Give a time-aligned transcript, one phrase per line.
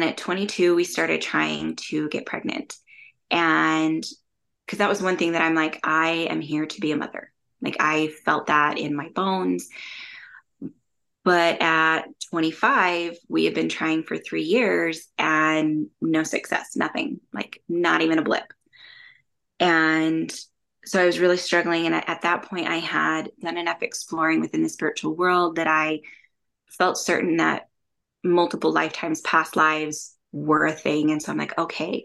[0.00, 2.74] And at 22, we started trying to get pregnant.
[3.30, 4.02] And
[4.64, 7.30] because that was one thing that I'm like, I am here to be a mother.
[7.60, 9.68] Like I felt that in my bones.
[11.22, 17.62] But at 25, we had been trying for three years and no success, nothing, like
[17.68, 18.54] not even a blip.
[19.58, 20.34] And
[20.86, 21.84] so I was really struggling.
[21.84, 26.00] And at that point, I had done enough exploring within the spiritual world that I
[26.70, 27.69] felt certain that
[28.22, 31.10] multiple lifetimes, past lives were a thing.
[31.10, 32.04] And so I'm like, okay,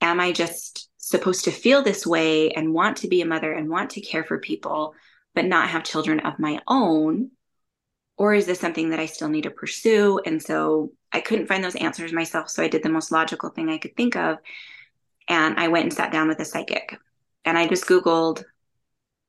[0.00, 3.68] am I just supposed to feel this way and want to be a mother and
[3.68, 4.94] want to care for people,
[5.34, 7.30] but not have children of my own?
[8.16, 10.20] Or is this something that I still need to pursue?
[10.24, 12.50] And so I couldn't find those answers myself.
[12.50, 14.38] So I did the most logical thing I could think of.
[15.28, 16.96] And I went and sat down with a psychic
[17.44, 18.44] and I just Googled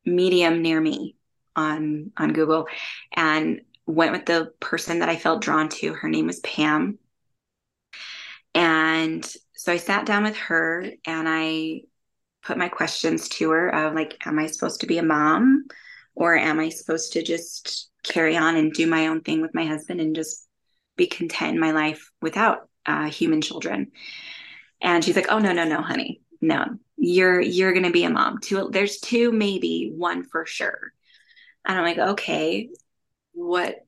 [0.05, 1.15] medium near me
[1.55, 2.67] on on Google
[3.13, 5.93] and went with the person that I felt drawn to.
[5.93, 6.97] Her name was Pam.
[8.55, 11.81] And so I sat down with her and I
[12.43, 15.65] put my questions to her of like, am I supposed to be a mom
[16.15, 19.65] or am I supposed to just carry on and do my own thing with my
[19.65, 20.47] husband and just
[20.95, 23.91] be content in my life without uh, human children?
[24.81, 26.21] And she's like, oh, no, no, no, honey.
[26.41, 26.65] No,
[26.97, 28.39] you're, you're to be a mom.
[28.39, 30.91] Two, there's two, maybe one for sure.
[31.65, 32.69] And I'm like, okay,
[33.33, 33.85] what,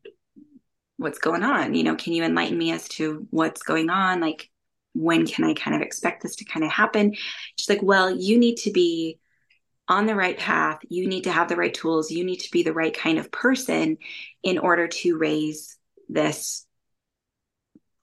[0.97, 1.73] what's going on?
[1.73, 4.21] You know, can you enlighten me as to what's going on?
[4.21, 4.49] Like,
[4.93, 7.15] when can I kind of expect this to kind of happen?
[7.57, 9.19] She's like, well, you need to be
[9.87, 10.79] on the right path.
[10.89, 12.11] You need to have the right tools.
[12.11, 13.97] You need to be the right kind of person
[14.41, 15.77] in order to raise
[16.09, 16.65] this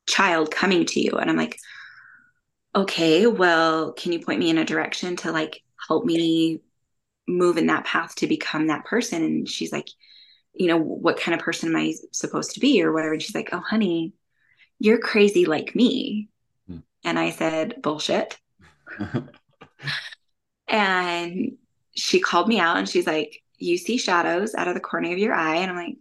[0.06, 1.12] child coming to you.
[1.12, 1.58] And I'm like,
[2.74, 6.60] okay, well, can you point me in a direction to like help me
[7.26, 9.22] move in that path to become that person?
[9.22, 9.88] And she's like,
[10.54, 13.14] you know, what kind of person am I supposed to be or whatever?
[13.14, 14.12] And she's like, oh, honey,
[14.78, 16.28] you're crazy like me.
[16.66, 16.78] Hmm.
[17.04, 18.38] And I said, bullshit.
[20.68, 21.52] and
[21.94, 25.18] she called me out and she's like, you see shadows out of the corner of
[25.18, 25.56] your eye.
[25.56, 25.96] And I'm like,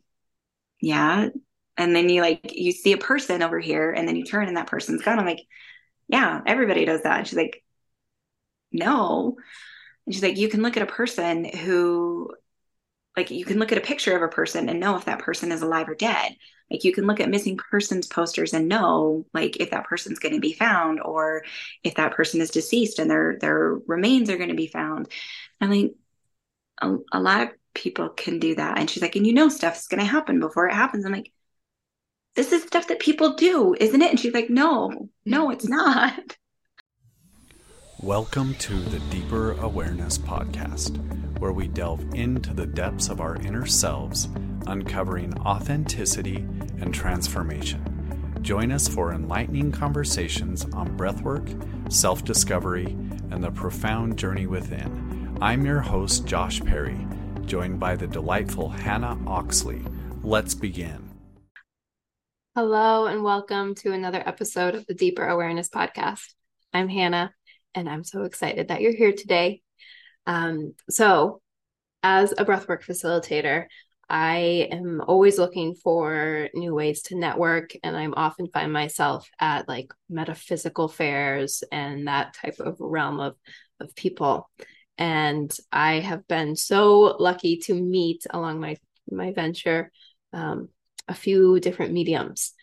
[0.81, 1.29] yeah.
[1.77, 4.57] And then you like, you see a person over here and then you turn and
[4.57, 5.19] that person's gone.
[5.19, 5.45] I'm like,
[6.07, 7.19] yeah, everybody does that.
[7.19, 7.63] And she's like,
[8.71, 9.37] no.
[10.05, 12.31] And she's like, you can look at a person who,
[13.17, 15.51] like, you can look at a picture of a person and know if that person
[15.51, 16.35] is alive or dead.
[16.69, 20.33] Like, you can look at missing persons posters and know, like, if that person's going
[20.35, 21.43] to be found or
[21.83, 25.09] if that person is deceased and their their remains are going to be found.
[25.59, 25.95] I mean,
[26.81, 28.77] a, a lot of people can do that.
[28.77, 31.05] And she's like, and you know, stuff's going to happen before it happens.
[31.05, 31.31] I'm like,
[32.35, 34.09] this is stuff that people do, isn't it?
[34.09, 36.37] And she's like, no, no, it's not.
[38.03, 40.97] Welcome to the Deeper Awareness Podcast,
[41.37, 44.27] where we delve into the depths of our inner selves,
[44.65, 46.37] uncovering authenticity
[46.79, 48.39] and transformation.
[48.41, 52.87] Join us for enlightening conversations on breathwork, self discovery,
[53.29, 55.37] and the profound journey within.
[55.39, 57.05] I'm your host, Josh Perry,
[57.45, 59.85] joined by the delightful Hannah Oxley.
[60.23, 61.07] Let's begin.
[62.55, 66.33] Hello, and welcome to another episode of the Deeper Awareness Podcast.
[66.73, 67.35] I'm Hannah,
[67.75, 69.61] and I'm so excited that you're here today.
[70.25, 71.41] Um, so,
[72.03, 73.65] as a breathwork facilitator,
[74.09, 79.69] I am always looking for new ways to network, and I'm often find myself at
[79.69, 83.35] like metaphysical fairs and that type of realm of
[83.79, 84.49] of people.
[84.97, 88.75] And I have been so lucky to meet along my
[89.09, 89.91] my venture
[90.33, 90.69] um,
[91.07, 92.53] a few different mediums,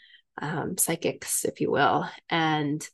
[0.41, 2.09] um, psychics, if you will.
[2.29, 2.87] And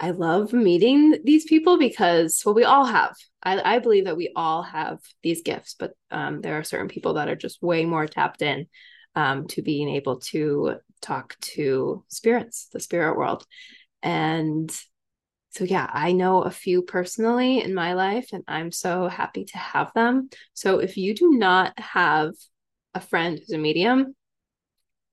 [0.00, 3.16] I love meeting these people because, well, we all have.
[3.42, 7.14] I, I believe that we all have these gifts, but um, there are certain people
[7.14, 8.66] that are just way more tapped in
[9.16, 13.44] um, to being able to talk to spirits, the spirit world.
[14.02, 14.70] And
[15.50, 19.58] so, yeah, I know a few personally in my life, and I'm so happy to
[19.58, 20.28] have them.
[20.54, 22.34] So, if you do not have
[22.94, 24.14] a friend who's a medium,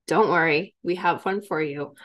[0.07, 1.95] don't worry, we have one for you.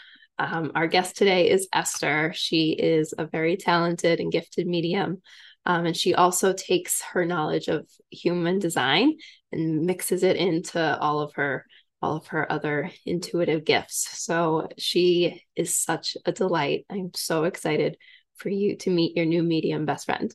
[0.41, 2.33] Um, our guest today is Esther.
[2.35, 5.21] She is a very talented and gifted medium.
[5.67, 9.19] Um, and she also takes her knowledge of human design
[9.53, 11.67] and mixes it into all of her
[12.01, 14.09] all of her other intuitive gifts.
[14.19, 16.87] So she is such a delight.
[16.89, 17.99] I'm so excited
[18.37, 20.35] for you to meet your new medium best friend.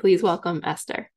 [0.00, 1.10] Please welcome Esther.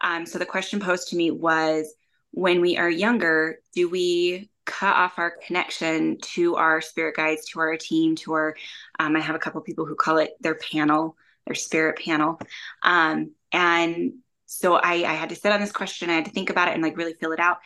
[0.00, 1.92] Um, so the question posed to me was
[2.30, 7.60] when we are younger, do we cut off our connection to our spirit guides, to
[7.60, 8.56] our team, to our,
[8.98, 11.16] um, I have a couple people who call it their panel,
[11.46, 12.40] their spirit panel.
[12.82, 14.14] Um, and
[14.46, 16.10] so I, I had to sit on this question.
[16.10, 17.58] I had to think about it and like really fill it out.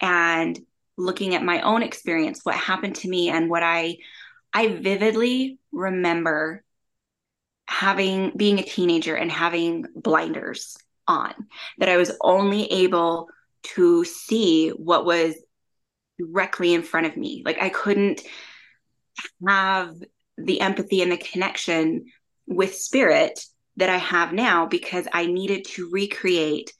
[0.00, 0.58] And
[0.96, 3.98] looking at my own experience, what happened to me and what I
[4.52, 6.62] I vividly remember
[7.66, 10.76] having being a teenager and having blinders
[11.08, 11.32] on
[11.78, 13.28] that I was only able
[13.62, 15.34] to see what was
[16.26, 17.42] directly in front of me.
[17.44, 18.22] Like I couldn't
[19.46, 19.94] have
[20.38, 22.06] the empathy and the connection
[22.46, 23.44] with spirit
[23.76, 26.72] that I have now because I needed to recreate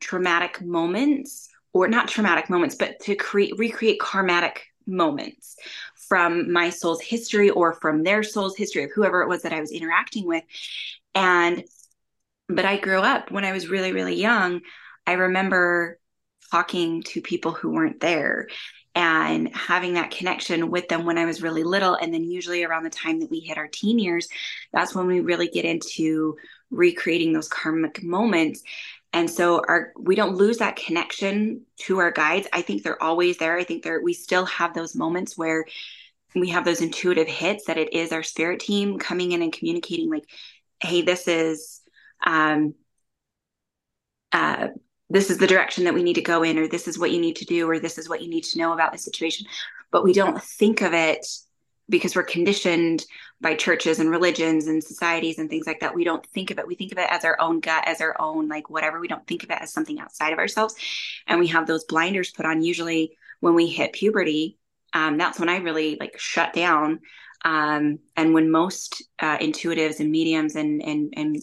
[0.00, 5.56] traumatic moments or not traumatic moments, but to create recreate karmatic moments
[6.08, 9.60] from my soul's history or from their soul's history of whoever it was that I
[9.60, 10.44] was interacting with.
[11.14, 11.64] And
[12.48, 14.60] but I grew up when I was really, really young.
[15.06, 15.98] I remember
[16.50, 18.48] talking to people who weren't there
[18.94, 21.94] and having that connection with them when I was really little.
[21.94, 24.28] And then, usually, around the time that we hit our teen years,
[24.72, 26.36] that's when we really get into
[26.70, 28.62] recreating those karmic moments.
[29.12, 32.48] And so our we don't lose that connection to our guides.
[32.52, 33.56] I think they're always there.
[33.58, 35.64] I think they're we still have those moments where
[36.34, 40.10] we have those intuitive hits that it is our spirit team coming in and communicating
[40.10, 40.24] like,
[40.80, 41.80] hey, this is
[42.26, 42.74] um
[44.32, 44.68] uh
[45.08, 47.20] this is the direction that we need to go in or this is what you
[47.20, 49.46] need to do or this is what you need to know about the situation.
[49.90, 51.26] But we don't think of it
[51.88, 53.04] because we're conditioned
[53.40, 55.94] by churches and religions and societies and things like that.
[55.94, 56.66] We don't think of it.
[56.66, 58.98] We think of it as our own gut as our own like whatever.
[58.98, 60.74] We don't think of it as something outside of ourselves.
[61.28, 62.62] And we have those blinders put on.
[62.62, 64.58] Usually when we hit puberty
[64.96, 67.00] um, that's when i really like shut down.
[67.44, 71.36] Um, and when most uh, intuitives and mediums and and and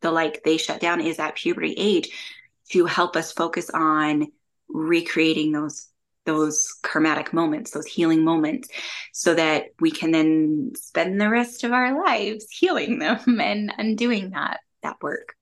[0.00, 2.10] the like they shut down is at puberty age
[2.70, 4.28] to help us focus on
[4.68, 5.88] recreating those
[6.24, 8.70] those karmatic moments, those healing moments,
[9.12, 14.30] so that we can then spend the rest of our lives healing them and undoing
[14.30, 15.34] that that work.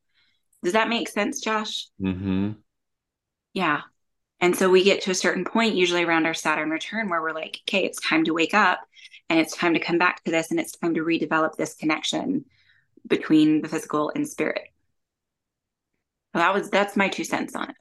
[0.63, 1.89] Does that make sense, Josh?
[2.01, 2.53] Mm-hmm.
[3.53, 3.83] Yeah.
[4.41, 7.33] And so we get to a certain point, usually around our Saturn return, where we're
[7.33, 8.81] like, okay, it's time to wake up
[9.29, 12.45] and it's time to come back to this and it's time to redevelop this connection
[13.07, 14.69] between the physical and spirit.
[16.35, 17.77] That was that's my two cents on it.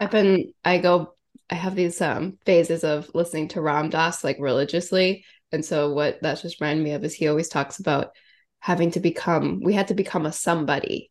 [0.00, 1.14] I've been I go
[1.50, 5.24] I have these um phases of listening to Ram Dass like religiously.
[5.52, 8.10] And so what that just reminded me of is he always talks about
[8.58, 11.10] having to become we had to become a somebody.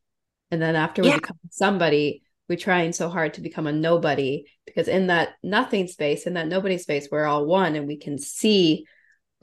[0.52, 1.16] And then after we yeah.
[1.16, 6.28] become somebody, we're trying so hard to become a nobody because in that nothing space,
[6.28, 8.86] in that nobody space, we're all one and we can see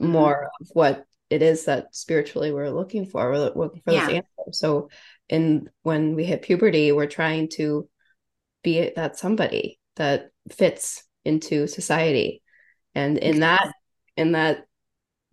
[0.01, 0.11] mm-hmm.
[0.11, 3.29] more of what it is that spiritually we're looking for.
[3.29, 4.05] We're looking for yeah.
[4.05, 4.59] those answers.
[4.59, 4.89] So
[5.31, 7.89] in when we hit puberty, we're trying to
[8.63, 12.43] be that somebody that fits into society.
[12.93, 13.73] And in that
[14.17, 14.65] in that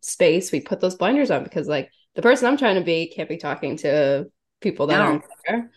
[0.03, 3.29] space, we put those blinders on because like the person I'm trying to be can't
[3.29, 4.27] be talking to
[4.61, 5.03] people that no.
[5.03, 5.71] aren't there.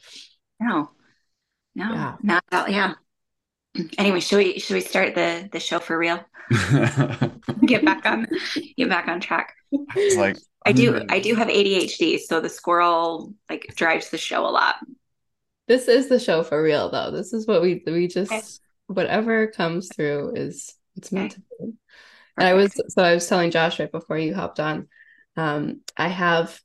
[0.59, 0.91] No.
[1.73, 1.91] No.
[1.91, 2.15] Yeah.
[2.21, 2.93] Not yeah.
[3.97, 6.23] Anyway, should we should we start the the show for real?
[7.65, 8.27] get back on
[8.77, 9.55] get back on track.
[9.71, 14.45] It's like I do I do have ADHD, so the squirrel like drives the show
[14.45, 14.75] a lot.
[15.67, 17.11] This is the show for real though.
[17.11, 18.43] This is what we we just okay.
[18.87, 21.41] whatever comes through is it's meant okay.
[21.41, 21.73] to be.
[22.37, 24.87] And I was so I was telling Josh right before you hopped on.
[25.37, 26.59] Um, I have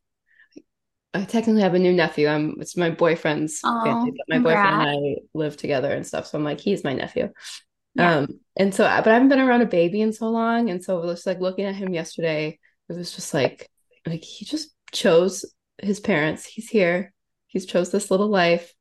[1.16, 2.28] I technically have a new nephew.
[2.28, 4.12] I'm it's my boyfriend's oh, family.
[4.28, 4.66] My congrats.
[4.66, 6.26] boyfriend and I live together and stuff.
[6.26, 7.30] So I'm like, he's my nephew.
[7.94, 8.18] Yeah.
[8.18, 10.68] Um, and so but I haven't been around a baby in so long.
[10.68, 12.58] And so it was like looking at him yesterday,
[12.88, 13.70] it was just like
[14.06, 15.44] like he just chose
[15.78, 16.44] his parents.
[16.44, 17.12] He's here.
[17.46, 18.74] He's chose this little life.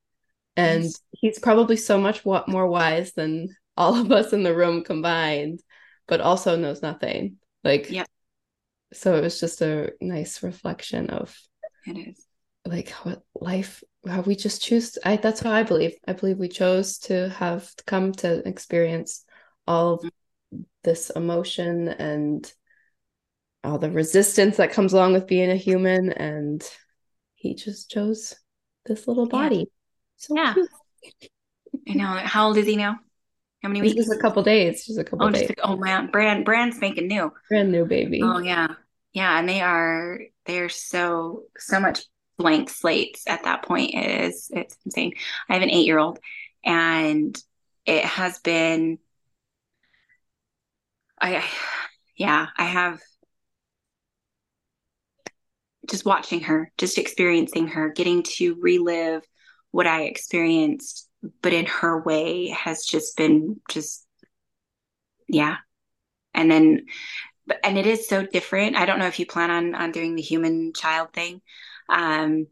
[0.58, 1.02] And yes.
[1.12, 5.62] he's probably so much more wise than all of us in the room combined,
[6.08, 7.38] but also knows nothing.
[7.64, 8.06] Like, yeah.
[8.94, 11.36] So it was just a nice reflection of
[11.86, 12.25] it is
[12.66, 15.96] like what life how we just choose I that's how I believe.
[16.08, 19.24] I believe we chose to have come to experience
[19.68, 20.12] all of
[20.84, 22.52] this emotion and
[23.64, 26.64] all the resistance that comes along with being a human and
[27.36, 28.36] he just chose
[28.86, 29.58] this little body.
[29.58, 29.64] Yeah.
[30.18, 30.54] so yeah.
[30.54, 31.32] cute.
[31.90, 32.06] i know.
[32.06, 33.00] How old is he now?
[33.64, 33.96] How many weeks?
[33.96, 34.86] just a couple days.
[34.86, 35.50] Just a couple oh, days.
[35.64, 36.12] oh man.
[36.12, 37.32] Brand brand's making new.
[37.50, 38.22] Brand new baby.
[38.24, 38.68] Oh yeah.
[39.14, 42.06] Yeah and they are they're so so much
[42.38, 45.14] blank slates at that point it is it's insane
[45.50, 46.20] i have an eight year old
[46.64, 47.42] and
[47.86, 48.98] it has been
[51.22, 51.44] i
[52.18, 53.00] yeah i have
[55.88, 59.24] just watching her, just experiencing her, getting to relive
[59.72, 61.10] what I experienced,
[61.42, 64.06] but in her way has just been just,
[65.28, 65.58] yeah.
[66.34, 66.86] And then,
[67.64, 68.76] and it is so different.
[68.76, 71.42] I don't know if you plan on on doing the human child thing,
[71.90, 72.48] um,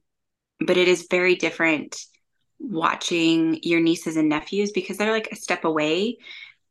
[0.60, 1.98] but it is very different
[2.60, 6.18] watching your nieces and nephews because they're like a step away,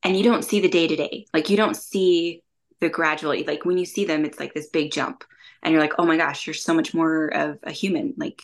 [0.03, 1.27] and you don't see the day to day.
[1.35, 2.43] Like you don't see
[2.81, 5.23] the gradual like when you see them it's like this big jump
[5.63, 8.43] and you're like oh my gosh you're so much more of a human like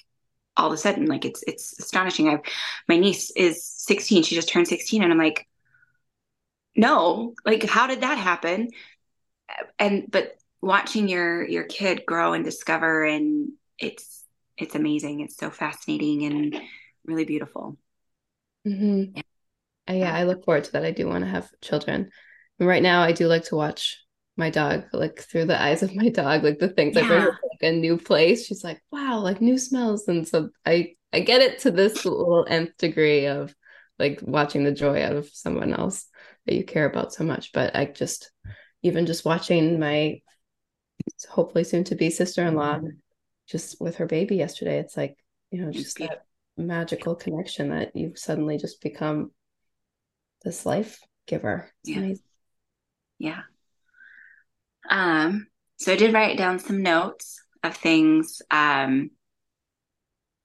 [0.56, 2.28] all of a sudden like it's it's astonishing.
[2.28, 2.40] I've
[2.88, 5.48] my niece is 16 she just turned 16 and i'm like
[6.78, 7.34] no.
[7.44, 8.70] Like how did that happen?
[9.78, 14.24] And but watching your your kid grow and discover and it's
[14.56, 15.20] it's amazing.
[15.20, 16.60] It's so fascinating and
[17.04, 17.76] really beautiful.
[18.66, 19.16] Mm-hmm.
[19.16, 19.22] yeah.
[19.88, 20.84] Uh, yeah i look forward to that.
[20.84, 22.10] I do want to have children.
[22.58, 24.04] And right now i do like to watch
[24.36, 27.02] my dog like through the eyes of my dog like the things yeah.
[27.02, 28.46] I bring her like a new place.
[28.46, 30.08] She's like wow like new smells.
[30.08, 33.54] And so I I get it to this little nth degree of
[33.98, 36.06] like watching the joy out of someone else
[36.46, 37.52] that you care about so much.
[37.52, 38.30] But I just
[38.82, 40.20] even just watching my
[41.28, 42.80] hopefully soon to be sister-in-law
[43.48, 45.16] just with her baby yesterday it's like
[45.50, 46.24] you know just that
[46.56, 49.30] magical connection that you've suddenly just become
[50.44, 51.98] this life giver it's yeah.
[51.98, 52.24] amazing
[53.18, 53.40] yeah
[54.88, 55.46] um,
[55.78, 58.42] so I did write down some notes of things.
[58.50, 59.10] Um,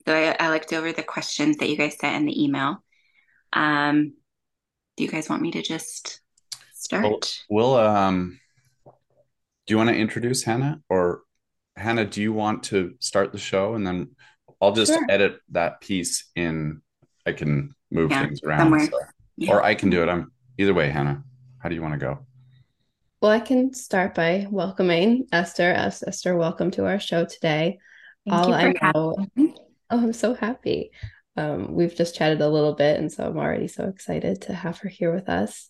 [0.05, 2.83] so I, I looked over the questions that you guys sent in the email.
[3.51, 4.13] Um,
[4.97, 6.21] do you guys want me to just
[6.73, 7.41] start?
[7.49, 8.39] We'll, we'll um,
[8.85, 11.21] do you want to introduce Hannah or
[11.75, 14.09] Hannah, do you want to start the show and then
[14.61, 15.05] I'll just sure.
[15.09, 16.81] edit that piece in.
[17.25, 18.87] I can move yeah, things around.
[18.89, 18.99] So.
[19.37, 19.51] Yeah.
[19.51, 20.09] Or I can do it.
[20.09, 21.23] I'm either way, Hannah.
[21.59, 22.19] How do you want to go?
[23.21, 25.71] Well, I can start by welcoming Esther.
[25.71, 27.79] As Esther, welcome to our show today.
[28.27, 29.53] Thank All I know, oh,
[29.89, 30.91] I'm so happy.
[31.35, 34.77] Um, we've just chatted a little bit, and so I'm already so excited to have
[34.79, 35.69] her here with us.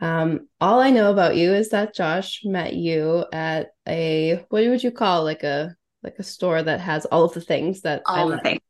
[0.00, 4.82] Um, all I know about you is that Josh met you at a what would
[4.82, 8.28] you call like a like a store that has all of the things that all
[8.28, 8.60] the things.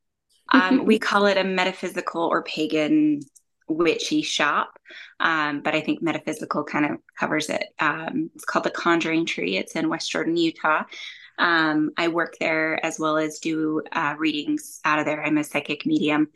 [0.52, 3.20] um, we call it a metaphysical or pagan
[3.68, 4.78] witchy shop.
[5.20, 7.64] Um, but I think metaphysical kind of covers it.
[7.78, 9.56] Um, it's called the Conjuring Tree.
[9.56, 10.84] It's in West Jordan, Utah.
[11.38, 15.22] Um, I work there as well as do uh, readings out of there.
[15.22, 16.28] I'm a psychic medium,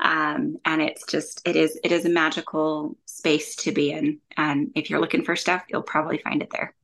[0.00, 4.20] um, and it's just it is it is a magical space to be in.
[4.36, 6.74] And if you're looking for stuff, you'll probably find it there.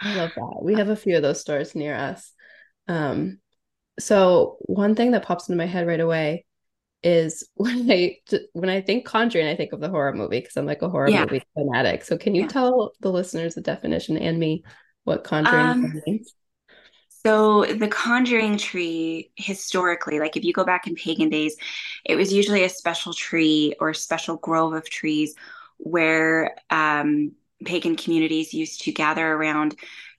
[0.00, 0.58] I love that.
[0.62, 2.32] We have a few of those stores near us.
[2.88, 3.38] Um,
[3.98, 6.44] so one thing that pops into my head right away
[7.02, 8.18] is when I
[8.52, 11.08] when I think Conjuring, I think of the horror movie because I'm like a horror
[11.08, 11.24] yeah.
[11.24, 12.04] movie fanatic.
[12.04, 12.48] So can you yeah.
[12.48, 14.64] tell the listeners the definition and me
[15.04, 16.34] what Conjuring um, means?
[17.26, 21.56] So the Conjuring tree, historically, like if you go back in pagan days,
[22.04, 25.34] it was usually a special tree or special grove of trees
[25.78, 27.32] where um,
[27.64, 29.76] pagan communities used to gather around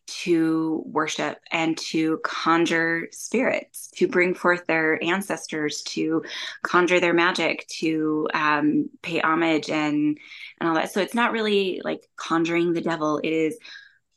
[0.07, 6.23] to worship and to conjure spirits, to bring forth their ancestors, to
[6.63, 10.19] conjure their magic, to um, pay homage and
[10.59, 10.91] and all that.
[10.91, 13.19] So it's not really like conjuring the devil.
[13.23, 13.57] It is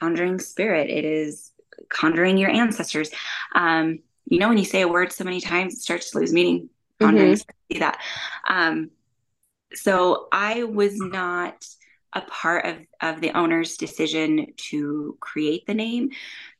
[0.01, 0.91] conjuring spirit.
[0.91, 1.51] It is
[1.89, 3.11] conjuring your ancestors.
[3.55, 6.33] Um, you know, when you say a word so many times, it starts to lose
[6.33, 6.69] meaning.
[7.01, 7.73] Conjuring, mm-hmm.
[7.73, 7.99] see that.
[8.49, 8.91] Um,
[9.75, 11.67] so I was not
[12.13, 16.11] a part of, of the owner's decision to create the name.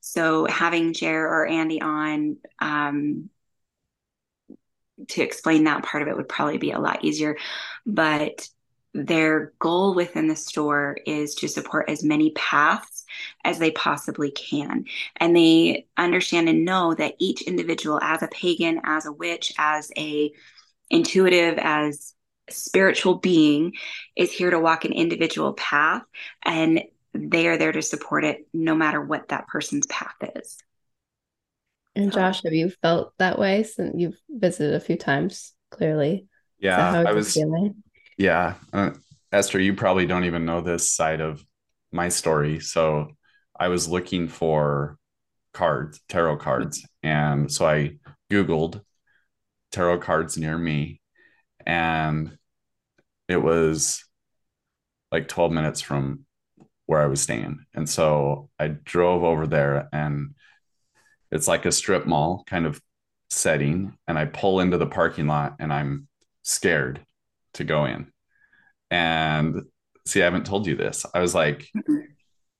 [0.01, 3.31] So having Jer or Andy on um,
[5.09, 7.37] to explain that part of it would probably be a lot easier.
[7.87, 8.49] But
[9.07, 13.05] their goal within the store is to support as many paths
[13.45, 14.85] as they possibly can.
[15.17, 19.91] And they understand and know that each individual, as a pagan, as a witch, as
[19.97, 20.33] a
[20.91, 22.15] intuitive, as
[22.51, 23.75] spiritual being
[24.17, 26.03] is here to walk an individual path
[26.43, 30.59] and they are there to support it no matter what that person's path is.
[31.95, 35.53] And Josh, have you felt that way since you've visited a few times?
[35.71, 36.27] Clearly,
[36.59, 37.05] yeah.
[37.07, 37.83] I was feeling?
[38.19, 38.93] Yeah, uh,
[39.33, 41.45] Esther, you probably don't even know this side of
[41.93, 42.61] my story.
[42.61, 43.09] So
[43.59, 44.99] I was looking for
[45.55, 47.97] cards, tarot cards, and so I
[48.33, 48.83] googled
[49.73, 51.01] tarot cards near me,
[51.67, 52.39] and
[53.29, 54.05] it was
[55.13, 56.25] like 12 minutes from
[56.87, 57.61] where I was staying.
[57.75, 60.35] And so I drove over there and
[61.31, 62.81] it's like a strip mall kind of
[63.31, 63.97] setting.
[64.09, 66.09] And I pull into the parking lot and I'm
[66.43, 67.01] scared
[67.55, 68.11] to go in.
[68.91, 69.63] And
[70.07, 71.05] see, I haven't told you this.
[71.15, 71.97] I was like, mm-hmm.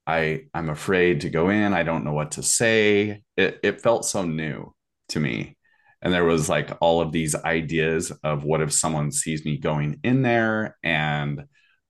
[0.07, 1.73] I I'm afraid to go in.
[1.73, 3.23] I don't know what to say.
[3.37, 4.75] It it felt so new
[5.11, 5.59] to me
[6.03, 9.99] and there was like all of these ideas of what if someone sees me going
[10.05, 11.45] in there and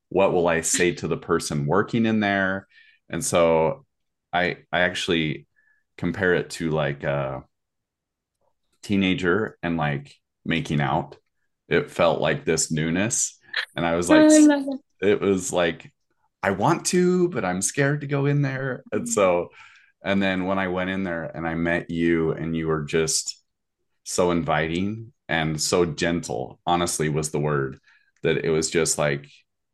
[0.09, 2.67] what will i say to the person working in there
[3.09, 3.85] and so
[4.33, 5.47] i i actually
[5.97, 7.45] compare it to like a
[8.83, 10.15] teenager and like
[10.45, 11.17] making out
[11.69, 13.39] it felt like this newness
[13.77, 14.81] and i was like it.
[15.01, 15.93] it was like
[16.43, 18.85] I want to, but I'm scared to go in there.
[18.93, 19.49] And so,
[20.05, 23.43] and then when I went in there and I met you and you were just
[24.05, 27.79] so inviting and so gentle, honestly, was the word
[28.23, 29.29] that it was just like,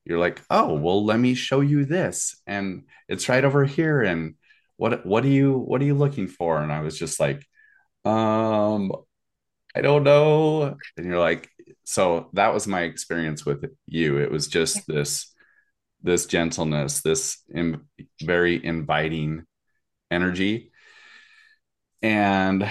[0.04, 2.40] you're like, oh, well, let me show you this.
[2.46, 4.02] And it's right over here.
[4.02, 4.34] And
[4.76, 6.60] what, what are you, what are you looking for?
[6.60, 7.46] And I was just like,
[8.04, 8.90] um,
[9.74, 10.76] I don't know.
[10.96, 11.48] And you're like,
[11.84, 14.18] so that was my experience with you.
[14.18, 15.32] It was just this
[16.02, 17.88] this gentleness, this Im-
[18.22, 19.44] very inviting
[20.10, 20.70] energy.
[22.02, 22.70] And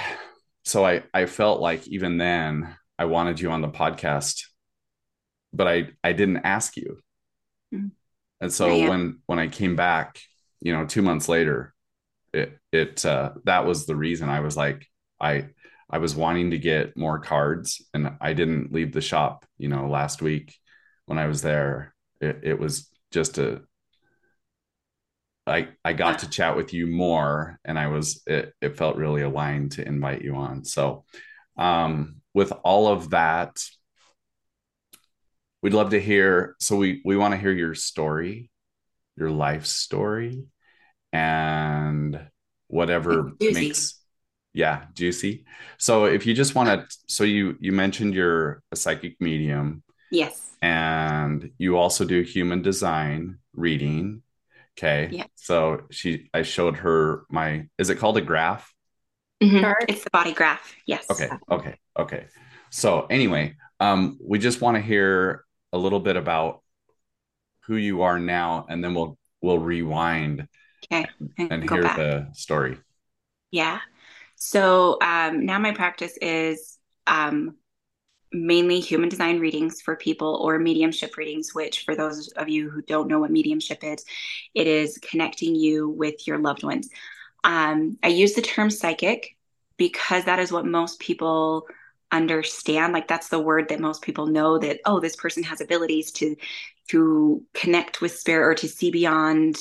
[0.66, 4.44] so I I felt like even then I wanted you on the podcast,
[5.52, 7.00] but I I didn't ask you.
[7.74, 7.88] Mm-hmm.
[8.42, 8.90] And so yeah.
[8.90, 10.20] when when I came back,
[10.60, 11.74] you know, 2 months later,
[12.34, 14.88] it it uh that was the reason I was like
[15.20, 15.50] I
[15.94, 19.88] I was wanting to get more cards and I didn't leave the shop, you know,
[19.88, 20.58] last week
[21.06, 21.94] when I was there.
[22.20, 23.62] It, it was just a
[25.46, 29.22] I I got to chat with you more and I was it it felt really
[29.22, 30.66] aligned to invite you on.
[30.66, 31.06] So
[31.60, 33.64] um with all of that
[35.62, 38.50] we'd love to hear so we we want to hear your story,
[39.16, 40.44] your life story
[41.12, 42.20] and
[42.68, 44.03] whatever makes
[44.54, 45.46] yeah, juicy.
[45.78, 49.84] So if you just want to so you you mentioned you're a psychic medium.
[50.12, 54.22] Yes and you also do human design reading.
[54.78, 55.10] Okay.
[55.12, 55.26] Yeah.
[55.36, 58.74] So she, I showed her my, is it called a graph?
[59.44, 59.72] Mm-hmm.
[59.90, 60.74] It's the body graph.
[60.88, 61.06] Yes.
[61.12, 61.28] Okay.
[61.52, 61.76] Okay.
[62.00, 62.28] Okay.
[62.70, 65.44] So anyway, um, we just want to hear
[65.74, 66.62] a little bit about
[67.66, 70.48] who you are now, and then we'll we'll rewind.
[70.86, 71.06] Okay.
[71.38, 71.98] And, and hear back.
[71.98, 72.78] the story.
[73.52, 73.80] Yeah.
[74.46, 77.56] So um, now my practice is um,
[78.34, 82.82] mainly human design readings for people or mediumship readings, which, for those of you who
[82.82, 84.04] don't know what mediumship is,
[84.54, 86.90] it is connecting you with your loved ones.
[87.46, 89.38] Um, I use the term psychic
[89.78, 91.66] because that is what most people
[92.12, 96.12] understand like that's the word that most people know that oh this person has abilities
[96.12, 96.36] to
[96.88, 99.56] to connect with spirit or to see beyond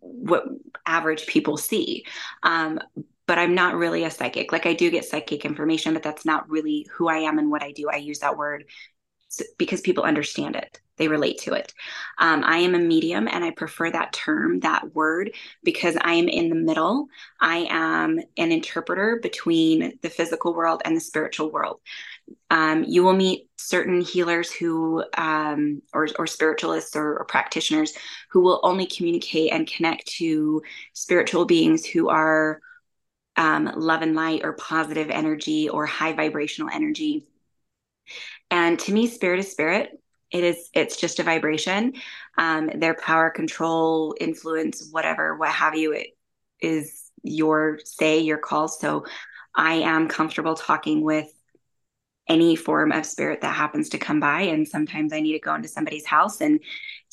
[0.00, 0.42] what
[0.84, 2.04] average people see
[2.42, 2.80] um,
[3.26, 4.52] but I'm not really a psychic.
[4.52, 7.62] Like I do get psychic information, but that's not really who I am and what
[7.62, 7.88] I do.
[7.90, 8.64] I use that word
[9.58, 11.72] because people understand it, they relate to it.
[12.18, 15.32] Um, I am a medium and I prefer that term, that word,
[15.62, 17.08] because I am in the middle.
[17.40, 21.80] I am an interpreter between the physical world and the spiritual world.
[22.50, 27.94] Um, you will meet certain healers who, um, or, or spiritualists or, or practitioners
[28.30, 32.60] who will only communicate and connect to spiritual beings who are
[33.36, 37.26] um, love and light or positive energy or high vibrational energy.
[38.50, 40.00] And to me, spirit is spirit.
[40.30, 41.94] It is, it's just a vibration.
[42.38, 46.08] Um, their power, control, influence, whatever, what have you, it
[46.60, 48.68] is your say, your call.
[48.68, 49.06] So
[49.54, 51.30] I am comfortable talking with
[52.28, 54.42] any form of spirit that happens to come by.
[54.42, 56.60] And sometimes I need to go into somebody's house and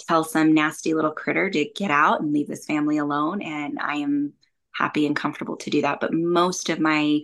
[0.07, 3.41] tell some nasty little critter to get out and leave this family alone.
[3.41, 4.33] And I am
[4.73, 5.99] happy and comfortable to do that.
[5.99, 7.21] But most of my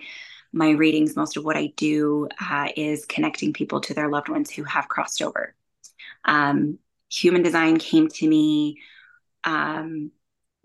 [0.54, 4.50] my readings, most of what I do uh, is connecting people to their loved ones
[4.50, 5.54] who have crossed over.
[6.24, 6.80] Um,
[7.12, 8.80] human design came to me
[9.44, 10.12] um,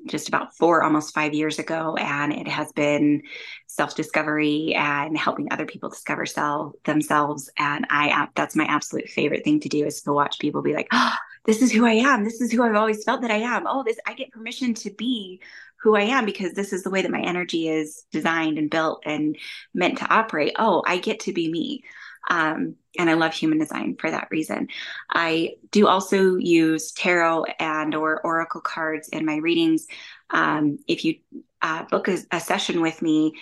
[0.06, 3.22] just about four, almost five years ago, and it has been
[3.66, 7.50] self discovery and helping other people discover self themselves.
[7.58, 10.88] And I that's my absolute favorite thing to do is to watch people be like,
[10.92, 11.14] oh,
[11.44, 12.24] this is who I am.
[12.24, 13.66] This is who I've always felt that I am.
[13.66, 15.40] Oh, this I get permission to be
[15.82, 19.02] who I am because this is the way that my energy is designed and built
[19.04, 19.36] and
[19.74, 20.54] meant to operate.
[20.58, 21.82] Oh, I get to be me.
[22.30, 24.68] Um, and I love human design for that reason.
[25.10, 29.86] I do also use tarot and or oracle cards in my readings.
[30.30, 31.16] Um, if you
[31.60, 33.32] uh, book a, a session with me,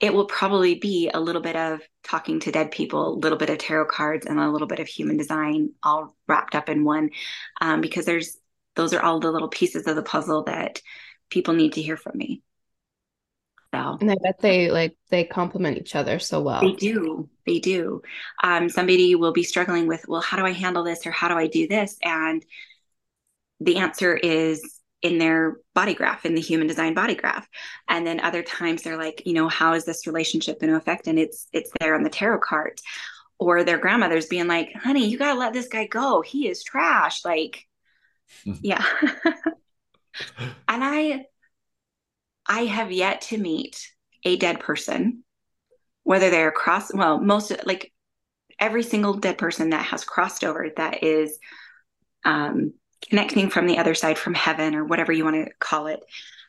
[0.00, 3.50] it will probably be a little bit of talking to dead people, a little bit
[3.50, 7.10] of tarot cards, and a little bit of human design all wrapped up in one,
[7.60, 8.38] um, because there's
[8.76, 10.80] those are all the little pieces of the puzzle that
[11.30, 12.42] people need to hear from me.
[13.72, 16.60] So and I bet they like they complement each other so well.
[16.60, 17.28] They do.
[17.46, 18.02] They do.
[18.42, 21.34] Um, somebody will be struggling with, well, how do I handle this or how do
[21.34, 21.96] I do this?
[22.02, 22.44] And
[23.60, 27.48] the answer is in their body graph, in the human design body graph.
[27.88, 31.06] And then other times they're like, you know, how is this relationship going to affect?
[31.06, 32.80] And it's it's there on the tarot card.
[33.38, 36.20] Or their grandmother's being like, honey, you gotta let this guy go.
[36.20, 37.24] He is trash.
[37.24, 37.66] Like,
[38.44, 38.84] yeah.
[40.38, 41.24] and I
[42.46, 43.90] I have yet to meet
[44.24, 45.24] a dead person,
[46.02, 47.92] whether they're cross well, most like
[48.58, 51.38] every single dead person that has crossed over that is
[52.24, 52.74] um
[53.08, 56.00] connecting from the other side from heaven or whatever you want to call it.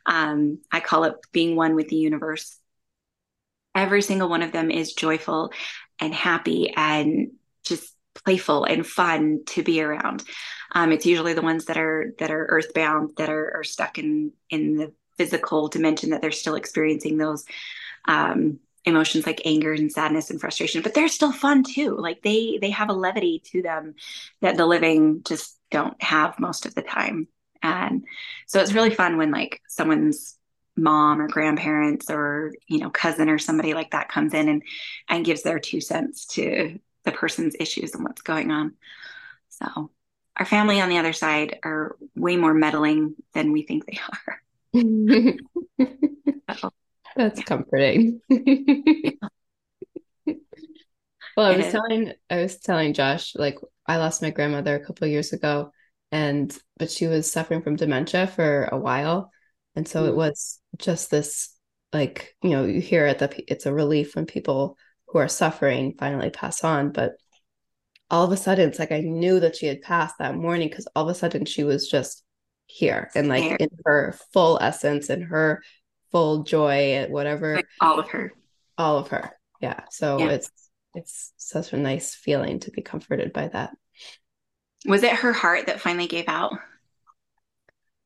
[0.06, 2.58] Um, I call it being one with the universe.
[3.74, 5.54] Every single one of them is joyful
[6.00, 7.32] and happy and
[7.64, 7.96] just
[8.26, 10.24] playful and fun to be around.
[10.74, 14.32] Um, it's usually the ones that are that are earthbound that are, are stuck in
[14.50, 17.46] in the physical dimension that they're still experiencing those
[18.08, 20.82] um, emotions like anger and sadness and frustration.
[20.82, 21.96] But they're still fun too.
[21.98, 23.96] Like they they have a levity to them
[24.42, 27.28] that the living just don't have most of the time.
[27.62, 28.06] And
[28.48, 30.38] so it's really fun when like someone's
[30.78, 34.64] mom or grandparents or you know cousin or somebody like that comes in and
[35.10, 38.74] and gives their two cents to the person's issues and what's going on
[39.50, 39.92] so
[40.38, 44.42] our family on the other side are way more meddling than we think they are
[44.74, 46.72] so,
[47.16, 47.46] that's yeah.
[47.46, 48.22] comforting.
[48.30, 48.40] well,
[51.38, 55.34] I was telling I was telling Josh like I lost my grandmother a couple years
[55.34, 55.72] ago
[56.12, 59.32] and but she was suffering from dementia for a while
[59.76, 60.10] and so mm.
[60.10, 61.54] it was just this
[61.92, 64.78] like you know you hear it that it's a relief when people
[65.12, 67.14] who are suffering finally pass on but
[68.10, 70.88] all of a sudden it's like I knew that she had passed that morning because
[70.96, 72.24] all of a sudden she was just
[72.66, 75.62] here and like in her full essence and her
[76.12, 78.34] full joy at whatever like all of her.
[78.78, 79.32] All of her.
[79.60, 79.82] Yeah.
[79.90, 80.30] So yeah.
[80.30, 80.52] it's
[80.94, 83.72] it's such a nice feeling to be comforted by that.
[84.86, 86.54] Was it her heart that finally gave out?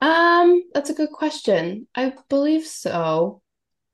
[0.02, 1.88] Um that's a good question.
[1.96, 3.42] I believe so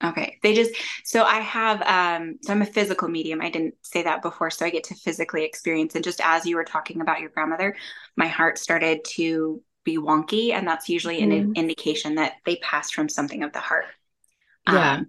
[0.04, 0.72] okay they just
[1.04, 4.66] so i have um so i'm a physical medium i didn't say that before so
[4.66, 7.76] i get to physically experience and just as you were talking about your grandmother
[8.16, 11.32] my heart started to be wonky and that's usually mm-hmm.
[11.32, 13.86] an indication that they passed from something of the heart
[14.68, 14.94] yeah.
[14.94, 15.08] Um,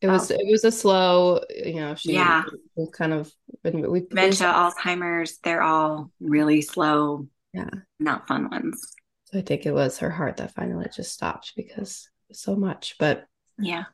[0.00, 0.34] it was oh.
[0.38, 2.44] it was a slow, you know, she yeah.
[2.74, 3.30] was kind of
[3.62, 7.28] we, dementia, Alzheimer's, they're all really slow.
[7.52, 7.68] Yeah.
[7.98, 8.94] Not fun ones.
[9.26, 12.96] So I think it was her heart that finally just stopped because so much.
[12.98, 13.26] But
[13.58, 13.84] yeah.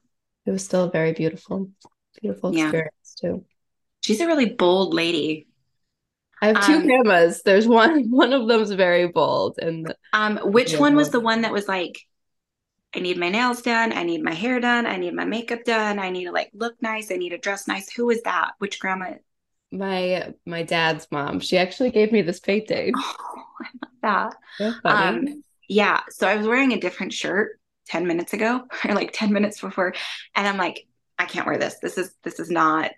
[0.46, 1.70] It was still a very beautiful,
[2.20, 2.64] beautiful yeah.
[2.64, 3.44] experience too.
[4.02, 5.48] She's a really bold lady.
[6.40, 7.42] I have two um, grandmas.
[7.42, 11.52] There's one one of them's very bold and um which one was the one that
[11.52, 11.98] was like
[12.94, 13.92] I need my nails done.
[13.92, 14.86] I need my hair done.
[14.86, 15.98] I need my makeup done.
[15.98, 17.10] I need to like look nice.
[17.10, 17.90] I need to dress nice.
[17.92, 18.52] Who is that?
[18.58, 19.14] Which grandma?
[19.72, 21.40] My my dad's mom.
[21.40, 22.94] She actually gave me this painting.
[24.08, 24.24] Oh,
[24.60, 24.92] I love that.
[24.92, 26.00] Um, yeah.
[26.10, 29.94] So I was wearing a different shirt 10 minutes ago or like 10 minutes before.
[30.34, 30.86] And I'm like,
[31.18, 31.76] I can't wear this.
[31.80, 32.90] This is this is not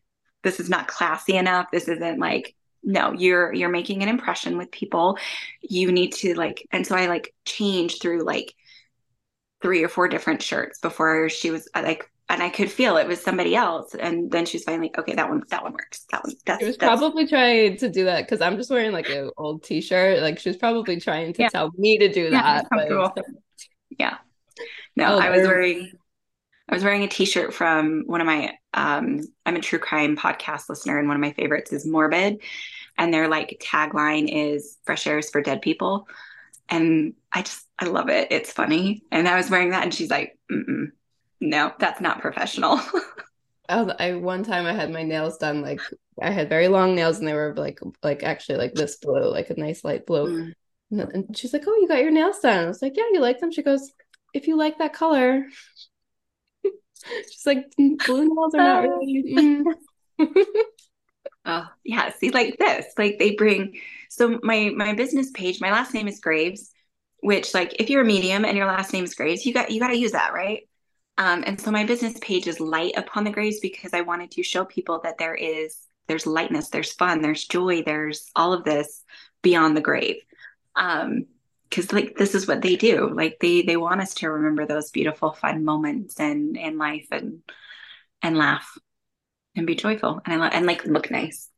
[0.42, 1.66] this is not classy enough.
[1.70, 5.18] This isn't like no you're you're making an impression with people
[5.60, 8.54] you need to like and so i like change through like
[9.60, 13.08] three or four different shirts before she was uh, like and I could feel it
[13.08, 13.94] was somebody else.
[13.94, 16.04] And then she's finally okay, that one, that one works.
[16.10, 16.34] That one.
[16.44, 17.00] That's, she was that's...
[17.00, 20.20] probably trying to do that because I'm just wearing like an old T-shirt.
[20.20, 21.48] Like she was probably trying to yeah.
[21.48, 23.14] tell me to do yeah, that.
[23.14, 23.24] But...
[23.98, 24.18] Yeah.
[24.96, 25.92] No, oh, I was wearing.
[26.68, 28.52] I was wearing a T-shirt from one of my.
[28.74, 32.42] Um, I'm a true crime podcast listener, and one of my favorites is Morbid,
[32.96, 36.06] and their like tagline is "Fresh air is for dead people."
[36.68, 38.28] And I just, I love it.
[38.30, 39.02] It's funny.
[39.10, 40.38] And I was wearing that and she's like,
[41.40, 42.80] no, that's not professional.
[43.68, 45.80] oh, I, one time I had my nails done, like
[46.20, 49.50] I had very long nails and they were like, like actually like this blue, like
[49.50, 50.52] a nice light blue.
[50.90, 51.14] Mm.
[51.14, 52.64] And she's like, oh, you got your nails done.
[52.64, 53.52] I was like, yeah, you like them?
[53.52, 53.92] She goes,
[54.34, 55.44] if you like that color.
[56.62, 59.64] she's like, blue nails are not really.
[60.20, 60.34] Mm.
[61.44, 63.78] oh yeah see like this like they bring
[64.10, 66.72] so my my business page my last name is graves
[67.20, 69.78] which like if you're a medium and your last name is graves you got you
[69.80, 70.62] got to use that right
[71.18, 74.42] um, and so my business page is light upon the graves because i wanted to
[74.42, 79.04] show people that there is there's lightness there's fun there's joy there's all of this
[79.42, 80.16] beyond the grave
[80.76, 81.26] um
[81.68, 84.90] because like this is what they do like they they want us to remember those
[84.90, 87.40] beautiful fun moments and in life and
[88.22, 88.78] and laugh
[89.58, 91.50] and be joyful and I love and like look nice.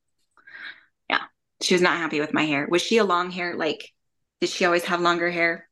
[1.08, 1.20] Yeah.
[1.60, 2.66] She was not happy with my hair.
[2.68, 3.56] Was she a long hair?
[3.56, 3.90] Like,
[4.40, 5.68] did she always have longer hair?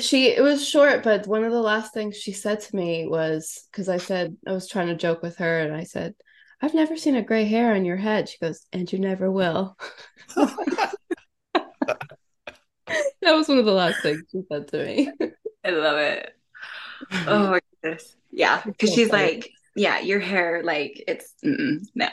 [0.00, 3.66] She it was short, but one of the last things she said to me was
[3.70, 6.14] because I said I was trying to joke with her and I said,
[6.60, 8.28] I've never seen a gray hair on your head.
[8.28, 9.76] She goes, and you never will.
[13.22, 15.12] that was one of the last things she said to me.
[15.64, 16.32] I love it.
[17.26, 18.16] Oh my goodness.
[18.32, 18.62] Yeah.
[18.64, 22.08] Because she's like, yeah, your hair, like it's no.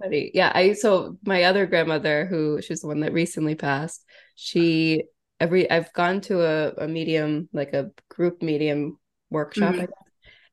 [0.00, 0.30] Funny.
[0.32, 4.04] Yeah, I so my other grandmother, who she's the one that recently passed,
[4.34, 5.04] she
[5.40, 8.98] every I've gone to a, a medium, like a group medium
[9.30, 9.84] workshop, mm-hmm.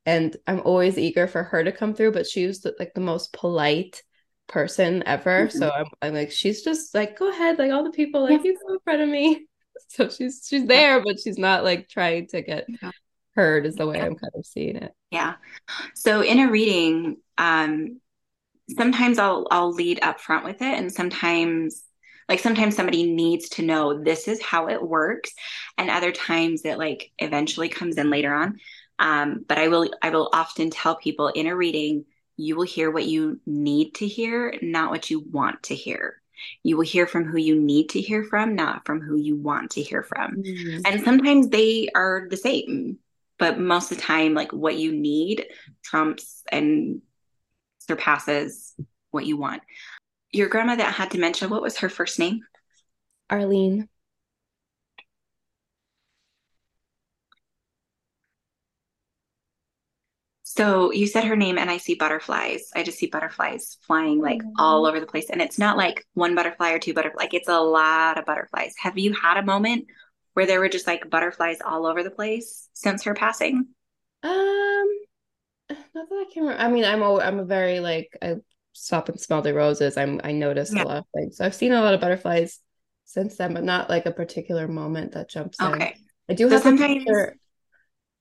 [0.06, 3.34] and I'm always eager for her to come through, but she was like the most
[3.34, 4.02] polite
[4.52, 5.48] person ever.
[5.48, 5.58] Mm-hmm.
[5.58, 8.52] So I'm, I'm like, she's just like, go ahead, like all the people, like yeah.
[8.52, 9.48] you go in front of me.
[9.88, 12.68] so she's she's there, but she's not like trying to get
[13.36, 14.94] heard is the way I'm kind of seeing it.
[15.10, 15.36] Yeah.
[15.96, 18.00] So in a reading, um,
[18.78, 21.84] sometimes I'll I'll lead up front with it, and sometimes
[22.30, 25.32] like sometimes somebody needs to know this is how it works,
[25.78, 28.60] and other times it like eventually comes in later on.
[29.00, 32.06] Um, but I will I will often tell people in a reading,
[32.42, 36.22] you will hear what you need to hear, not what you want to hear.
[36.64, 39.72] You will hear from who you need to hear from, not from who you want
[39.72, 40.38] to hear from.
[40.38, 40.82] Mm-hmm.
[40.86, 42.98] And sometimes they are the same
[43.42, 45.48] but most of the time like what you need
[45.84, 47.02] trumps and
[47.80, 48.76] surpasses
[49.10, 49.64] what you want
[50.32, 52.42] your grandma that had dementia what was her first name
[53.30, 53.90] arlene
[60.54, 62.72] So you said her name, and I see butterflies.
[62.76, 64.60] I just see butterflies flying like mm-hmm.
[64.60, 67.20] all over the place, and it's not like one butterfly or two butterflies.
[67.20, 68.74] Like it's a lot of butterflies.
[68.78, 69.86] Have you had a moment
[70.34, 73.66] where there were just like butterflies all over the place since her passing?
[74.24, 74.90] Um,
[75.70, 76.44] not that I can.
[76.44, 76.62] Remember.
[76.62, 78.36] I mean, I'm a, I'm a very like I
[78.74, 79.96] stop and smell the roses.
[79.96, 80.84] I'm I notice yeah.
[80.84, 81.38] a lot of things.
[81.38, 82.60] So I've seen a lot of butterflies
[83.06, 85.96] since then, but not like a particular moment that jumps okay.
[85.96, 86.06] in.
[86.30, 86.92] I do so have sometimes...
[86.92, 87.38] a picture.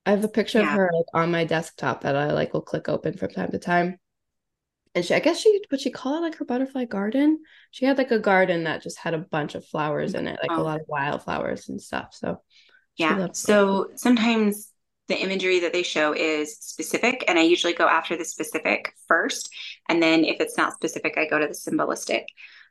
[0.05, 0.69] I have a picture yeah.
[0.69, 3.59] of her like on my desktop that I like will click open from time to
[3.59, 3.99] time
[4.95, 7.39] and she i guess she would she call it like her butterfly garden
[7.71, 10.51] she had like a garden that just had a bunch of flowers in it like
[10.51, 10.61] oh.
[10.61, 12.41] a lot of wildflowers and stuff so
[12.97, 14.71] yeah so sometimes
[15.07, 19.49] the imagery that they show is specific and i usually go after the specific first
[19.89, 22.25] and then if it's not specific i go to the symbolistic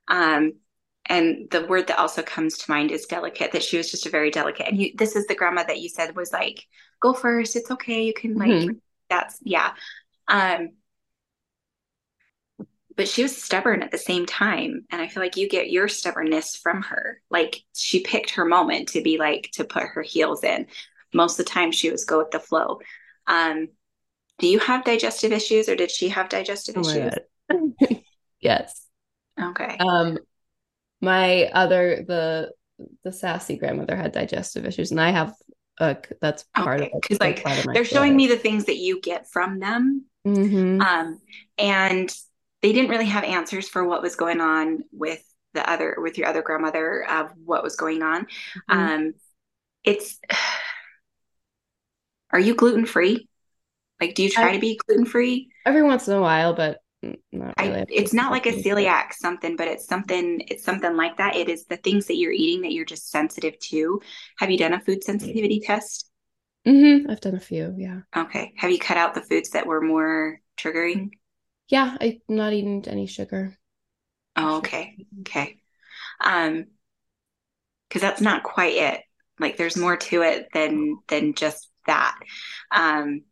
[0.09, 0.55] um,
[1.07, 4.11] and the word that also comes to mind is delicate that she was just a
[4.11, 4.69] very delicate.
[4.69, 6.65] And you this is the grandma that you said was like
[7.01, 8.77] go first it's okay you can like mm-hmm.
[9.09, 9.73] that's yeah.
[10.29, 10.71] Um
[12.97, 15.89] but she was stubborn at the same time and i feel like you get your
[15.89, 17.21] stubbornness from her.
[17.31, 20.67] Like she picked her moment to be like to put her heels in.
[21.13, 22.79] Most of the time she was go with the flow.
[23.27, 23.69] Um
[24.39, 27.15] do you have digestive issues or did she have digestive oh issues
[28.41, 28.87] yes.
[29.41, 29.77] Okay.
[29.79, 30.19] Um
[31.01, 32.53] my other the
[33.05, 35.35] the sassy grandmother had digestive issues and i have
[35.79, 36.91] a that's part okay.
[36.91, 40.81] of it because like they're showing me the things that you get from them mm-hmm.
[40.81, 41.21] um
[41.59, 42.15] and
[42.63, 45.23] they didn't really have answers for what was going on with
[45.55, 48.79] the other with your other grandmother of what was going on mm-hmm.
[48.79, 49.15] um
[49.85, 50.19] it's
[52.31, 53.29] are you gluten free
[54.01, 56.81] like do you try I, to be gluten free every once in a while but
[57.03, 57.81] not really.
[57.81, 61.49] I, it's not like a celiac something but it's something it's something like that it
[61.49, 64.03] is the things that you're eating that you're just sensitive to
[64.39, 66.11] have you done a food sensitivity test
[66.67, 67.11] mm-hmm.
[67.11, 70.41] i've done a few yeah okay have you cut out the foods that were more
[70.59, 71.11] triggering
[71.71, 73.57] yeah, I'm not eating any sugar.
[74.35, 75.07] Oh, okay.
[75.21, 75.61] Okay.
[76.23, 76.67] Um,
[77.89, 79.01] because that's not quite it.
[79.39, 82.19] Like there's more to it than than just that.
[82.71, 83.23] Um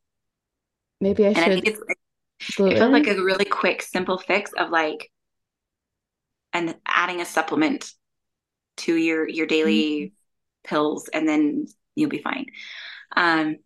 [1.00, 1.94] maybe I should I
[2.40, 5.10] think it felt like a really quick, simple fix of like
[6.52, 7.92] and adding a supplement
[8.78, 10.68] to your your daily mm-hmm.
[10.68, 12.46] pills and then you'll be fine.
[13.16, 13.56] Um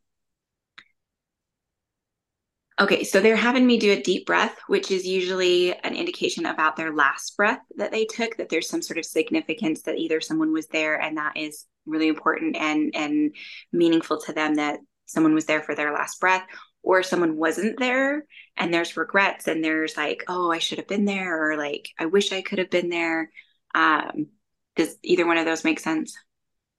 [2.81, 6.75] Okay, so they're having me do a deep breath, which is usually an indication about
[6.75, 10.53] their last breath that they took, that there's some sort of significance that either someone
[10.53, 13.35] was there and that is really important and and
[13.73, 16.47] meaningful to them that someone was there for their last breath
[16.83, 18.25] or someone wasn't there
[18.57, 22.07] and there's regrets and there's like, oh, I should have been there or like I
[22.07, 23.31] wish I could have been there.
[23.75, 24.29] Um
[24.77, 26.17] does either one of those make sense?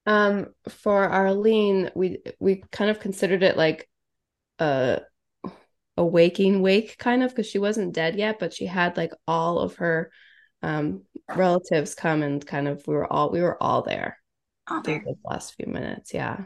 [0.05, 3.89] Um for Arlene, we we kind of considered it like
[4.59, 5.01] a
[5.97, 9.59] a waking wake kind of because she wasn't dead yet but she had like all
[9.59, 10.11] of her
[10.63, 11.03] um
[11.35, 14.17] relatives come and kind of we were all we were all there
[14.67, 16.45] all there the last few minutes yeah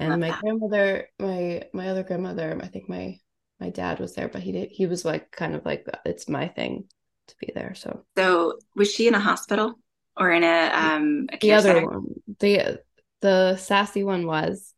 [0.00, 0.40] and Love my that.
[0.42, 3.18] grandmother my my other grandmother i think my
[3.60, 6.48] my dad was there but he did he was like kind of like it's my
[6.48, 6.84] thing
[7.28, 9.78] to be there so so was she in a hospital
[10.16, 11.86] or in a um a the other center?
[11.86, 12.06] one
[12.40, 12.80] the
[13.20, 14.74] the sassy one was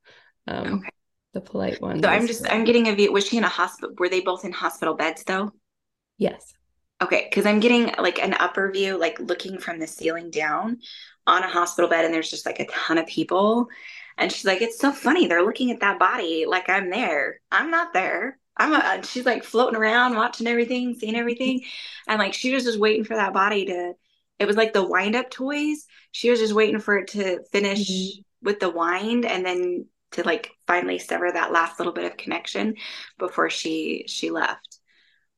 [0.46, 0.90] um okay
[1.32, 2.02] the polite one.
[2.02, 3.12] So I'm just I'm getting a view.
[3.12, 3.94] Was she in a hospital?
[3.98, 5.52] Were they both in hospital beds though?
[6.18, 6.52] Yes.
[7.02, 10.78] Okay, because I'm getting like an upper view, like looking from the ceiling down
[11.26, 13.66] on a hospital bed, and there's just like a ton of people.
[14.22, 15.26] And she's like, "It's so funny.
[15.26, 17.40] They're looking at that body like I'm there.
[17.50, 18.38] I'm not there.
[18.56, 21.62] I'm." A, she's like floating around, watching everything, seeing everything,
[22.08, 23.94] and like she was just waiting for that body to.
[24.38, 25.86] It was like the wind up toys.
[26.12, 28.46] She was just waiting for it to finish mm-hmm.
[28.46, 32.76] with the wind, and then to like finally sever that last little bit of connection
[33.18, 34.78] before she she left.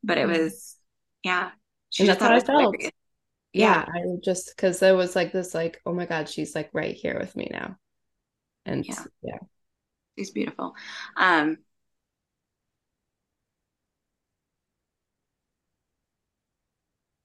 [0.03, 0.43] But it mm-hmm.
[0.43, 0.77] was
[1.23, 1.53] yeah.
[1.89, 2.75] She and that's how I felt.
[2.75, 2.91] Hilarious.
[3.55, 6.95] Yeah, I just because there was like this like oh my god she's like right
[6.95, 7.79] here with me now.
[8.67, 9.39] And yeah, yeah.
[10.17, 10.75] she's beautiful.
[11.17, 11.59] Um,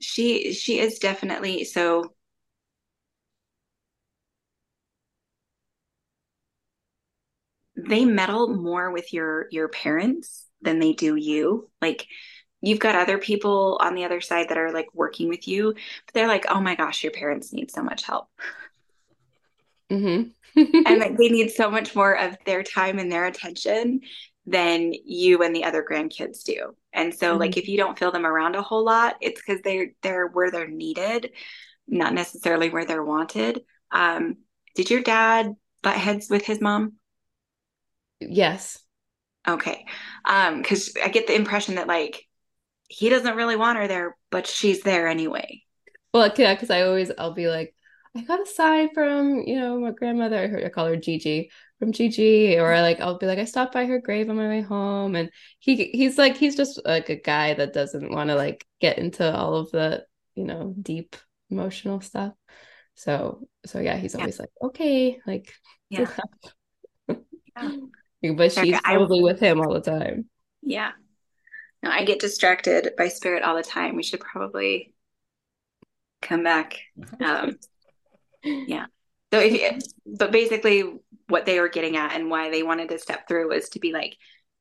[0.01, 2.13] she she is definitely so
[7.75, 12.07] they meddle more with your your parents than they do you like
[12.61, 16.13] you've got other people on the other side that are like working with you but
[16.13, 18.29] they're like oh my gosh your parents need so much help
[19.89, 20.29] mm-hmm.
[20.85, 24.01] and like they need so much more of their time and their attention
[24.45, 27.39] than you and the other grandkids do and so mm-hmm.
[27.39, 30.49] like if you don't feel them around a whole lot it's because they're they're where
[30.51, 31.31] they're needed
[31.87, 34.37] not necessarily where they're wanted um
[34.75, 36.93] did your dad butt heads with his mom
[38.19, 38.79] yes
[39.47, 39.85] okay
[40.25, 42.25] um because i get the impression that like
[42.89, 45.61] he doesn't really want her there, but she's there anyway.
[46.13, 47.73] Well, yeah, because I always I'll be like,
[48.15, 50.37] I got a sign from you know my grandmother.
[50.37, 53.73] I heard I call her Gigi from Gigi, or like I'll be like I stopped
[53.73, 57.15] by her grave on my way home, and he he's like he's just like a
[57.15, 61.15] guy that doesn't want to like get into all of the you know deep
[61.49, 62.33] emotional stuff.
[62.95, 64.41] So so yeah, he's always yeah.
[64.43, 65.53] like okay, like
[65.89, 66.09] yeah.
[67.57, 68.31] yeah.
[68.35, 70.25] but she's probably I, with him all the time.
[70.61, 70.91] Yeah,
[71.83, 73.95] no, I get distracted by spirit all the time.
[73.95, 74.93] We should probably
[76.21, 76.79] come back.
[77.23, 77.57] Um,
[78.43, 78.85] yeah.
[79.31, 80.83] So if, you, but basically,
[81.27, 83.93] what they were getting at and why they wanted to step through was to be
[83.93, 84.17] like,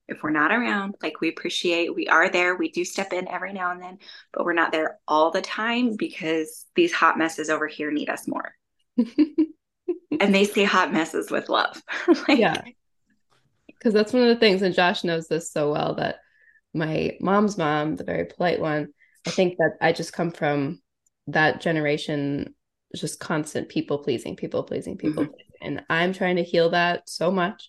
[0.08, 2.56] if we're not around, like we appreciate, we are there.
[2.56, 3.98] We do step in every now and then,
[4.32, 8.26] but we're not there all the time because these hot messes over here need us
[8.26, 8.54] more.
[8.96, 11.82] and they say hot messes with love.
[12.28, 12.62] like, yeah.
[13.66, 16.16] Because that's one of the things, and Josh knows this so well that
[16.74, 18.88] my mom's mom, the very polite one,
[19.26, 20.80] I think that I just come from
[21.28, 22.54] that generation,
[22.94, 25.32] just constant people pleasing, people pleasing, people mm-hmm.
[25.32, 25.52] pleasing.
[25.60, 27.68] And I'm trying to heal that so much.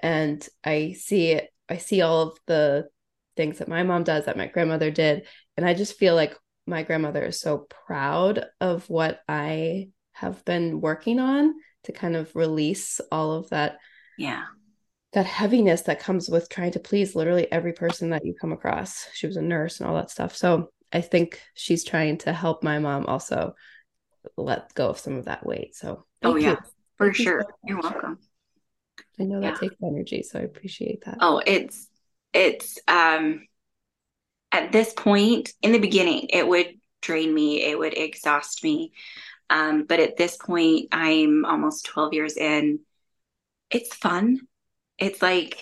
[0.00, 2.88] And I see it, I see all of the
[3.36, 5.26] things that my mom does, that my grandmother did.
[5.56, 10.80] And I just feel like my grandmother is so proud of what I have been
[10.80, 13.78] working on to kind of release all of that.
[14.18, 14.44] Yeah
[15.12, 19.06] that heaviness that comes with trying to please literally every person that you come across.
[19.12, 20.34] She was a nurse and all that stuff.
[20.34, 23.54] So I think she's trying to help my mom also
[24.36, 25.74] let go of some of that weight.
[25.74, 26.56] So oh yeah, you.
[26.96, 27.46] for thank sure.
[27.64, 28.18] You are welcome.
[29.18, 31.18] I know that takes energy, so I appreciate that.
[31.20, 31.88] Oh, it's
[32.32, 33.46] it's um
[34.50, 36.68] at this point in the beginning, it would
[37.00, 38.92] drain me, it would exhaust me.
[39.48, 42.80] Um, but at this point, I'm almost 12 years in.
[43.70, 44.40] It's fun
[45.02, 45.58] it's like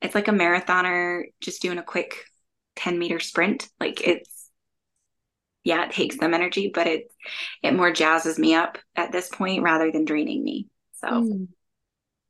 [0.00, 2.24] it's like a marathoner just doing a quick
[2.76, 4.31] 10 meter sprint like it's
[5.64, 7.12] yeah it takes some energy but it
[7.62, 10.68] it more jazzes me up at this point rather than draining me.
[10.94, 11.48] So mm,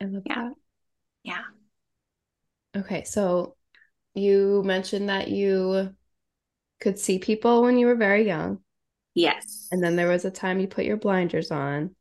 [0.01, 0.35] i love yeah.
[0.35, 0.53] that.
[1.23, 1.43] Yeah.
[2.77, 3.57] Okay so
[4.15, 5.95] you mentioned that you
[6.81, 8.59] could see people when you were very young.
[9.15, 9.69] Yes.
[9.71, 11.95] And then there was a time you put your blinders on.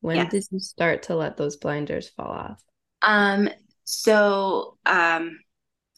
[0.00, 0.30] When yes.
[0.30, 2.62] did you start to let those blinders fall off?
[3.02, 3.48] Um,
[3.84, 5.40] so um,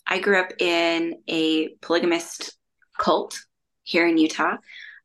[0.07, 2.57] I grew up in a polygamist
[2.99, 3.39] cult
[3.91, 4.57] here in Utah.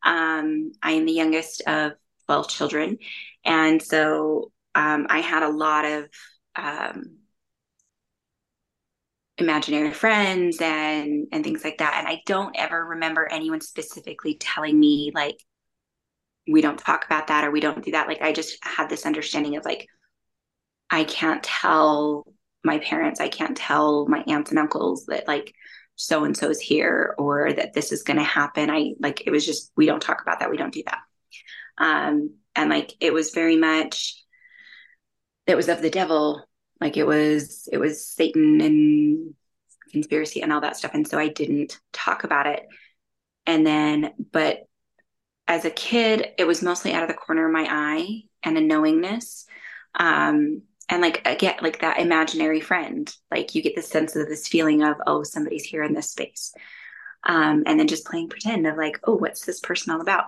[0.03, 1.93] Um, I am the youngest of
[2.25, 2.97] 12 children.
[3.43, 6.05] And so um, I had a lot of
[6.55, 7.17] um,
[9.37, 14.79] imaginary friends and and things like that and i don't ever remember anyone specifically telling
[14.79, 15.35] me like
[16.47, 19.05] we don't talk about that or we don't do that like i just had this
[19.05, 19.87] understanding of like
[20.89, 22.25] i can't tell
[22.63, 25.53] my parents i can't tell my aunts and uncles that like
[25.95, 28.69] so and so's here or that this is going to happen.
[28.69, 30.51] I like it was just we don't talk about that.
[30.51, 30.99] We don't do that.
[31.77, 34.21] Um and like it was very much
[35.47, 36.43] it was of the devil.
[36.81, 39.33] Like it was it was satan and
[39.91, 40.91] conspiracy and all that stuff.
[40.93, 42.65] And so i didn't talk about it.
[43.45, 44.63] And then but
[45.47, 48.61] as a kid, it was mostly out of the corner of my eye and a
[48.61, 49.45] knowingness.
[49.93, 54.47] Um, and like again, like that imaginary friend, like you get the sense of this
[54.47, 56.53] feeling of, oh, somebody's here in this space.
[57.23, 60.25] Um, and then just playing pretend of like, oh, what's this person all about?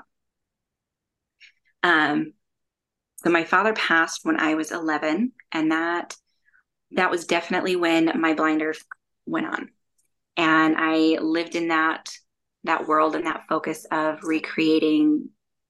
[1.84, 2.34] Um,
[3.24, 6.16] so my father passed when I was 11, and that
[6.92, 8.84] that was definitely when my blinders
[9.26, 9.70] went on,
[10.38, 12.10] and I lived in that
[12.64, 15.30] that world and that focus of recreating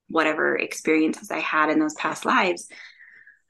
[0.10, 2.70] whatever experiences I had in those past lives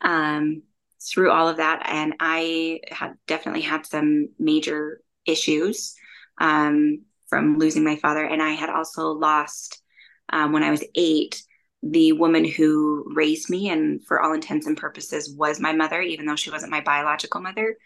[0.02, 0.64] um,
[1.02, 1.84] through all of that.
[1.86, 5.96] And I had definitely had some major issues
[6.40, 8.24] um, from losing my father.
[8.24, 9.82] And I had also lost,
[10.30, 11.42] um, when I was eight,
[11.84, 16.26] the woman who raised me and for all intents and purposes was my mother, even
[16.26, 17.78] though she wasn't my biological mother.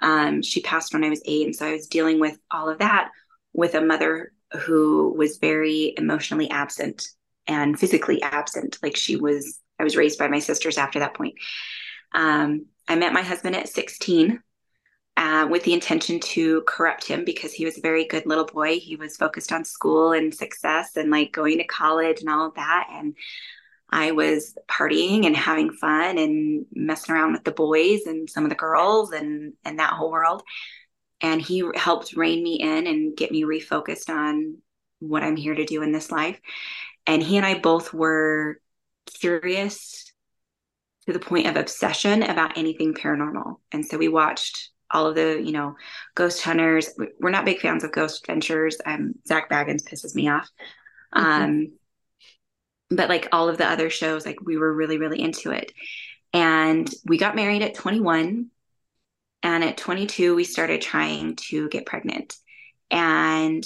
[0.00, 1.46] Um, she passed when I was eight.
[1.46, 3.10] And so I was dealing with all of that
[3.52, 7.08] with a mother who was very emotionally absent
[7.46, 8.78] and physically absent.
[8.82, 11.34] Like she was, I was raised by my sisters after that point.
[12.14, 14.40] Um, I met my husband at 16
[15.16, 18.78] uh, with the intention to corrupt him because he was a very good little boy.
[18.78, 22.54] He was focused on school and success and like going to college and all of
[22.54, 22.88] that.
[22.92, 23.14] And
[23.90, 28.50] I was partying and having fun and messing around with the boys and some of
[28.50, 30.42] the girls and and that whole world.
[31.20, 34.58] And he helped rein me in and get me refocused on
[34.98, 36.40] what I'm here to do in this life.
[37.06, 38.60] And he and I both were
[39.06, 40.12] curious
[41.06, 43.56] to the point of obsession about anything paranormal.
[43.72, 45.76] And so we watched all of the, you know,
[46.14, 46.90] ghost hunters.
[47.20, 48.78] We're not big fans of ghost adventures.
[48.84, 50.48] Um, Zak Bagans pisses me off.
[51.14, 51.26] Mm-hmm.
[51.26, 51.72] Um,
[52.90, 55.72] but like all of the other shows, like we were really, really into it.
[56.32, 58.50] And we got married at 21.
[59.42, 62.34] And at 22, we started trying to get pregnant.
[62.90, 63.64] And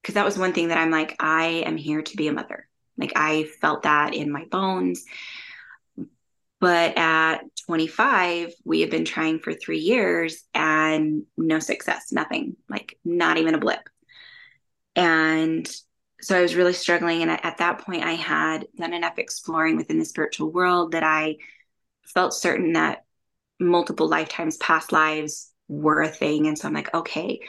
[0.00, 2.66] because that was one thing that I'm like, I am here to be a mother.
[2.96, 5.04] Like I felt that in my bones.
[6.60, 12.98] But at 25, we had been trying for three years and no success, nothing, like
[13.04, 13.88] not even a blip.
[14.94, 15.66] And
[16.20, 17.22] so I was really struggling.
[17.22, 21.36] And at that point, I had done enough exploring within the spiritual world that I
[22.04, 23.04] felt certain that
[23.58, 26.46] multiple lifetimes, past lives were a thing.
[26.46, 27.40] And so I'm like, okay,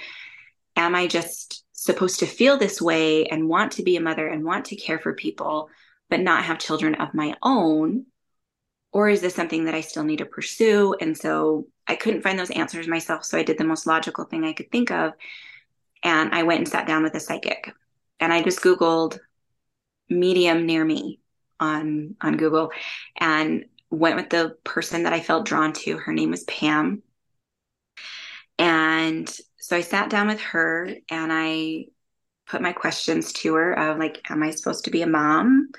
[0.76, 4.46] am I just supposed to feel this way and want to be a mother and
[4.46, 5.70] want to care for people,
[6.10, 8.06] but not have children of my own?
[8.94, 10.96] Or is this something that I still need to pursue?
[11.00, 13.24] And so I couldn't find those answers myself.
[13.24, 15.14] So I did the most logical thing I could think of.
[16.04, 17.74] And I went and sat down with a psychic
[18.20, 19.20] and I just Googled
[20.10, 21.20] medium near me
[21.60, 22.72] on on Google
[23.18, 25.98] and went with the person that I felt drawn to.
[25.98, 27.04] Her name was Pam.
[28.58, 29.30] And
[29.60, 31.86] so I sat down with her and I
[32.48, 35.70] put my questions to her of like, am I supposed to be a mom?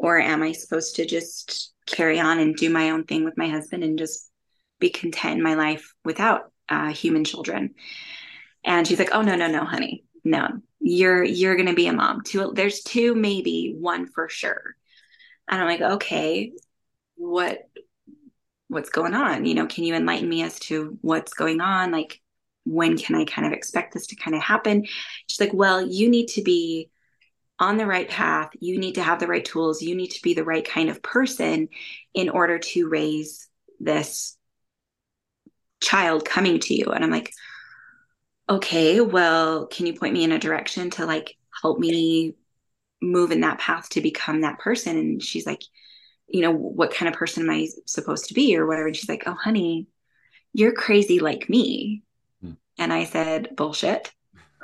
[0.00, 3.48] Or am I supposed to just carry on and do my own thing with my
[3.48, 4.30] husband and just
[4.78, 7.74] be content in my life without uh, human children?
[8.64, 10.04] And she's like, oh, no, no, no, honey.
[10.24, 10.48] No,
[10.80, 12.22] you're you're to be a mom.
[12.22, 14.74] Two there's two maybe one for sure.
[15.48, 16.52] And i'm like okay.
[17.16, 17.68] What
[18.68, 19.44] what's going on?
[19.44, 21.90] You know can you enlighten me as to what's going on?
[21.90, 22.20] Like
[22.64, 24.84] when can i kind of expect this to kind of happen?
[25.26, 26.90] She's like well you need to be
[27.60, 30.34] on the right path you need to have the right tools you need to be
[30.34, 31.68] the right kind of person
[32.14, 33.48] in order to raise
[33.78, 34.36] this
[35.80, 37.32] child coming to you and i'm like
[38.50, 42.34] okay, well, can you point me in a direction to like help me
[43.00, 44.98] move in that path to become that person?
[44.98, 45.62] And she's like,
[46.26, 48.88] you know, what kind of person am I supposed to be or whatever?
[48.88, 49.86] And she's like, oh, honey,
[50.52, 52.02] you're crazy like me.
[52.42, 52.52] Hmm.
[52.76, 54.12] And I said, bullshit.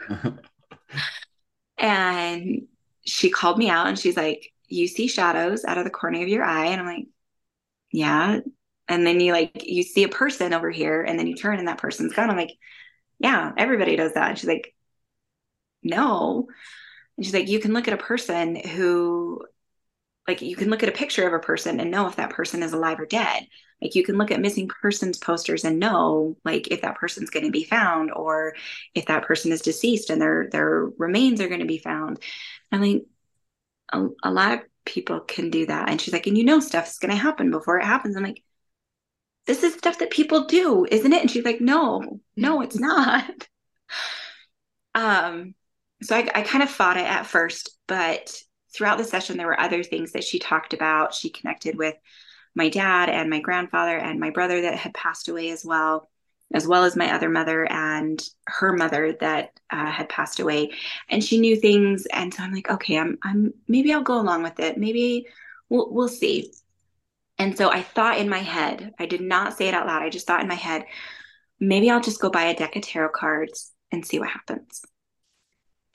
[1.78, 2.66] and
[3.06, 6.28] she called me out and she's like, you see shadows out of the corner of
[6.28, 6.66] your eye.
[6.66, 7.06] And I'm like,
[7.92, 8.40] yeah.
[8.88, 11.68] And then you like, you see a person over here and then you turn and
[11.68, 12.30] that person's gone.
[12.30, 12.56] I'm like,
[13.18, 14.30] yeah, everybody does that.
[14.30, 14.74] And she's like,
[15.82, 16.48] no.
[17.16, 19.44] And she's like, you can look at a person who,
[20.28, 22.62] like, you can look at a picture of a person and know if that person
[22.62, 23.46] is alive or dead.
[23.80, 27.44] Like, you can look at missing persons posters and know, like, if that person's going
[27.46, 28.54] to be found or
[28.94, 32.18] if that person is deceased and their their remains are going to be found.
[32.72, 33.04] I'm like,
[33.92, 35.88] a, a lot of people can do that.
[35.88, 38.16] And she's like, and you know, stuff's going to happen before it happens.
[38.16, 38.42] I'm like,
[39.46, 41.20] this is stuff that people do, isn't it?
[41.20, 43.48] And she's like, no, no, it's not.
[44.94, 45.54] um,
[46.02, 48.40] so I, I kind of fought it at first, but
[48.76, 51.14] throughout the session, there were other things that she talked about.
[51.14, 51.94] She connected with
[52.54, 56.10] my dad and my grandfather and my brother that had passed away as well,
[56.52, 60.72] as well as my other mother and her mother that uh, had passed away.
[61.08, 64.42] And she knew things, and so I'm like, okay, I'm, I'm maybe I'll go along
[64.42, 64.78] with it.
[64.78, 65.26] Maybe
[65.68, 66.52] we'll we'll see.
[67.38, 70.02] And so I thought in my head, I did not say it out loud.
[70.02, 70.84] I just thought in my head,
[71.60, 74.82] maybe I'll just go buy a deck of tarot cards and see what happens.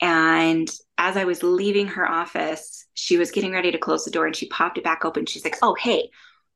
[0.02, 4.26] And as I was leaving her office, she was getting ready to close the door
[4.26, 5.24] and she popped it back open.
[5.26, 6.10] She's like, Oh, hey,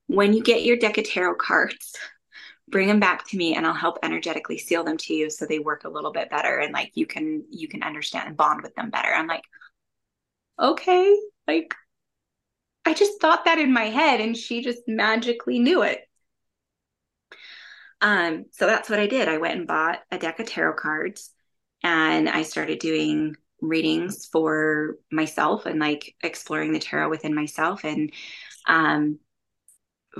[0.09, 1.97] when you get your deck of tarot cards,
[2.69, 5.61] bring them back to me and I'll help energetically seal them to you so they
[5.61, 8.75] work a little bit better and like you can you can understand and bond with
[8.75, 9.09] them better.
[9.15, 9.45] I'm like,
[10.61, 11.17] okay,
[11.47, 11.73] like
[12.85, 16.01] I just thought that in my head and she just magically knew it.
[18.01, 19.29] Um, so that's what I did.
[19.29, 21.31] I went and bought a deck of tarot cards
[21.83, 27.85] and I started doing readings for myself and like exploring the tarot within myself.
[27.85, 28.13] And
[28.67, 29.19] um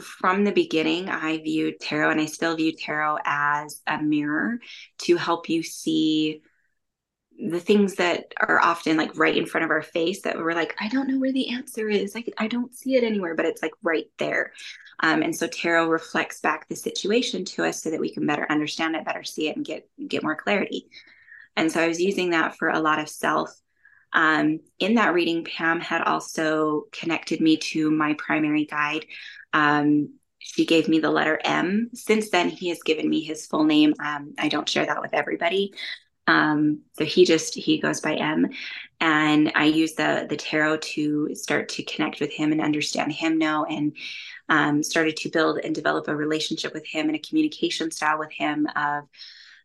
[0.01, 4.59] from the beginning i viewed tarot and i still view tarot as a mirror
[4.99, 6.43] to help you see
[7.39, 10.75] the things that are often like right in front of our face that we're like
[10.81, 12.15] i don't know where the answer is.
[12.15, 14.53] Like i don't see it anywhere but it's like right there.
[15.01, 18.47] Um, and so tarot reflects back the situation to us so that we can better
[18.49, 20.89] understand it better see it and get get more clarity
[21.57, 23.51] and so i was using that for a lot of self.
[24.13, 29.05] Um, in that reading pam had also connected me to my primary guide.
[29.53, 31.91] Um, she gave me the letter m.
[31.93, 33.95] Since then he has given me his full name.
[34.03, 35.73] Um, i don't share that with everybody.
[36.27, 38.49] Um, so he just he goes by M,
[39.01, 43.39] and I use the the tarot to start to connect with him and understand him
[43.39, 43.97] now, and
[44.49, 48.33] um, started to build and develop a relationship with him and a communication style with
[48.33, 49.05] him of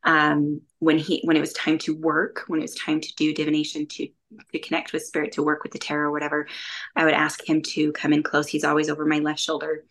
[0.03, 3.33] um, when he when it was time to work, when it was time to do
[3.33, 4.07] divination to
[4.53, 6.47] to connect with spirit, to work with the tarot or whatever,
[6.95, 8.47] I would ask him to come in close.
[8.47, 9.83] He's always over my left shoulder,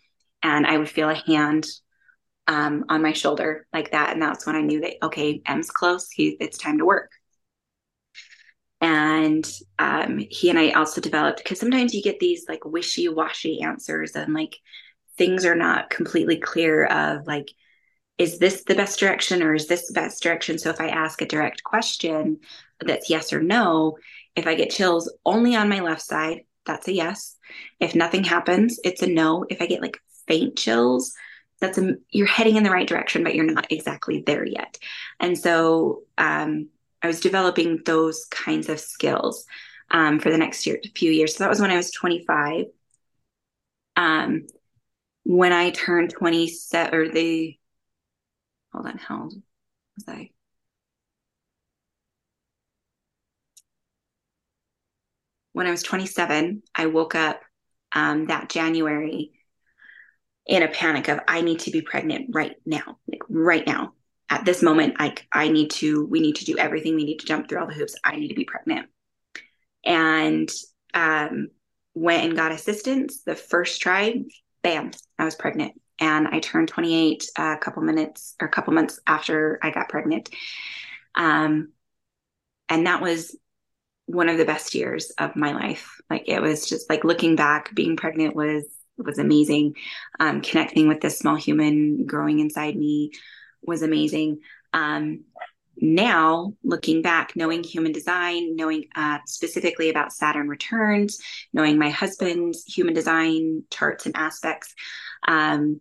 [0.43, 1.67] and I would feel a hand
[2.51, 4.13] um, on my shoulder like that.
[4.13, 6.11] And that's when I knew that, okay, M's close.
[6.11, 7.11] He, it's time to work.
[8.81, 9.49] And
[9.79, 14.17] um, he and I also developed because sometimes you get these like wishy washy answers
[14.17, 14.57] and like
[15.19, 17.51] things are not completely clear of like,
[18.19, 20.59] is this the best direction or is this the best direction?
[20.59, 22.41] So if I ask a direct question
[22.81, 23.97] that's yes or no,
[24.37, 27.37] if I get chills only on my left side, that's a yes.
[27.81, 29.45] If nothing happens, it's a no.
[29.49, 31.15] If I get like faint chills,
[31.61, 34.79] that's a, you're heading in the right direction, but you're not exactly there yet.
[35.19, 36.69] And so um,
[37.03, 39.47] I was developing those kinds of skills
[39.91, 41.37] um, for the next year, few years.
[41.37, 42.67] So that was when I was 25.
[43.97, 44.47] Um,
[45.25, 47.59] when I turned 27, or the,
[48.73, 49.35] hold on, how old
[49.97, 50.31] was I?
[55.53, 57.41] When I was 27, I woke up
[57.93, 59.33] um, that January
[60.47, 63.93] in a panic of I need to be pregnant right now, like right now.
[64.29, 66.95] At this moment, I I need to we need to do everything.
[66.95, 67.97] We need to jump through all the hoops.
[68.05, 68.89] I need to be pregnant.
[69.85, 70.49] And
[70.95, 71.49] um,
[71.95, 73.23] went and got assistance.
[73.23, 74.23] The first try,
[74.62, 75.81] bam, I was pregnant.
[76.01, 80.31] And I turned 28 a couple minutes or a couple months after I got pregnant.
[81.15, 81.73] Um,
[82.69, 83.37] and that was
[84.07, 86.01] one of the best years of my life.
[86.09, 88.65] Like it was just like looking back, being pregnant was
[88.97, 89.75] was amazing.
[90.19, 93.13] Um, connecting with this small human growing inside me
[93.63, 94.41] was amazing.
[94.73, 95.25] Um,
[95.83, 101.21] now, looking back, knowing human design, knowing uh, specifically about Saturn returns,
[101.55, 104.75] knowing my husband's human design charts and aspects.
[105.27, 105.81] Um,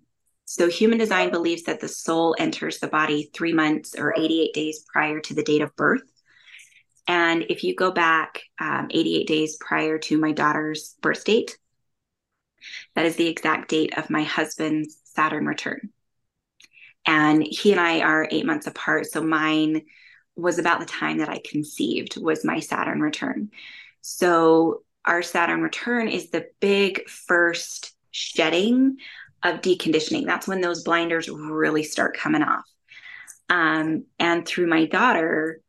[0.51, 4.83] so, human design believes that the soul enters the body three months or 88 days
[4.91, 6.01] prior to the date of birth.
[7.07, 11.59] And if you go back um, 88 days prior to my daughter's birth date,
[12.95, 15.91] that is the exact date of my husband's Saturn return.
[17.05, 19.05] And he and I are eight months apart.
[19.05, 19.83] So mine
[20.35, 23.51] was about the time that I conceived was my Saturn return.
[24.01, 28.97] So our Saturn return is the big first shedding
[29.43, 30.25] of deconditioning.
[30.25, 32.65] That's when those blinders really start coming off.
[33.49, 35.61] Um, and through my daughter,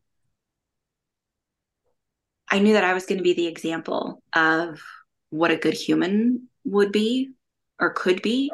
[2.49, 4.83] I knew that I was going to be the example of
[5.31, 7.31] what a good human would be
[7.79, 8.51] or could be.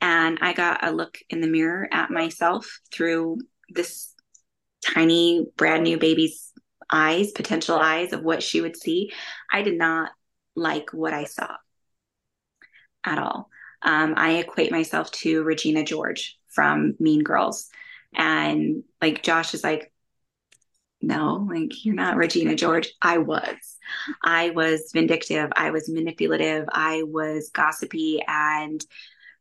[0.00, 3.38] And I got a look in the mirror at myself through
[3.68, 4.12] this
[4.84, 6.52] tiny, brand new baby's
[6.90, 9.12] eyes, potential eyes of what she would see.
[9.50, 10.10] I did not
[10.56, 11.54] like what I saw
[13.04, 13.48] at all.
[13.82, 17.68] Um, I equate myself to Regina George from Mean Girls.
[18.14, 19.92] And like Josh is like,
[21.02, 22.92] no, like you're not Regina George.
[23.00, 23.56] I was.
[24.22, 25.50] I was vindictive.
[25.56, 26.66] I was manipulative.
[26.70, 28.84] I was gossipy and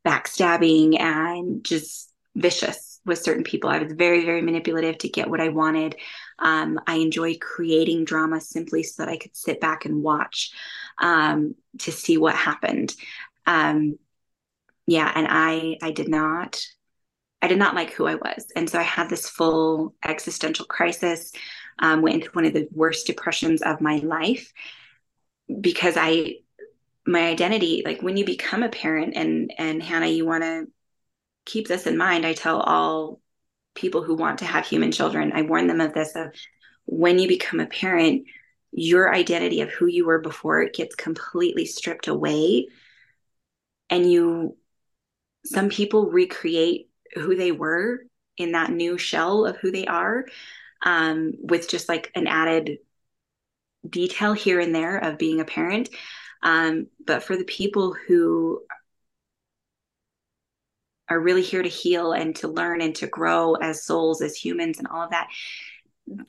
[0.06, 3.70] backstabbing and just vicious with certain people.
[3.70, 5.96] I was very, very manipulative to get what I wanted.
[6.38, 10.52] Um, I enjoyed creating drama simply so that I could sit back and watch
[11.02, 12.96] um, to see what happened.
[13.46, 13.98] Um,
[14.90, 16.60] yeah, and I I did not
[17.42, 18.48] I did not like who I was.
[18.56, 21.32] And so I had this full existential crisis,
[21.80, 24.52] um, went into one of the worst depressions of my life
[25.62, 26.38] because I,
[27.08, 30.68] my identity, like when you become a parent and, and Hannah, you want to
[31.46, 32.26] keep this in mind.
[32.26, 33.22] I tell all
[33.76, 36.34] people who want to have human children, I warn them of this, of
[36.86, 38.26] when you become a parent,
[38.72, 42.68] your identity of who you were before it gets completely stripped away
[43.90, 44.56] and you
[45.46, 48.02] some people recreate who they were
[48.38, 50.26] in that new shell of who they are
[50.84, 52.80] um, with just like an added
[53.88, 55.90] detail here and there of being a parent.
[56.42, 58.62] Um, but for the people who
[61.10, 64.78] are really here to heal and to learn and to grow as souls, as humans,
[64.78, 65.28] and all of that,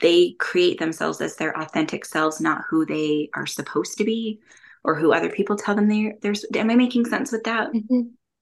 [0.01, 4.41] they create themselves as their authentic selves, not who they are supposed to be
[4.83, 6.15] or who other people tell them they're.
[6.23, 6.45] There's.
[6.55, 7.73] Am I making sense with that?
[7.73, 8.01] Mm-hmm.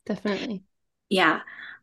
[0.08, 0.64] Definitely.
[1.10, 1.40] Yeah.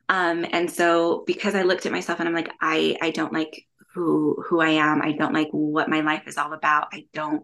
[0.10, 3.66] Um, and so because I looked at myself and I'm like, I I don't like
[3.94, 5.02] who who I am.
[5.02, 6.88] I don't like what my life is all about.
[6.92, 7.44] I don't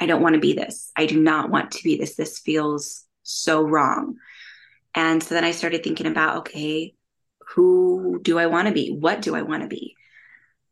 [0.00, 0.90] I don't want to be this.
[0.96, 2.16] I do not want to be this.
[2.16, 4.16] This feels so wrong.
[4.94, 6.94] And so then I started thinking about, okay,
[7.54, 8.90] who do I want to be?
[8.90, 9.94] What do I want to be?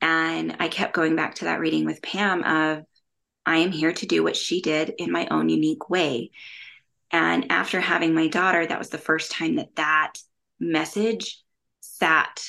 [0.01, 2.85] And I kept going back to that reading with Pam of
[3.45, 6.33] I am here to do what she did in my own unique way.
[7.11, 10.15] And after having my daughter, that was the first time that that
[10.59, 11.43] message
[11.81, 12.43] sat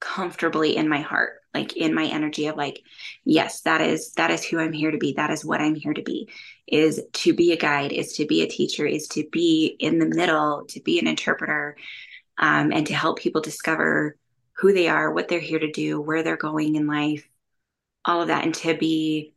[0.00, 2.80] comfortably in my heart like in my energy of like
[3.24, 5.12] yes that is that is who i'm here to be.
[5.12, 6.28] That is what i'm here to be
[6.66, 10.06] is to be a guide is to be a teacher is to be in the
[10.06, 11.76] middle to be an interpreter
[12.38, 14.16] um, and to help people discover
[14.52, 17.26] who they are what they're here to do where they're going in life
[18.04, 19.34] all of that and to be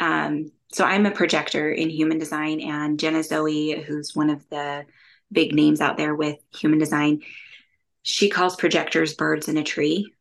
[0.00, 4.84] um, so i'm a projector in human design and jenna zoe who's one of the
[5.32, 7.20] big names out there with human design
[8.02, 10.12] she calls projectors birds in a tree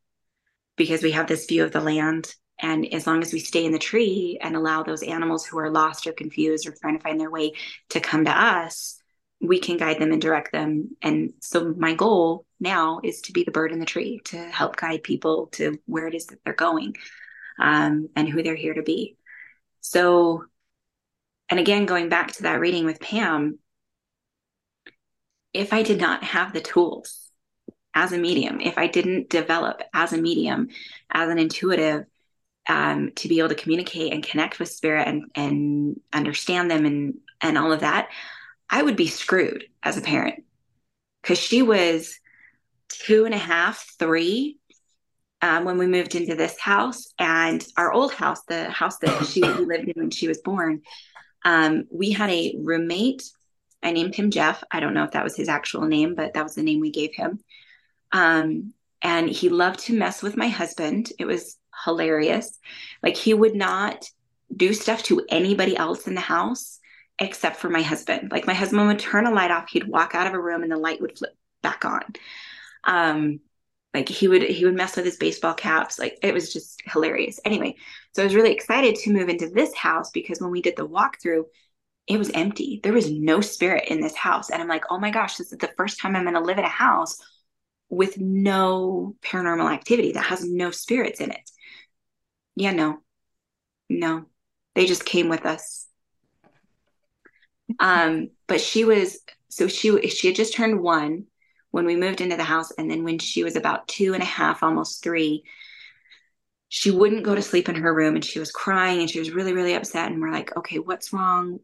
[0.76, 2.34] because we have this view of the land.
[2.60, 5.70] And as long as we stay in the tree and allow those animals who are
[5.70, 7.54] lost or confused or trying to find their way
[7.90, 9.00] to come to us,
[9.40, 10.98] we can guide them and direct them.
[11.02, 14.78] And so my goal now is to be the bird in the tree to help
[14.78, 16.96] guide people to where it is that they're going
[17.60, 19.18] um, and who they're here to be.
[19.88, 20.46] So,
[21.48, 23.60] and again, going back to that reading with Pam,
[25.54, 27.30] if I did not have the tools
[27.94, 30.70] as a medium, if I didn't develop as a medium,
[31.12, 32.06] as an intuitive,
[32.68, 37.20] um, to be able to communicate and connect with spirit and and understand them and
[37.40, 38.10] and all of that,
[38.68, 40.44] I would be screwed as a parent.
[41.22, 42.20] Because she was
[42.90, 44.58] two and a half, three
[45.46, 49.42] um, when we moved into this house and our old house, the house that she
[49.44, 50.82] lived in when she was born.
[51.44, 53.30] Um, we had a roommate.
[53.84, 54.64] I named him Jeff.
[54.72, 56.90] I don't know if that was his actual name, but that was the name we
[56.90, 57.40] gave him.
[58.12, 58.74] Um,
[59.04, 61.14] and he loved to mess with my husband.
[61.20, 62.58] It was hilarious.
[63.04, 64.10] Like he would not
[64.56, 66.80] do stuff to anybody else in the house
[67.20, 68.32] except for my husband.
[68.32, 70.72] Like my husband would turn a light off, he'd walk out of a room and
[70.72, 72.02] the light would flip back on.
[72.84, 73.42] Um,
[73.96, 75.98] like he would he would mess with his baseball caps.
[75.98, 77.40] Like it was just hilarious.
[77.46, 77.76] Anyway,
[78.14, 80.88] so I was really excited to move into this house because when we did the
[80.88, 81.46] walkthrough,
[82.06, 82.82] it was empty.
[82.84, 84.50] There was no spirit in this house.
[84.50, 86.58] And I'm like, oh my gosh, this is the first time I'm going to live
[86.58, 87.18] in a house
[87.90, 91.50] with no paranormal activity that has no spirits in it.
[92.58, 92.98] Yeah, no,
[93.90, 94.26] no,
[94.76, 95.88] they just came with us.
[97.80, 101.28] Um, but she was so she she had just turned one
[101.76, 104.26] when we moved into the house, and then when she was about two and a
[104.26, 105.44] half, almost three,
[106.70, 109.32] she wouldn't go to sleep in her room, and she was crying, and she was
[109.32, 110.12] really really upset.
[110.12, 111.60] And we're like, okay, what's wrong?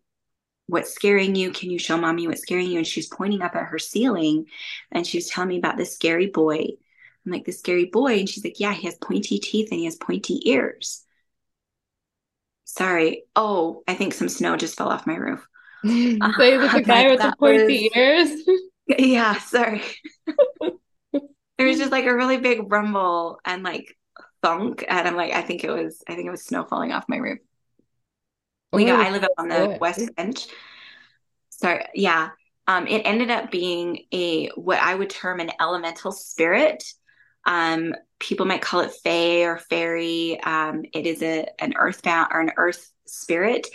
[0.71, 1.51] what's scaring you?
[1.51, 2.77] Can you show mommy what's scaring you?
[2.77, 4.45] And she's pointing up at her ceiling
[4.91, 6.65] and she was telling me about this scary boy.
[7.25, 8.19] I'm like, the scary boy.
[8.19, 11.03] And she's like, yeah, he has pointy teeth and he has pointy ears.
[12.63, 13.23] Sorry.
[13.35, 15.45] Oh, I think some snow just fell off my roof.
[15.83, 17.97] so uh, the guy with the pointy was...
[17.97, 18.41] ears?
[18.99, 19.83] yeah, sorry.
[21.57, 23.97] there was just like a really big rumble and like
[24.41, 24.83] thunk.
[24.87, 27.17] And I'm like, I think it was, I think it was snow falling off my
[27.17, 27.39] roof.
[28.73, 30.47] We got, I live up on the west bench.
[31.49, 32.29] So yeah,
[32.67, 36.83] um, it ended up being a what I would term an elemental spirit.
[37.45, 40.39] Um, people might call it fae or fairy.
[40.41, 43.67] Um, it is a an earthbound or an earth spirit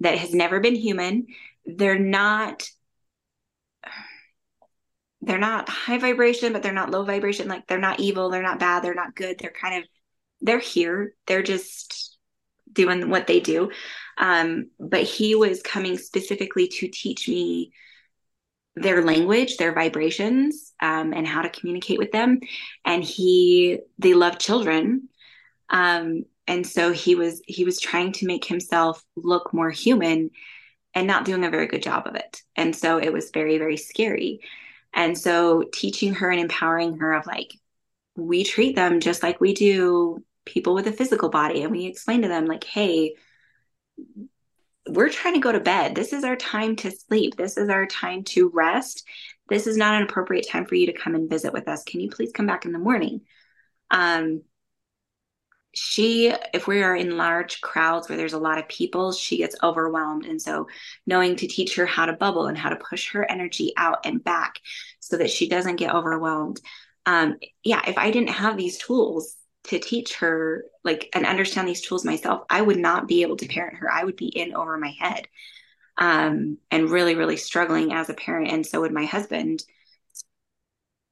[0.00, 1.26] that has never been human.
[1.66, 2.68] They're not
[5.24, 7.48] they're not high vibration, but they're not low vibration.
[7.48, 9.38] Like they're not evil, they're not bad, they're not good.
[9.38, 9.88] They're kind of
[10.40, 11.14] they're here.
[11.26, 12.18] They're just
[12.70, 13.70] doing what they do.
[14.18, 17.72] Um, but he was coming specifically to teach me
[18.76, 22.40] their language, their vibrations, um, and how to communicate with them.
[22.84, 25.08] And he, they love children.
[25.70, 30.30] Um, and so he was, he was trying to make himself look more human
[30.94, 32.42] and not doing a very good job of it.
[32.56, 34.40] And so it was very, very scary.
[34.94, 37.52] And so teaching her and empowering her of like,
[38.16, 41.62] we treat them just like we do people with a physical body.
[41.62, 43.14] And we explain to them, like, hey,
[44.88, 45.94] we're trying to go to bed.
[45.94, 47.36] This is our time to sleep.
[47.36, 49.04] This is our time to rest.
[49.48, 51.84] This is not an appropriate time for you to come and visit with us.
[51.84, 53.22] Can you please come back in the morning?
[53.90, 54.42] Um,
[55.74, 59.56] she if we are in large crowds where there's a lot of people she gets
[59.62, 60.26] overwhelmed.
[60.26, 60.68] And so
[61.06, 64.22] knowing to teach her how to bubble and how to push her energy out and
[64.22, 64.60] back
[65.00, 66.60] so that she doesn't get overwhelmed.
[67.06, 71.80] Um yeah if i didn't have these tools to teach her like and understand these
[71.80, 73.90] tools myself i would not be able to parent her.
[73.90, 75.26] I would be in over my head
[75.98, 79.62] um and really really struggling as a parent and so would my husband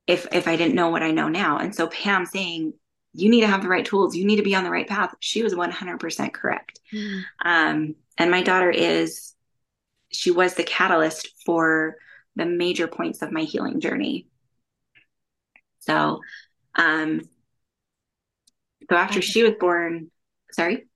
[0.06, 1.58] if if i didn't know what i know now.
[1.58, 2.74] And so pam saying
[3.14, 4.16] you need to have the right tools.
[4.16, 5.14] You need to be on the right path.
[5.20, 6.80] She was 100% correct.
[6.92, 7.22] Mm.
[7.44, 9.32] um, and my daughter is
[10.10, 11.96] she was the catalyst for
[12.36, 14.26] the major points of my healing journey.
[15.80, 16.20] So
[16.74, 17.22] um
[18.88, 20.10] so after she was born
[20.50, 20.86] sorry?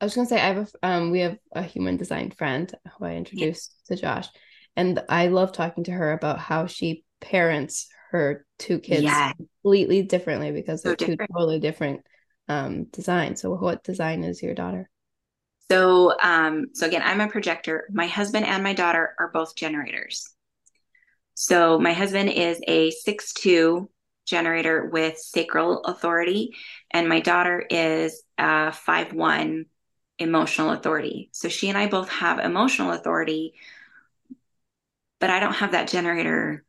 [0.00, 2.72] I was going to say i have a um we have a human design friend
[2.98, 3.96] who i introduced yeah.
[3.96, 4.28] to josh
[4.76, 9.06] and i love talking to her about how she parents her two kids
[9.36, 12.02] completely differently because they're so two totally different
[12.48, 13.40] um designs.
[13.40, 14.88] So what design is your daughter?
[15.70, 17.88] So um so again, I'm a projector.
[17.90, 20.28] My husband and my daughter are both generators.
[21.34, 23.90] So my husband is a six two
[24.26, 26.54] generator with sacral authority,
[26.90, 29.66] and my daughter is a five one
[30.18, 31.28] emotional authority.
[31.32, 33.54] So she and I both have emotional authority,
[35.20, 36.64] but I don't have that generator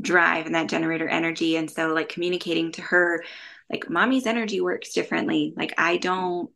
[0.00, 1.56] drive and that generator energy.
[1.56, 3.24] And so, like, communicating to her,
[3.70, 5.52] like, mommy's energy works differently.
[5.56, 6.50] Like, I don't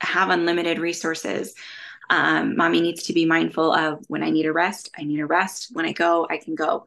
[0.00, 1.54] have unlimited resources.
[2.10, 5.26] Um, mommy needs to be mindful of when I need a rest, I need a
[5.26, 5.70] rest.
[5.72, 6.86] When I go, I can go.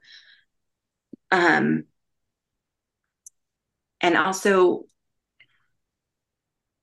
[1.31, 1.85] Um,
[4.01, 4.85] and also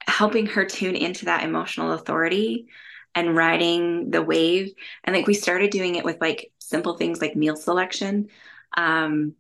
[0.07, 2.69] helping her tune into that emotional authority
[3.15, 4.75] and riding the wave.
[5.05, 8.29] And like we started doing it with like simple things like meal selection
[8.77, 9.35] um,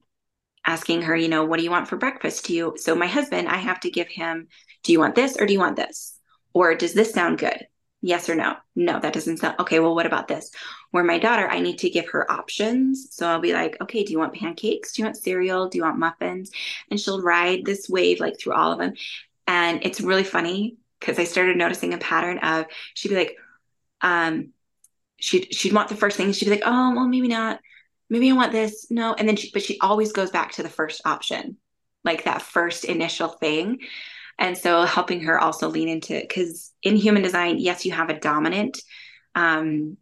[0.67, 2.47] asking her, you know, what do you want for breakfast?
[2.47, 2.75] Do you?
[2.77, 4.49] So my husband, I have to give him,
[4.83, 6.19] do you want this or do you want this?
[6.53, 7.67] Or does this sound good?
[8.01, 8.57] Yes or no?
[8.77, 9.81] No, that doesn't sound okay.
[9.81, 10.51] Well, what about this?
[10.91, 13.09] Where my daughter, I need to give her options.
[13.13, 14.93] So I'll be like, okay, do you want pancakes?
[14.93, 15.69] Do you want cereal?
[15.69, 16.51] Do you want muffins?
[16.91, 18.93] And she'll ride this wave like through all of them.
[19.47, 23.37] And it's really funny because I started noticing a pattern of she'd be like,
[24.03, 24.51] um,
[25.17, 26.33] she'd she'd want the first thing.
[26.33, 27.59] She'd be like, oh, well, maybe not
[28.11, 28.91] maybe I want this.
[28.91, 29.15] No.
[29.15, 31.57] And then she, but she always goes back to the first option,
[32.05, 33.81] like that first initial thing.
[34.39, 38.19] And so helping her also lean into because in human design, yes, you have a
[38.19, 38.81] dominant
[39.35, 39.97] um,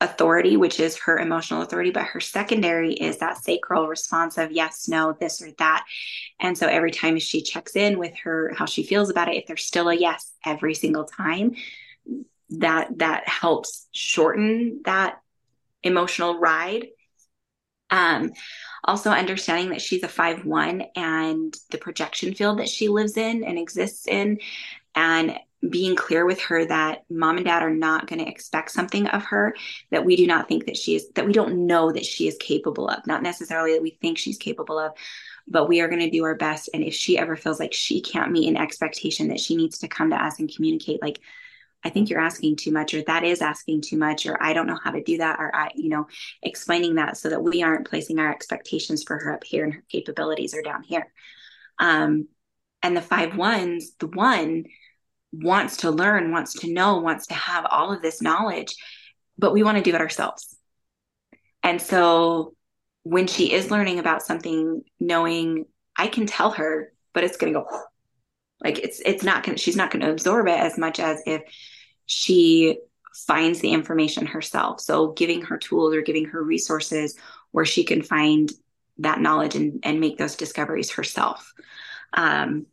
[0.00, 4.86] authority, which is her emotional authority, but her secondary is that sacral response of yes,
[4.88, 5.84] no, this or that.
[6.38, 9.46] And so every time she checks in with her, how she feels about it, if
[9.46, 11.56] there's still a yes every single time,
[12.50, 15.20] that that helps shorten that
[15.82, 16.86] emotional ride
[17.90, 18.32] um,
[18.84, 23.44] also understanding that she's a five one and the projection field that she lives in
[23.44, 24.38] and exists in,
[24.94, 25.38] and
[25.70, 29.24] being clear with her that mom and dad are not going to expect something of
[29.24, 29.54] her
[29.90, 32.36] that we do not think that she is that we don't know that she is
[32.38, 34.92] capable of not necessarily that we think she's capable of
[35.50, 36.68] but we are going to do our best.
[36.74, 39.88] And if she ever feels like she can't meet an expectation that she needs to
[39.88, 41.20] come to us and communicate like
[41.84, 44.66] I think you're asking too much, or that is asking too much, or I don't
[44.66, 46.08] know how to do that, or I, you know,
[46.42, 49.84] explaining that so that we aren't placing our expectations for her up here and her
[49.88, 51.06] capabilities are down here.
[51.78, 52.28] Um,
[52.82, 54.64] and the five ones, the one
[55.32, 58.74] wants to learn, wants to know, wants to have all of this knowledge,
[59.36, 60.56] but we want to do it ourselves.
[61.62, 62.54] And so
[63.02, 65.66] when she is learning about something, knowing
[65.96, 67.66] I can tell her, but it's going to go
[68.62, 71.42] like it's it's not gonna she's not going to absorb it as much as if
[72.06, 72.78] she
[73.26, 74.80] finds the information herself.
[74.80, 77.16] So giving her tools or giving her resources
[77.50, 78.50] where she can find
[78.98, 81.52] that knowledge and, and make those discoveries herself.
[82.12, 82.66] Um,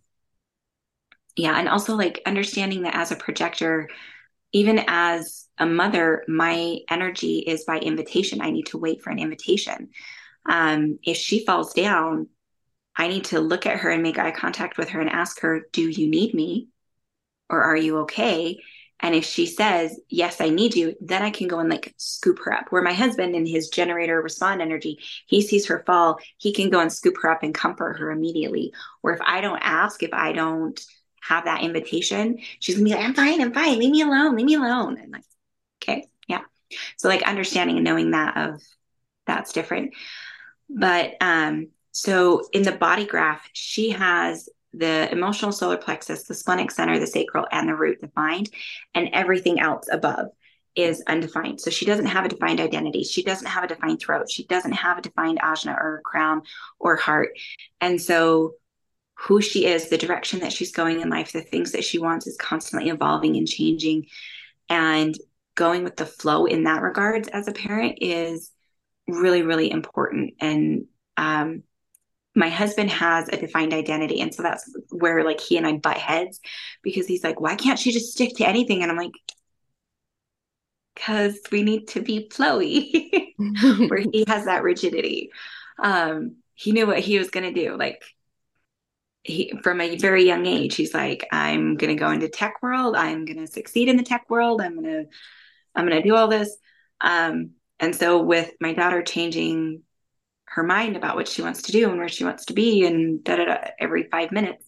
[1.35, 3.89] yeah, and also like understanding that as a projector,
[4.51, 8.41] even as a mother, my energy is by invitation.
[8.41, 9.89] I need to wait for an invitation.
[10.47, 12.27] Um, if she falls down,
[12.97, 15.67] I need to look at her and make eye contact with her and ask her,
[15.71, 16.69] Do you need me?
[17.49, 18.59] Or are you okay?
[19.01, 22.39] And if she says, Yes, I need you, then I can go and like scoop
[22.45, 22.65] her up.
[22.69, 26.79] Where my husband in his generator respond energy, he sees her fall, he can go
[26.79, 28.73] and scoop her up and comfort her immediately.
[29.03, 30.79] Or if I don't ask, if I don't
[31.21, 34.45] have that invitation, she's gonna be like, I'm fine, I'm fine, leave me alone, leave
[34.45, 34.97] me alone.
[34.99, 35.23] And like,
[35.83, 36.41] okay, yeah.
[36.97, 38.61] So like understanding and knowing that of
[39.27, 39.93] that's different.
[40.69, 46.69] But um so in the body graph, she has the emotional solar plexus, the splenic
[46.69, 48.49] center, the sacral, and the root defined,
[48.93, 50.27] and everything else above
[50.75, 51.61] is undefined.
[51.61, 53.03] So she doesn't have a defined identity.
[53.03, 54.29] She doesn't have a defined throat.
[54.29, 56.41] She doesn't have a defined ajna or crown
[56.79, 57.29] or heart.
[57.79, 58.55] And so
[59.13, 62.27] who she is, the direction that she's going in life, the things that she wants
[62.27, 64.07] is constantly evolving and changing.
[64.67, 65.17] And
[65.55, 68.51] going with the flow in that regards as a parent is
[69.07, 70.33] really, really important.
[70.41, 71.63] And um,
[72.35, 74.19] my husband has a defined identity.
[74.19, 76.41] And so that's where like he and I butt heads
[76.83, 78.81] because he's like, why can't she just stick to anything?
[78.81, 79.13] And I'm like,
[80.93, 83.33] because we need to be flowy,
[83.89, 85.31] where he has that rigidity.
[85.81, 87.77] Um, he knew what he was going to do.
[87.77, 88.01] Like,
[89.23, 92.95] he from a very young age he's like i'm going to go into tech world
[92.95, 95.05] i'm going to succeed in the tech world i'm going to
[95.73, 96.55] i'm going to do all this
[97.01, 99.81] um, and so with my daughter changing
[100.45, 103.23] her mind about what she wants to do and where she wants to be and
[103.23, 104.65] da da da every five minutes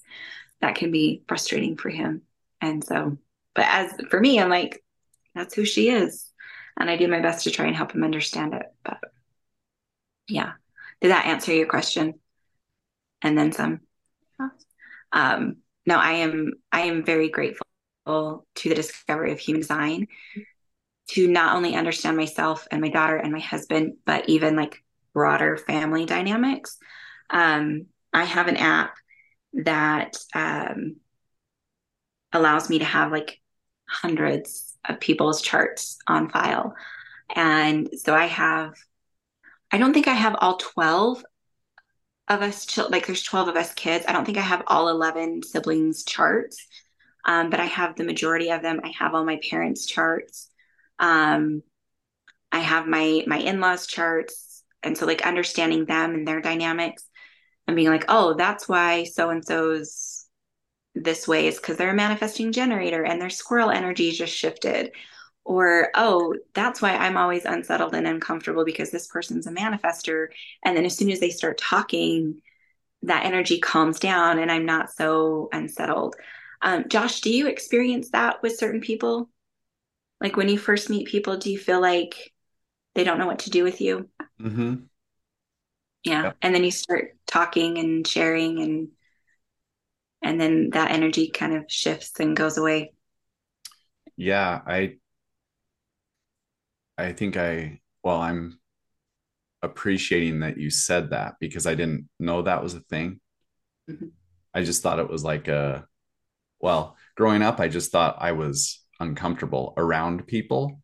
[0.61, 2.23] that can be frustrating for him.
[2.61, 3.17] And so
[3.53, 4.83] but as for me i'm like
[5.35, 6.31] that's who she is.
[6.79, 8.99] And i do my best to try and help him understand it but
[10.27, 10.53] yeah.
[11.01, 12.15] Did that answer your question?
[13.21, 13.81] And then some?
[15.11, 17.65] Um, no, I am I am very grateful
[18.05, 20.07] to the discovery of human design
[21.09, 24.83] to not only understand myself and my daughter and my husband, but even like
[25.17, 26.77] broader family dynamics.
[27.31, 28.93] Um, I have an app
[29.53, 30.97] that um,
[32.31, 33.41] allows me to have like
[33.89, 36.75] hundreds of people's charts on file.
[37.35, 38.75] And so I have,
[39.71, 41.25] I don't think I have all 12
[42.27, 44.05] of us like there's 12 of us kids.
[44.07, 46.63] I don't think i have all 11 siblings charts.
[47.25, 48.81] Um, but i have the majority of them.
[48.83, 50.51] I have all my parents charts.
[50.99, 51.63] Um,
[52.51, 54.46] i have my my in-laws charts
[54.87, 57.03] and so like understanding them and their dynamics
[57.67, 60.17] and being like oh that's why so and so's
[61.03, 64.91] this way is because they're a manifesting generator and their squirrel energy just shifted.
[65.43, 70.27] Or oh that's why i'm always unsettled and uncomfortable because this person's a manifester.
[70.65, 72.41] And then as soon as they start talking
[73.03, 76.15] that energy calms down and i'm not so unsettled.
[76.61, 79.29] Um, josh do you experience that with certain people?
[80.19, 82.33] Like when you first meet people do you feel like
[82.97, 84.09] they don't know what to do with you
[84.41, 84.75] mm-hmm.
[86.03, 86.23] yeah.
[86.23, 88.89] yeah and then you start talking and sharing and
[90.21, 92.91] and then that energy kind of shifts and goes away
[94.17, 94.97] yeah i
[96.97, 98.59] I think I, well, I'm
[99.61, 103.19] appreciating that you said that because I didn't know that was a thing.
[103.89, 104.07] Mm-hmm.
[104.53, 105.85] I just thought it was like a,
[106.59, 110.81] well, growing up, I just thought I was uncomfortable around people.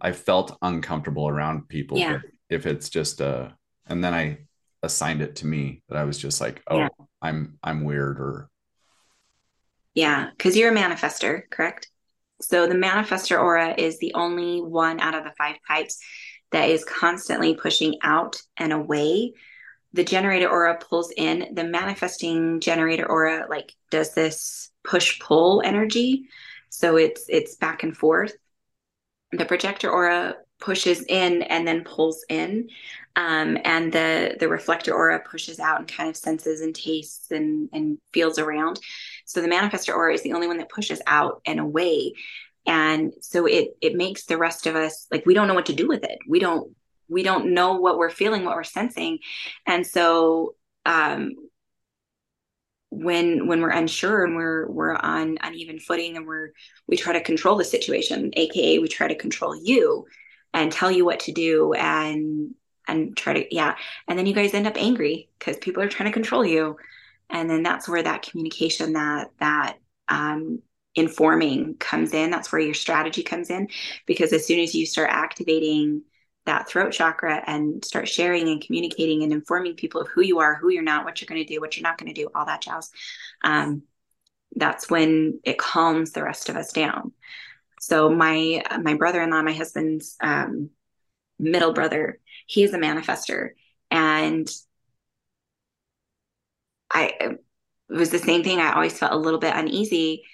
[0.00, 1.98] I felt uncomfortable around people.
[1.98, 2.18] Yeah.
[2.50, 4.38] If it's just a, and then I
[4.82, 6.88] assigned it to me that I was just like, oh, yeah.
[7.22, 8.50] I'm, I'm weird or.
[9.94, 10.30] Yeah.
[10.38, 11.88] Cause you're a manifester, correct?
[12.40, 15.98] So the manifestor aura is the only one out of the five types
[16.52, 19.32] that is constantly pushing out and away.
[19.92, 21.54] The generator aura pulls in.
[21.54, 26.28] The manifesting generator aura like does this push pull energy.
[26.68, 28.34] So it's it's back and forth.
[29.36, 32.68] The projector aura pushes in and then pulls in.
[33.16, 37.68] Um, and the the reflector aura pushes out and kind of senses and tastes and
[37.72, 38.80] and feels around.
[39.24, 42.14] So the manifestor aura is the only one that pushes out and away.
[42.66, 45.74] And so it it makes the rest of us like we don't know what to
[45.74, 46.18] do with it.
[46.28, 46.74] We don't
[47.08, 49.18] we don't know what we're feeling, what we're sensing.
[49.66, 50.56] And so
[50.86, 51.34] um
[53.02, 56.52] when when we're unsure and we're we're on uneven footing and we're
[56.86, 60.06] we try to control the situation, aka we try to control you
[60.52, 62.54] and tell you what to do and
[62.86, 63.76] and try to yeah.
[64.08, 66.76] And then you guys end up angry because people are trying to control you.
[67.30, 69.78] And then that's where that communication that that
[70.08, 70.60] um,
[70.94, 72.30] informing comes in.
[72.30, 73.68] That's where your strategy comes in.
[74.06, 76.02] Because as soon as you start activating
[76.46, 80.54] that throat chakra and start sharing and communicating and informing people of who you are
[80.56, 82.46] who you're not what you're going to do what you're not going to do all
[82.46, 82.90] that jazz
[83.42, 83.82] um,
[84.56, 87.12] that's when it calms the rest of us down
[87.80, 90.70] so my my brother-in-law my husband's um,
[91.38, 93.50] middle brother he is a manifester
[93.90, 94.50] and
[96.94, 97.12] I
[97.90, 98.60] it was the same thing.
[98.60, 100.24] I always felt a little bit uneasy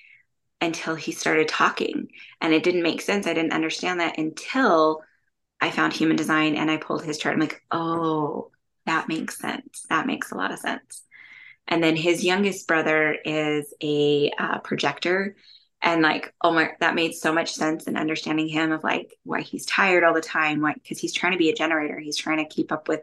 [0.60, 2.08] until he started talking.
[2.40, 3.26] And it didn't make sense.
[3.26, 5.02] I didn't understand that until
[5.60, 7.34] I found human design and I pulled his chart.
[7.34, 8.50] I'm like, oh,
[8.86, 9.86] that makes sense.
[9.88, 11.02] That makes a lot of sense.
[11.68, 15.36] And then his youngest brother is a uh, projector.
[15.82, 19.42] And like, oh my, that made so much sense in understanding him of like why
[19.42, 20.60] he's tired all the time.
[20.60, 21.98] Why, because he's trying to be a generator.
[21.98, 23.02] He's trying to keep up with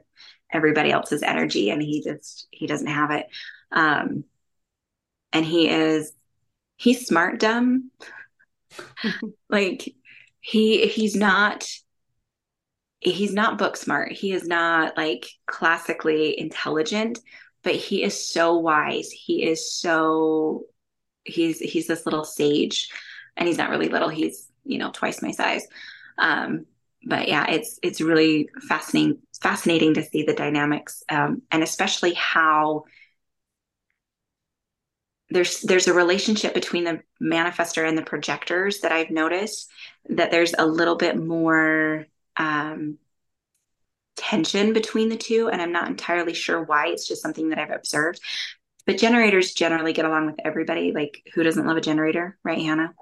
[0.51, 3.27] everybody else's energy and he just he doesn't have it
[3.71, 4.23] um
[5.33, 6.13] and he is
[6.77, 7.91] he's smart dumb
[9.49, 9.93] like
[10.39, 11.67] he he's not
[13.11, 17.19] he's not book smart he is not like classically intelligent
[17.67, 19.11] but he is so wise.
[19.11, 20.67] He is so
[21.25, 22.89] he's he's this little sage,
[23.35, 24.07] and he's not really little.
[24.07, 25.67] He's you know twice my size.
[26.17, 26.65] Um,
[27.05, 32.85] but yeah, it's it's really fascinating fascinating to see the dynamics, um, and especially how
[35.29, 39.69] there's there's a relationship between the manifester and the projectors that I've noticed
[40.07, 42.05] that there's a little bit more
[42.37, 42.97] um,
[44.15, 46.87] tension between the two, and I'm not entirely sure why.
[46.87, 48.19] It's just something that I've observed.
[48.85, 50.91] But generators generally get along with everybody.
[50.93, 52.93] Like, who doesn't love a generator, right, Hannah?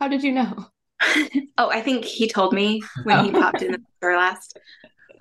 [0.00, 0.66] How did you know?
[1.58, 3.22] oh, I think he told me when oh.
[3.22, 4.58] he popped in the store last.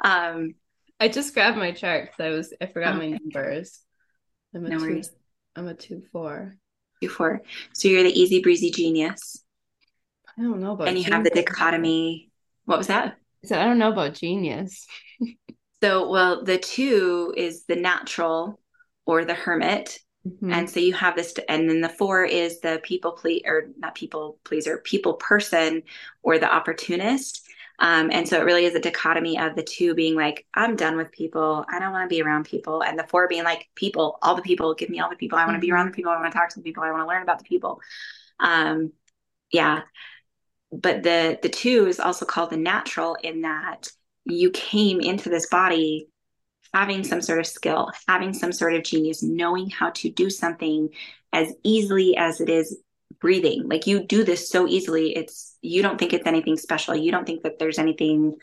[0.04, 0.56] Um,
[1.00, 2.98] I just grabbed my chart because I was I forgot oh.
[2.98, 3.80] my numbers.
[4.54, 5.12] I'm a no two, worries.
[5.56, 6.56] I'm a two four.
[7.02, 7.41] Two four.
[7.74, 9.43] So you're the easy breezy genius.
[10.38, 10.88] I don't know about.
[10.88, 12.27] And you have the dichotomy.
[12.68, 13.18] What was that?
[13.43, 14.86] I said I don't know about genius.
[15.84, 18.59] so well, the two is the natural
[19.05, 20.51] or the hermit, Mm-hmm.
[20.51, 23.95] And so you have this, and then the four is the people please or not
[23.95, 25.84] people pleaser, people person
[26.24, 27.45] or the opportunist.
[27.80, 30.97] Um, and so it really is a dichotomy of the two being like, I'm done
[30.97, 31.63] with people.
[31.72, 32.84] I don't want to be around people.
[32.84, 35.38] And the four being like, people, all the people, give me all the people.
[35.38, 36.11] I want to be around the people.
[36.11, 36.84] I want to talk to the people.
[36.84, 37.80] I want to learn about the people.
[38.39, 38.93] Um,
[39.51, 39.82] yeah.
[40.72, 43.89] But the the two is also called the natural in that
[44.26, 46.07] you came into this body
[46.74, 50.89] having some sort of skill, having some sort of genius, knowing how to do something
[51.34, 52.78] as easily as it is
[53.20, 53.68] breathing.
[53.68, 56.95] Like you do this so easily, it's you don't think it's anything special.
[56.95, 58.36] You don't think that there's anything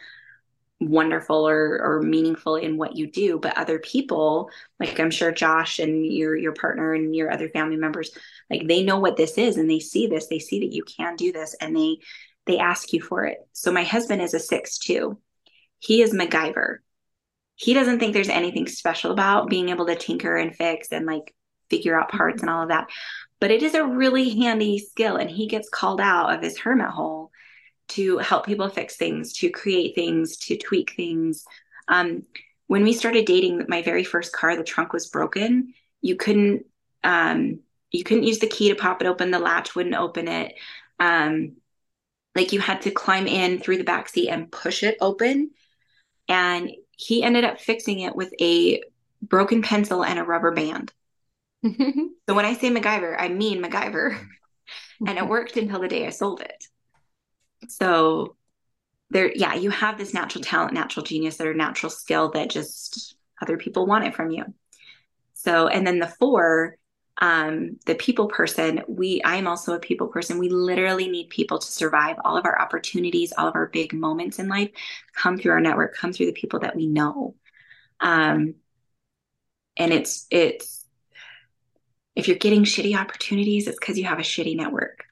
[0.91, 5.79] wonderful or or meaningful in what you do but other people like i'm sure josh
[5.79, 8.11] and your your partner and your other family members
[8.51, 11.17] like they know what this is and they see this they see that you can
[11.17, 11.97] do this and they
[12.47, 15.19] they ask you for it so my husband is a six two
[15.79, 16.79] he is macgyver
[17.57, 21.35] he doesn't think there's anything special about being able to tinker and fix and like
[21.71, 22.89] figure out parts and all of that.
[23.41, 25.17] But it is a really handy skill.
[25.17, 27.24] And he gets called out of his hermit hole
[27.89, 31.45] to help people fix things, to create things, to tweak things.
[31.89, 32.23] Um,
[32.67, 35.75] when we started dating, my very first car, the trunk was broken.
[36.01, 36.67] You couldn't
[37.03, 37.61] um,
[37.91, 39.31] you couldn't use the key to pop it open.
[39.31, 40.55] The latch wouldn't open it.
[40.99, 41.57] Um,
[42.35, 45.51] like you had to climb in through the back seat and push it open.
[46.29, 48.83] And he ended up fixing it with a
[49.23, 50.93] broken pencil and a rubber band.
[51.65, 54.19] so when I say MacGyver, I mean MacGyver.
[55.07, 56.67] and it worked until the day I sold it.
[57.69, 58.37] So
[59.11, 63.57] there, yeah, you have this natural talent, natural genius, or natural skill that just other
[63.57, 64.45] people want it from you.
[65.35, 66.79] So, and then the four
[67.19, 70.39] um, the people person, we I am also a people person.
[70.39, 72.17] We literally need people to survive.
[72.25, 74.71] All of our opportunities, all of our big moments in life
[75.15, 77.37] come through our network, come through the people that we know.
[78.01, 78.57] Um,
[79.77, 80.85] and it's it's
[82.17, 85.05] if you're getting shitty opportunities, it's because you have a shitty network.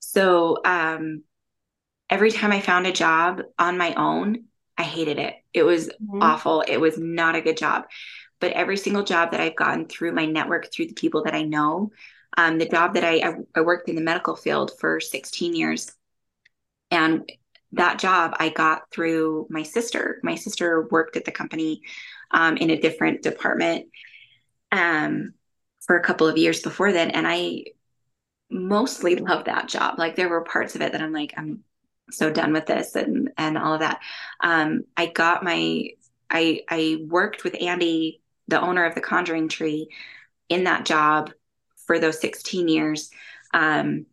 [0.00, 1.24] So um,
[2.10, 4.44] every time I found a job on my own,
[4.76, 5.34] I hated it.
[5.52, 6.22] It was mm-hmm.
[6.22, 6.62] awful.
[6.66, 7.84] It was not a good job
[8.44, 11.44] but every single job that I've gotten through my network, through the people that I
[11.44, 11.92] know,
[12.36, 15.90] um, the job that I, I worked in the medical field for 16 years.
[16.90, 17.26] And
[17.72, 20.20] that job I got through my sister.
[20.22, 21.80] My sister worked at the company
[22.32, 23.86] um, in a different department
[24.70, 25.32] um,
[25.86, 27.12] for a couple of years before then.
[27.12, 27.64] And I
[28.50, 29.98] mostly loved that job.
[29.98, 31.64] Like there were parts of it that I'm like, I'm
[32.10, 34.00] so done with this and, and all of that.
[34.40, 35.90] Um, I got my,
[36.30, 39.88] I, I worked with Andy the owner of the Conjuring Tree
[40.48, 41.30] in that job
[41.86, 43.10] for those 16 years.
[43.52, 44.06] Um,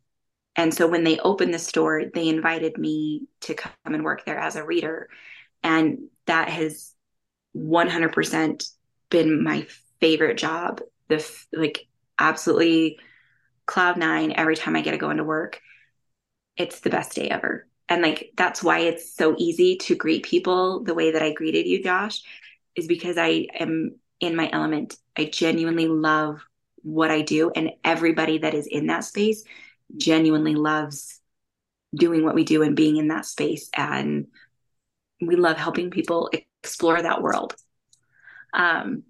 [0.55, 4.37] and so when they opened the store, they invited me to come and work there
[4.37, 5.09] as a reader.
[5.63, 6.93] And that has
[7.53, 8.69] 100%
[9.09, 9.67] been my
[9.99, 10.81] favorite job.
[11.07, 11.87] The like
[12.19, 12.99] absolutely
[13.65, 15.61] cloud nine every time I get to go into work.
[16.57, 17.67] It's the best day ever.
[17.91, 21.67] And like that's why it's so easy to greet people the way that I greeted
[21.67, 22.21] you, Josh,
[22.73, 24.95] is because I am in my element.
[25.17, 26.39] I genuinely love
[26.83, 29.43] what I do, and everybody that is in that space
[29.97, 31.19] genuinely loves
[31.93, 33.69] doing what we do and being in that space.
[33.75, 34.27] And
[35.19, 36.31] we love helping people
[36.63, 37.53] explore that world.
[38.53, 39.03] Um,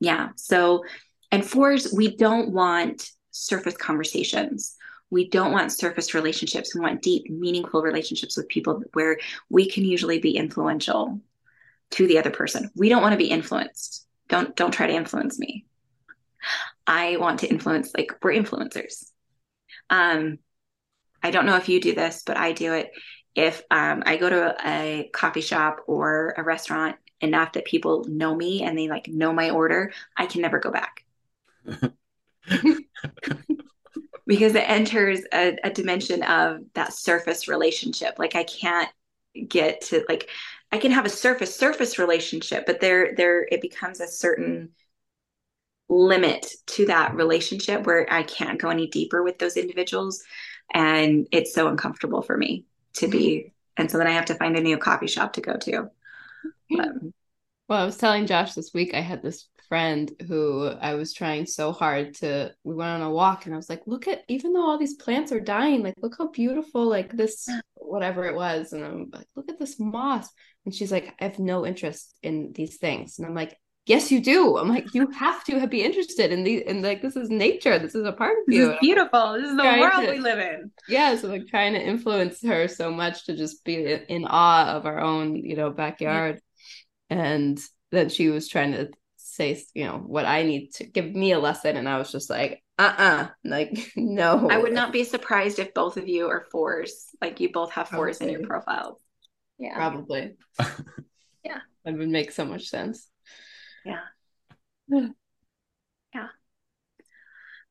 [0.00, 0.30] yeah.
[0.34, 0.82] So,
[1.30, 4.76] and fours, we don't want surface conversations.
[5.12, 6.74] We don't want surface relationships.
[6.74, 9.18] We want deep, meaningful relationships with people where
[9.50, 11.20] we can usually be influential
[11.90, 12.70] to the other person.
[12.74, 14.06] We don't want to be influenced.
[14.30, 15.66] Don't don't try to influence me.
[16.86, 19.10] I want to influence like we're influencers.
[19.90, 20.38] Um
[21.22, 22.90] I don't know if you do this, but I do it.
[23.34, 28.34] If um, I go to a coffee shop or a restaurant enough that people know
[28.34, 31.04] me and they like know my order, I can never go back.
[34.26, 38.18] because it enters a, a dimension of that surface relationship.
[38.18, 38.88] Like I can't
[39.48, 40.28] get to like
[40.70, 44.70] I can have a surface surface relationship, but there there it becomes a certain
[45.88, 50.22] limit to that relationship where I can't go any deeper with those individuals
[50.72, 52.64] and it's so uncomfortable for me
[52.94, 55.56] to be and so then I have to find a new coffee shop to go
[55.56, 55.90] to.
[56.70, 57.14] But, um,
[57.68, 61.46] well, I was telling Josh this week I had this friend who I was trying
[61.46, 64.52] so hard to we went on a walk and I was like, look at even
[64.52, 68.74] though all these plants are dying, like look how beautiful like this whatever it was.
[68.74, 70.28] And I'm like, look at this moss.
[70.66, 73.18] And she's like, I have no interest in these things.
[73.18, 73.56] And I'm like,
[73.86, 74.58] yes, you do.
[74.58, 77.78] I'm like, you have to be interested in these and like this is nature.
[77.78, 78.66] This is a part of you.
[78.66, 79.32] This is beautiful.
[79.32, 80.70] This is the world to, we live in.
[80.86, 81.16] Yeah.
[81.16, 85.00] So like trying to influence her so much to just be in awe of our
[85.00, 86.42] own, you know, backyard.
[87.08, 87.22] Yeah.
[87.22, 87.60] And
[87.90, 88.90] then she was trying to
[89.32, 91.76] say, you know, what I need to give me a lesson.
[91.76, 94.48] And I was just like, uh uh like, no.
[94.50, 97.06] I would not be surprised if both of you are fours.
[97.20, 98.34] Like, you both have fours Probably.
[98.34, 99.00] in your profile.
[99.58, 99.74] Yeah.
[99.74, 100.36] Probably.
[101.44, 101.60] yeah.
[101.84, 103.08] That would make so much sense.
[103.84, 104.00] Yeah.
[104.88, 106.28] yeah.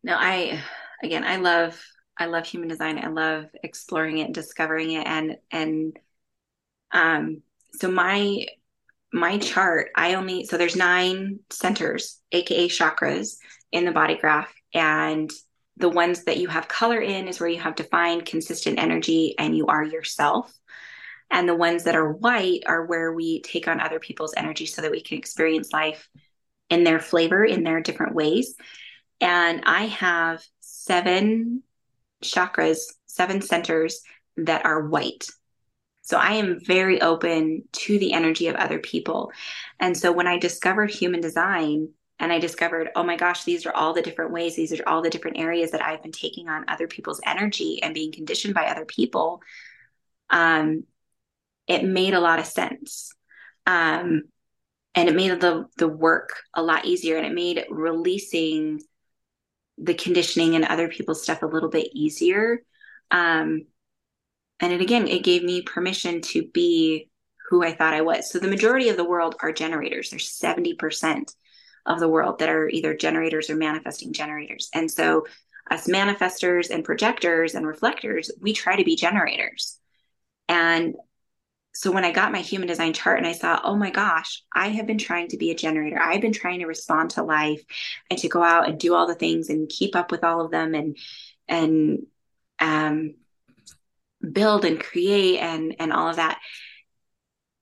[0.04, 0.60] No, I,
[1.04, 1.80] again, I love,
[2.18, 2.98] I love human design.
[2.98, 5.06] I love exploring it, discovering it.
[5.06, 6.00] And, and,
[6.92, 7.44] um,
[7.74, 8.48] so my
[9.14, 13.38] my chart, I only, so there's nine centers, AKA chakras
[13.72, 14.54] in the body graph.
[14.74, 15.32] And
[15.78, 19.56] the ones that you have color in is where you have defined consistent energy and
[19.56, 20.54] you are yourself.
[21.30, 24.82] And the ones that are white are where we take on other people's energy so
[24.82, 26.10] that we can experience life
[26.70, 28.56] in their flavor, in their different ways.
[29.20, 31.64] And I have seven
[32.24, 34.02] chakras, seven centers
[34.38, 35.26] that are white.
[36.12, 39.32] So I am very open to the energy of other people.
[39.80, 41.88] And so when I discovered human design
[42.20, 45.02] and I discovered, oh my gosh, these are all the different ways, these are all
[45.02, 48.66] the different areas that I've been taking on other people's energy and being conditioned by
[48.66, 49.42] other people,
[50.30, 50.84] um,
[51.66, 53.14] it made a lot of sense.
[53.66, 54.24] Um,
[54.94, 58.82] and it made the the work a lot easier and it made releasing
[59.78, 62.64] the conditioning and other people's stuff a little bit easier.
[63.12, 63.68] Um,
[64.62, 67.10] and it again, it gave me permission to be
[67.50, 68.32] who I thought I was.
[68.32, 70.10] So the majority of the world are generators.
[70.10, 71.34] There's 70%
[71.86, 74.70] of the world that are either generators or manifesting generators.
[74.74, 75.26] And so
[75.70, 79.80] us manifestors and projectors and reflectors, we try to be generators.
[80.48, 80.96] And
[81.74, 84.70] so when I got my human design chart and I saw, oh my gosh, I
[84.70, 86.00] have been trying to be a generator.
[86.00, 87.64] I've been trying to respond to life
[88.10, 90.52] and to go out and do all the things and keep up with all of
[90.52, 90.98] them and
[91.48, 92.00] and
[92.60, 93.16] um
[94.32, 96.40] build and create and and all of that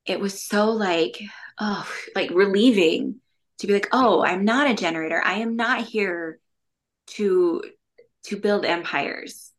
[0.05, 1.21] it was so like
[1.59, 3.21] oh like relieving
[3.59, 5.21] to be like oh i'm not a generator.
[5.23, 6.39] I am not here
[7.07, 7.63] to
[8.25, 9.51] to build empires.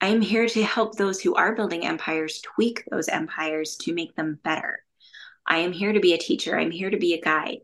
[0.00, 4.14] I am here to help those who are building empires tweak those empires to make
[4.14, 4.80] them better.
[5.46, 6.58] I am here to be a teacher.
[6.58, 7.58] I'm here to be a guide.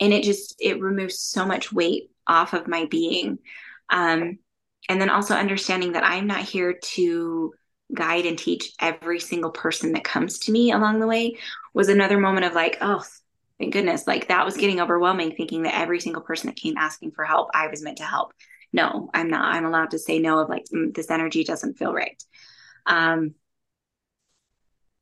[0.00, 3.38] And it just it removes so much weight off of my being.
[3.90, 4.38] Um
[4.88, 7.52] and then also understanding that i'm not here to
[7.94, 11.38] guide and teach every single person that comes to me along the way
[11.72, 13.02] was another moment of like, oh,
[13.58, 14.06] thank goodness.
[14.06, 17.50] Like that was getting overwhelming thinking that every single person that came asking for help,
[17.54, 18.32] I was meant to help.
[18.72, 19.54] No, I'm not.
[19.54, 22.22] I'm allowed to say no of like, mm, this energy doesn't feel right.
[22.86, 23.34] Um,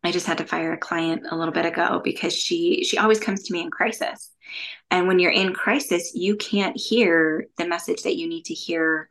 [0.04, 3.18] I just had to fire a client a little bit ago because she she always
[3.18, 4.30] comes to me in crisis.
[4.90, 9.08] And when you're in crisis, you can't hear the message that you need to hear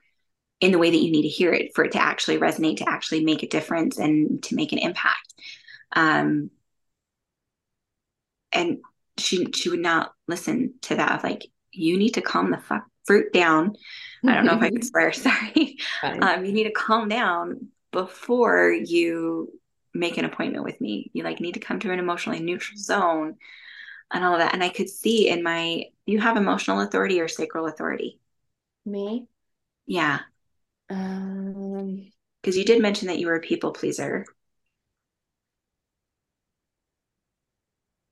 [0.64, 2.88] in the way that you need to hear it for it to actually resonate, to
[2.88, 5.34] actually make a difference and to make an impact.
[5.92, 6.52] Um,
[8.54, 8.78] and
[9.18, 11.22] she she would not listen to that.
[11.22, 13.76] Like, you need to calm the fuck fruit down.
[14.26, 15.12] I don't know if I can swear.
[15.12, 15.78] Sorry.
[16.02, 19.52] Um, you need to calm down before you
[19.94, 21.12] make an appointment with me.
[21.14, 23.36] You like need to come to an emotionally neutral zone
[24.14, 24.54] and all of that.
[24.54, 28.22] And I could see in my you have emotional authority or sacral authority.
[28.86, 29.28] Me?
[29.86, 30.20] Yeah.
[30.94, 32.12] Um,
[32.42, 34.26] because you did mention that you were a people pleaser.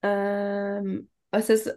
[0.03, 1.69] Um, this is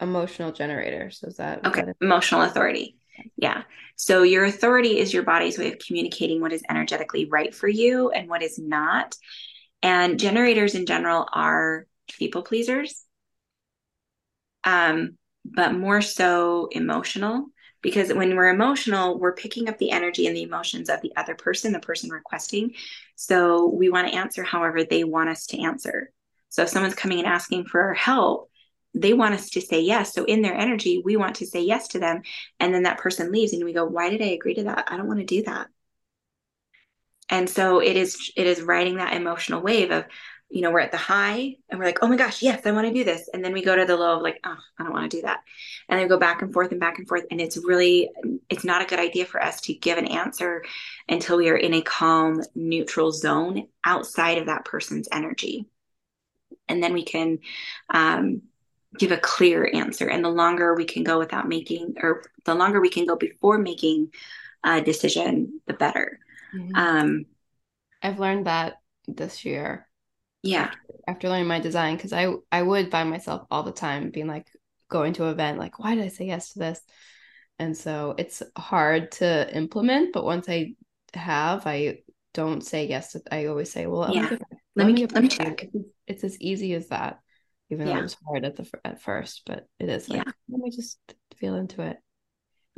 [0.00, 1.10] emotional generator.
[1.10, 1.82] So is that okay?
[1.82, 2.96] That emotional authority.
[3.36, 3.64] Yeah.
[3.96, 8.10] So your authority is your body's way of communicating what is energetically right for you
[8.10, 9.16] and what is not.
[9.82, 13.04] And generators in general are people pleasers,
[14.64, 17.46] um, but more so emotional
[17.82, 21.34] because when we're emotional we're picking up the energy and the emotions of the other
[21.34, 22.72] person the person requesting
[23.16, 26.10] so we want to answer however they want us to answer
[26.48, 28.50] so if someone's coming and asking for our help
[28.94, 30.14] they want us to say yes.
[30.14, 32.22] So in their energy, we want to say yes to them.
[32.58, 34.88] And then that person leaves and we go, why did I agree to that?
[34.88, 35.68] I don't want to do that.
[37.28, 40.04] And so it is, it is riding that emotional wave of,
[40.50, 42.86] you know, we're at the high and we're like, oh my gosh, yes, I want
[42.86, 43.28] to do this.
[43.32, 45.22] And then we go to the low of like, oh, I don't want to do
[45.22, 45.40] that.
[45.88, 47.24] And then we go back and forth and back and forth.
[47.30, 48.10] And it's really,
[48.48, 50.64] it's not a good idea for us to give an answer
[51.08, 55.66] until we are in a calm, neutral zone outside of that person's energy.
[56.66, 57.40] And then we can
[57.90, 58.42] um,
[58.98, 60.08] give a clear answer.
[60.08, 63.58] And the longer we can go without making, or the longer we can go before
[63.58, 64.12] making
[64.64, 66.20] a decision, the better.
[66.54, 66.74] Mm-hmm.
[66.74, 67.26] Um,
[68.02, 69.87] I've learned that this year
[70.42, 70.70] yeah
[71.06, 74.46] after, learning my design because i i would find myself all the time being like
[74.88, 76.80] going to an event like why did i say yes to this
[77.58, 80.74] and so it's hard to implement but once i
[81.14, 81.98] have i
[82.34, 84.28] don't say yes to, i always say well yeah.
[84.30, 84.40] let,
[84.76, 87.18] let me, let me check it's, it's, as easy as that
[87.70, 87.94] even yeah.
[87.94, 90.32] though it was hard at the at first but it is like yeah.
[90.48, 90.98] let me just
[91.36, 91.98] feel into it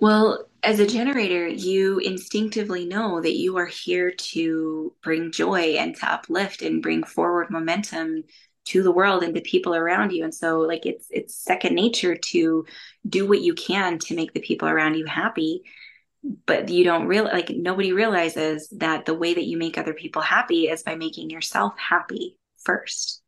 [0.00, 5.94] well, as a generator, you instinctively know that you are here to bring joy and
[5.96, 8.24] to uplift and bring forward momentum
[8.66, 10.24] to the world and to people around you.
[10.24, 12.64] And so like it's it's second nature to
[13.06, 15.62] do what you can to make the people around you happy.
[16.46, 20.22] But you don't real like nobody realizes that the way that you make other people
[20.22, 23.22] happy is by making yourself happy first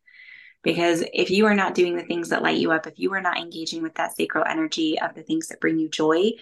[0.62, 3.20] because if you are not doing the things that light you up if you are
[3.22, 6.32] not engaging with that sacral energy of the things that bring you joy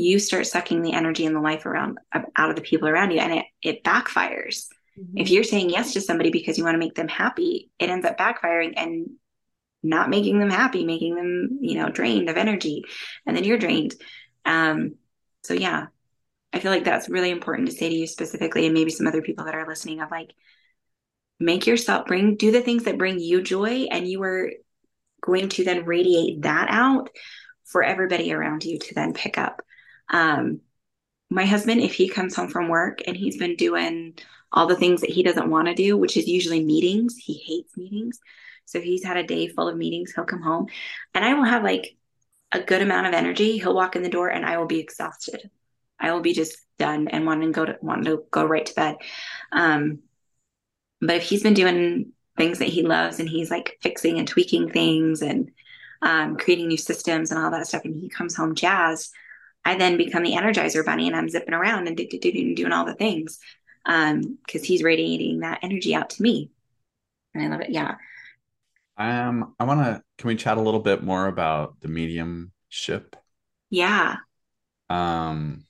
[0.00, 3.18] you start sucking the energy and the life around out of the people around you
[3.18, 4.66] and it it backfires.
[4.98, 5.18] Mm-hmm.
[5.18, 8.04] if you're saying yes to somebody because you want to make them happy it ends
[8.04, 9.08] up backfiring and
[9.84, 12.84] not making them happy making them you know drained of energy
[13.26, 13.94] and then you're drained.
[14.44, 14.96] Um
[15.42, 15.86] so yeah.
[16.52, 19.22] I feel like that's really important to say to you specifically and maybe some other
[19.22, 20.32] people that are listening of like
[21.38, 24.50] make yourself bring do the things that bring you joy and you are
[25.22, 27.08] going to then radiate that out
[27.64, 29.62] for everybody around you to then pick up
[30.10, 30.60] um,
[31.30, 34.18] my husband, if he comes home from work and he's been doing
[34.52, 37.76] all the things that he doesn't want to do, which is usually meetings, he hates
[37.76, 38.18] meetings.
[38.64, 40.12] So he's had a day full of meetings.
[40.12, 40.66] He'll come home
[41.14, 41.96] and I will have like
[42.52, 43.58] a good amount of energy.
[43.58, 45.50] He'll walk in the door and I will be exhausted.
[45.98, 48.74] I will be just done and wanting to go to wanting to go right to
[48.74, 48.96] bed.
[49.52, 50.00] Um,
[51.00, 54.70] but if he's been doing things that he loves and he's like fixing and tweaking
[54.70, 55.52] things and
[56.02, 59.12] um, creating new systems and all that stuff, and he comes home jazzed,
[59.64, 63.38] I then become the energizer bunny and I'm zipping around and doing all the things
[63.84, 66.50] because um, he's radiating that energy out to me.
[67.34, 67.70] And I love it.
[67.70, 67.96] Yeah.
[68.96, 73.16] Um, I want to, can we chat a little bit more about the mediumship?
[73.70, 74.16] Yeah.
[74.88, 75.64] Um,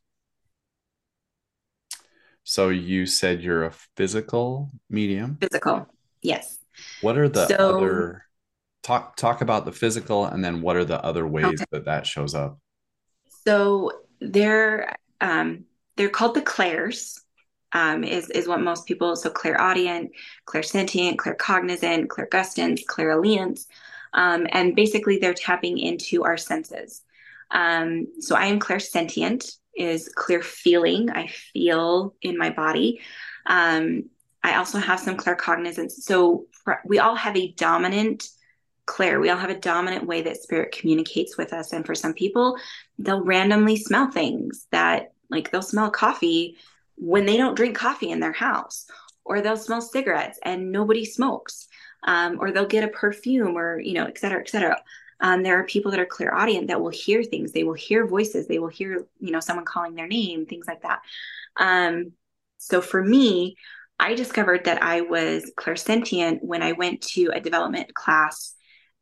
[2.43, 5.39] so you said you're a physical medium?
[5.41, 5.87] Physical.
[6.23, 6.59] Yes.
[7.03, 8.25] What are the so, other
[8.83, 11.65] talk talk about the physical and then what are the other ways okay.
[11.73, 12.59] that that shows up?
[13.47, 15.65] So they're um,
[15.97, 17.21] they're called the clairs.
[17.73, 20.11] Um, is is what most people so clairaudient,
[20.45, 23.67] clairsentient, claircognizant, clairgustance, clairalience,
[24.13, 27.03] um, and basically they're tapping into our senses.
[27.53, 31.11] Um, so I am clairsentient, is clear feeling.
[31.11, 33.01] I feel in my body.
[33.47, 34.11] Um,
[34.43, 35.93] I also have some claircognizance.
[35.93, 36.47] So
[36.85, 38.29] we all have a dominant
[38.87, 39.21] clair.
[39.21, 41.73] We all have a dominant way that spirit communicates with us.
[41.73, 42.57] And for some people,
[43.03, 46.57] they'll randomly smell things that, like, they'll smell coffee
[46.97, 48.87] when they don't drink coffee in their house,
[49.25, 51.67] or they'll smell cigarettes and nobody smokes,
[52.05, 54.77] um, or they'll get a perfume, or, you know, et cetera, et cetera.
[55.21, 57.53] Um, there are people that are clairaudient that will hear things.
[57.53, 58.47] They will hear voices.
[58.47, 61.01] They will hear, you know, someone calling their name, things like that.
[61.57, 62.13] Um,
[62.59, 63.57] so for me,
[63.99, 68.55] I discovered that I was clairsentient when I went to a development class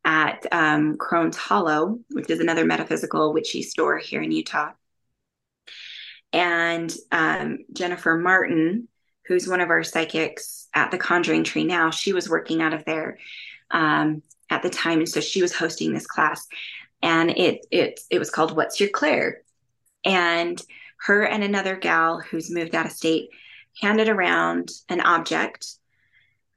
[0.05, 4.71] at um, Crone's Hollow, which is another metaphysical witchy store here in Utah.
[6.31, 8.87] And um, Jennifer Martin,
[9.25, 12.85] who's one of our psychics at the Conjuring Tree now, she was working out of
[12.85, 13.17] there
[13.71, 16.47] um, at the time, and so she was hosting this class,
[17.01, 19.41] and it it it was called "What's Your Claire,"
[20.03, 20.61] and
[21.01, 23.29] her and another gal who's moved out of state
[23.81, 25.67] handed around an object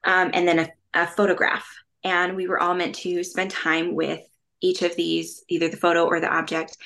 [0.05, 1.67] um, and then a, a photograph
[2.05, 4.21] and we were all meant to spend time with
[4.61, 6.77] each of these, either the photo or the object,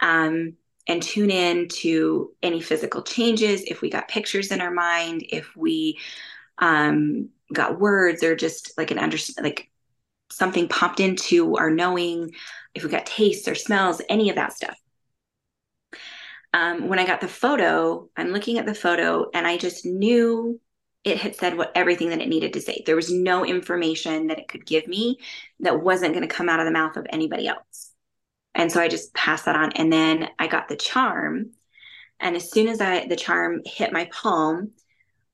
[0.00, 0.54] um,
[0.88, 3.62] and tune in to any physical changes.
[3.62, 5.98] If we got pictures in our mind, if we
[6.58, 9.70] um, got words or just like an under like
[10.30, 12.32] something popped into our knowing,
[12.74, 14.76] if we got tastes or smells, any of that stuff.
[16.54, 20.60] Um, when I got the photo, I'm looking at the photo and I just knew
[21.04, 22.82] it had said what everything that it needed to say.
[22.86, 25.18] There was no information that it could give me
[25.60, 27.92] that wasn't going to come out of the mouth of anybody else.
[28.54, 29.72] And so I just passed that on.
[29.72, 31.52] And then I got the charm.
[32.20, 34.72] And as soon as I the charm hit my palm,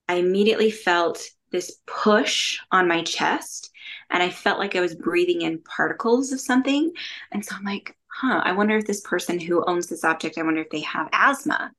[0.08, 3.70] I immediately felt this push on my chest.
[4.10, 6.92] And I felt like I was breathing in particles of something.
[7.30, 10.42] And so I'm like, huh, I wonder if this person who owns this object, I
[10.42, 11.72] wonder if they have asthma.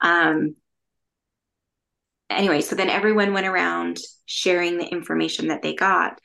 [0.00, 0.56] Um,
[2.30, 6.18] anyway, so then everyone went around sharing the information that they got.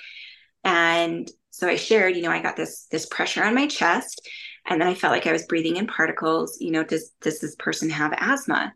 [0.64, 4.27] And so I shared, you know, I got this this pressure on my chest
[4.65, 7.56] and then I felt like I was breathing in particles, you know, does does this
[7.56, 8.73] person have asthma?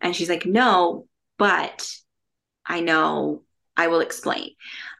[0.00, 1.06] And she's like, "No,
[1.38, 1.88] but
[2.66, 3.42] I know
[3.76, 4.50] I will explain."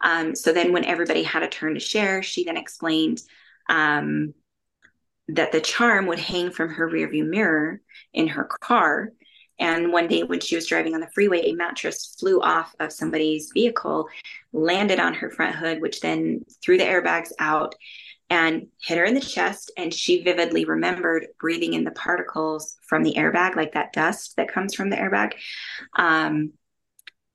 [0.02, 3.20] Um, so then when everybody had a turn to share, she then explained
[3.68, 4.34] um,
[5.28, 7.80] that the charm would hang from her rearview mirror
[8.12, 9.12] in her car
[9.62, 12.92] and one day when she was driving on the freeway, a mattress flew off of
[12.92, 14.08] somebody's vehicle,
[14.52, 17.76] landed on her front hood, which then threw the airbags out
[18.28, 19.70] and hit her in the chest.
[19.76, 24.52] And she vividly remembered breathing in the particles from the airbag, like that dust that
[24.52, 25.34] comes from the airbag.
[25.96, 26.54] Um,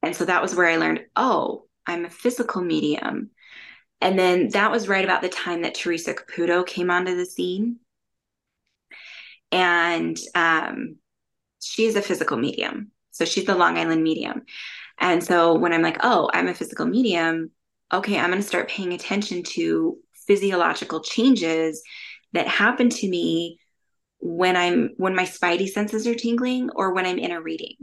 [0.03, 3.29] and so that was where I learned, oh, I'm a physical medium.
[4.01, 7.77] And then that was right about the time that Theresa Caputo came onto the scene.
[9.49, 10.97] And um,
[11.61, 12.91] she's a physical medium.
[13.11, 14.43] So she's the Long Island medium.
[14.99, 17.51] And so when I'm like, oh, I'm a physical medium,
[17.93, 19.97] okay, I'm going to start paying attention to
[20.27, 21.81] physiological changes
[22.33, 23.59] that happen to me
[24.19, 27.75] when I'm when my spidey senses are tingling or when I'm in a reading.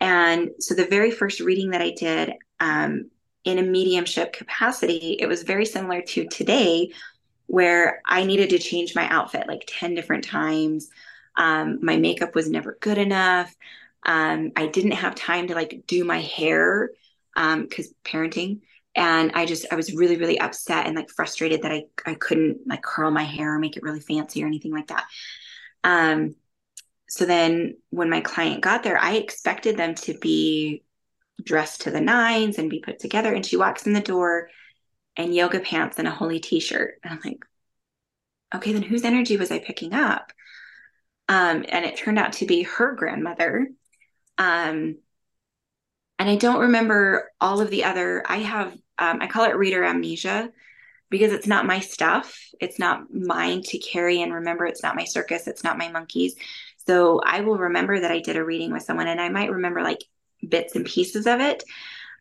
[0.00, 3.10] And so the very first reading that I did um,
[3.44, 6.92] in a mediumship capacity, it was very similar to today,
[7.46, 10.88] where I needed to change my outfit like 10 different times.
[11.36, 13.54] Um, my makeup was never good enough.
[14.04, 16.90] Um, I didn't have time to like do my hair
[17.34, 18.60] because um, parenting.
[18.94, 22.60] And I just, I was really, really upset and like frustrated that I, I couldn't
[22.66, 25.04] like curl my hair or make it really fancy or anything like that.
[25.84, 26.34] Um,
[27.08, 30.82] so then when my client got there, I expected them to be
[31.42, 33.34] dressed to the nines and be put together.
[33.34, 34.48] And she walks in the door
[35.16, 36.94] and yoga pants and a holy t-shirt.
[37.04, 37.44] And I'm like,
[38.54, 40.32] okay, then whose energy was I picking up?
[41.28, 43.68] Um, and it turned out to be her grandmother.
[44.38, 44.98] Um,
[46.18, 49.84] and I don't remember all of the other, I have, um, I call it reader
[49.84, 50.50] amnesia
[51.10, 52.38] because it's not my stuff.
[52.60, 54.66] It's not mine to carry and remember.
[54.66, 55.46] It's not my circus.
[55.46, 56.34] It's not my monkeys.
[56.86, 59.82] So I will remember that I did a reading with someone and I might remember
[59.82, 60.02] like
[60.46, 61.64] bits and pieces of it.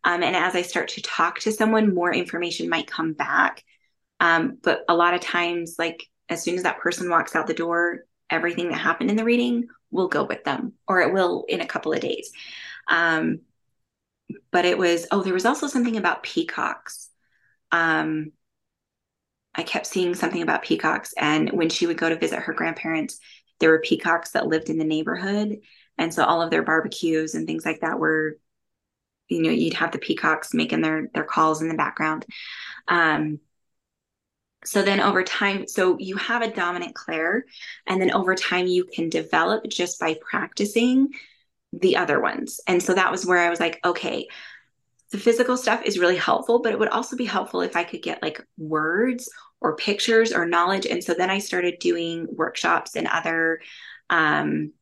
[0.03, 3.63] Um, and as I start to talk to someone, more information might come back.
[4.19, 7.53] Um, but a lot of times, like as soon as that person walks out the
[7.53, 11.61] door, everything that happened in the reading will go with them, or it will in
[11.61, 12.31] a couple of days.
[12.87, 13.41] Um,
[14.51, 17.09] but it was, oh, there was also something about peacocks.
[17.71, 18.31] Um,
[19.53, 21.13] I kept seeing something about peacocks.
[21.17, 23.19] And when she would go to visit her grandparents,
[23.59, 25.59] there were peacocks that lived in the neighborhood.
[25.97, 28.37] And so all of their barbecues and things like that were,
[29.29, 32.25] you know, you'd have the peacocks making their their calls in the background.
[32.87, 33.39] Um,
[34.65, 37.45] so then over time, so you have a dominant clair,
[37.87, 41.09] and then over time you can develop just by practicing
[41.71, 42.59] the other ones.
[42.67, 44.27] And so that was where I was like, okay,
[45.11, 48.01] the physical stuff is really helpful, but it would also be helpful if I could
[48.01, 49.29] get like words
[49.61, 50.85] or pictures or knowledge.
[50.85, 53.61] And so then I started doing workshops and other
[54.09, 54.73] um,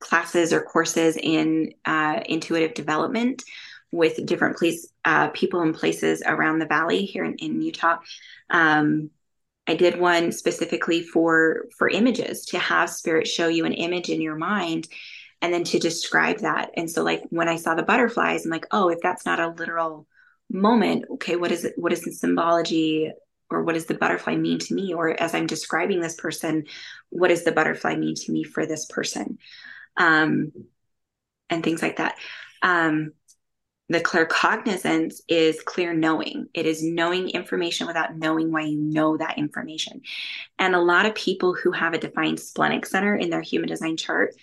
[0.00, 3.42] classes or courses in uh, intuitive development
[3.90, 7.96] with different place uh, people and places around the valley here in, in Utah.
[8.50, 9.10] Um,
[9.66, 14.20] I did one specifically for for images to have spirit show you an image in
[14.20, 14.88] your mind
[15.42, 16.70] and then to describe that.
[16.76, 19.48] And so like when I saw the butterflies, I'm like, oh, if that's not a
[19.48, 20.06] literal
[20.50, 21.74] moment, okay, what is it?
[21.76, 23.12] What is the symbology
[23.50, 24.94] or what does the butterfly mean to me?
[24.94, 26.64] Or as I'm describing this person,
[27.10, 29.38] what does the butterfly mean to me for this person?
[29.96, 30.52] Um,
[31.50, 32.16] and things like that.
[32.62, 33.12] Um,
[33.88, 36.48] the claircognizance is clear knowing.
[36.52, 40.02] It is knowing information without knowing why you know that information.
[40.58, 43.96] And a lot of people who have a defined splenic center in their human design
[43.96, 44.34] chart,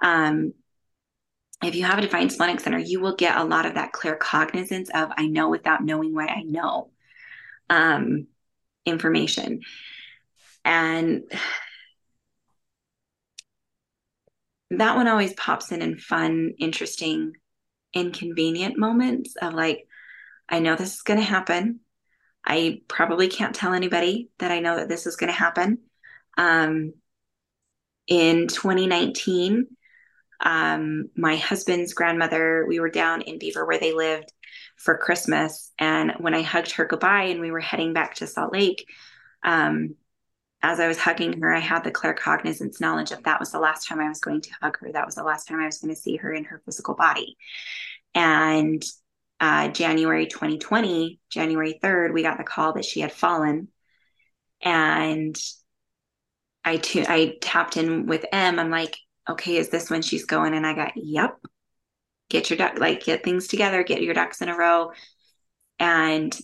[0.00, 0.52] um,
[1.62, 4.90] if you have a defined splenic center, you will get a lot of that claircognizance
[4.90, 6.90] of I know without knowing why I know
[7.70, 8.26] um,
[8.84, 9.60] information.
[10.64, 11.22] And
[14.70, 17.34] that one always pops in in fun, interesting
[17.92, 19.86] inconvenient moments of like,
[20.48, 21.80] I know this is going to happen.
[22.44, 25.78] I probably can't tell anybody that I know that this is going to happen.
[26.36, 26.94] Um,
[28.06, 29.66] in 2019,
[30.40, 34.32] um, my husband's grandmother, we were down in Beaver where they lived
[34.76, 35.72] for Christmas.
[35.78, 38.88] And when I hugged her goodbye and we were heading back to Salt Lake,
[39.42, 39.96] um,
[40.62, 43.86] as I was hugging her, I had the claircognizance knowledge of that was the last
[43.86, 44.92] time I was going to hug her.
[44.92, 47.36] That was the last time I was going to see her in her physical body.
[48.14, 48.82] And
[49.38, 53.68] uh, January 2020, January 3rd, we got the call that she had fallen.
[54.60, 55.38] And
[56.64, 58.58] I, t- I tapped in with M.
[58.58, 58.96] I'm like,
[59.30, 60.54] okay, is this when she's going?
[60.54, 61.38] And I got, yep,
[62.28, 64.90] get your duck, like get things together, get your ducks in a row.
[65.78, 66.36] And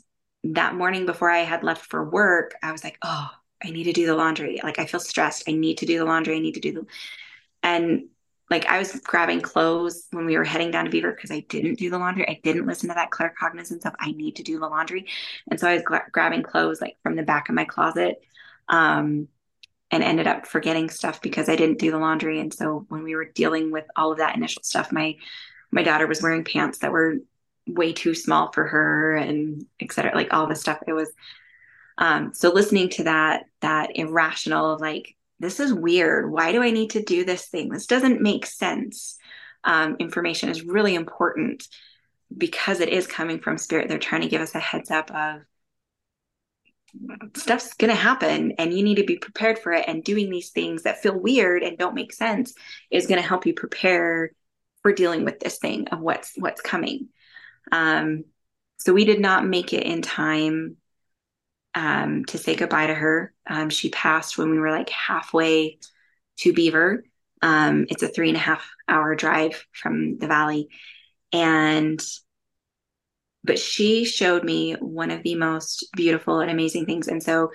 [0.44, 3.28] that morning before I had left for work, I was like, oh,
[3.62, 4.60] I need to do the laundry.
[4.62, 5.48] Like I feel stressed.
[5.48, 6.36] I need to do the laundry.
[6.36, 6.86] I need to do the,
[7.62, 8.04] and
[8.50, 11.78] like I was grabbing clothes when we were heading down to Beaver because I didn't
[11.78, 12.28] do the laundry.
[12.28, 15.06] I didn't listen to that clear claircognizance of I need to do the laundry.
[15.50, 18.22] And so I was gra- grabbing clothes like from the back of my closet.
[18.68, 19.28] Um,
[19.90, 22.40] and ended up forgetting stuff because I didn't do the laundry.
[22.40, 25.16] And so when we were dealing with all of that initial stuff, my
[25.70, 27.18] my daughter was wearing pants that were
[27.66, 30.78] way too small for her and et cetera, like all this stuff.
[30.86, 31.12] It was
[31.98, 36.30] um so listening to that that irrational of like, this is weird.
[36.30, 37.68] Why do I need to do this thing?
[37.68, 39.16] This doesn't make sense.
[39.64, 41.66] Um, information is really important
[42.36, 43.88] because it is coming from spirit.
[43.88, 45.42] They're trying to give us a heads up of
[47.36, 50.50] stuff's going to happen and you need to be prepared for it and doing these
[50.50, 52.54] things that feel weird and don't make sense
[52.90, 54.30] is going to help you prepare
[54.82, 57.08] for dealing with this thing of what's what's coming
[57.72, 58.24] um,
[58.76, 60.76] so we did not make it in time
[61.74, 65.78] um, to say goodbye to her um, she passed when we were like halfway
[66.38, 67.04] to beaver
[67.42, 70.68] um, it's a three and a half hour drive from the valley
[71.32, 72.00] and
[73.44, 77.08] but she showed me one of the most beautiful and amazing things.
[77.08, 77.52] And so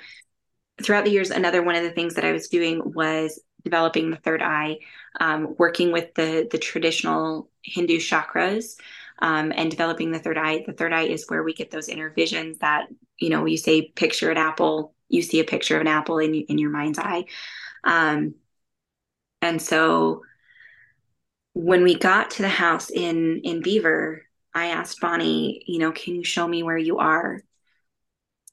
[0.82, 4.18] throughout the years, another one of the things that I was doing was developing the
[4.18, 4.78] third eye,
[5.20, 8.76] um, working with the the traditional Hindu chakras.
[9.22, 10.64] Um, and developing the third eye.
[10.66, 12.88] The third eye is where we get those inner visions that,
[13.18, 16.34] you know, you say picture an apple, you see a picture of an apple in,
[16.34, 17.26] in your mind's eye.
[17.84, 18.36] Um,
[19.42, 20.22] and so
[21.54, 26.16] when we got to the house in in Beaver, I asked Bonnie, you know, can
[26.16, 27.42] you show me where you are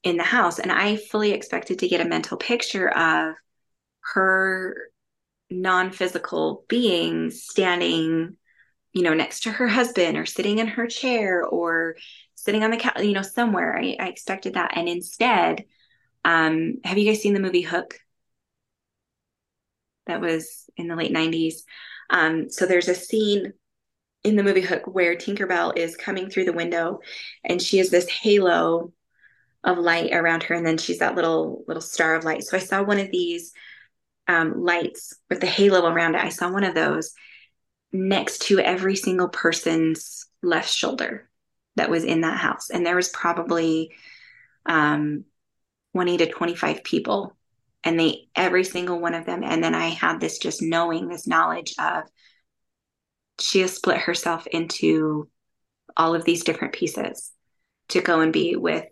[0.03, 0.59] in the house?
[0.59, 3.35] And I fully expected to get a mental picture of
[4.13, 4.75] her
[5.49, 8.37] non physical being standing,
[8.97, 11.95] you know, next to her husband or sitting in her chair or
[12.33, 13.77] sitting on the couch, you know, somewhere.
[13.77, 14.75] I, I expected that.
[14.75, 15.65] And instead,
[16.25, 17.99] um, have you guys seen the movie Hook?
[20.07, 21.57] That was in the late 90s.
[22.09, 23.53] Um, so there's a scene
[24.23, 27.01] in the movie Hook where Tinkerbell is coming through the window
[27.45, 28.93] and she has this halo
[29.63, 32.45] of light around her and then she's that little little star of light.
[32.45, 33.53] So I saw one of these
[34.27, 36.23] um, lights with the halo around it.
[36.23, 37.13] I saw one of those
[37.91, 41.29] next to every single person's left shoulder
[41.75, 42.69] that was in that house.
[42.69, 43.91] And there was probably
[44.65, 45.25] um,
[45.93, 47.35] 20 to 25 people
[47.83, 51.25] and they every single one of them and then i had this just knowing this
[51.25, 52.03] knowledge of
[53.39, 55.29] she has split herself into
[55.95, 57.31] all of these different pieces
[57.89, 58.85] to go and be with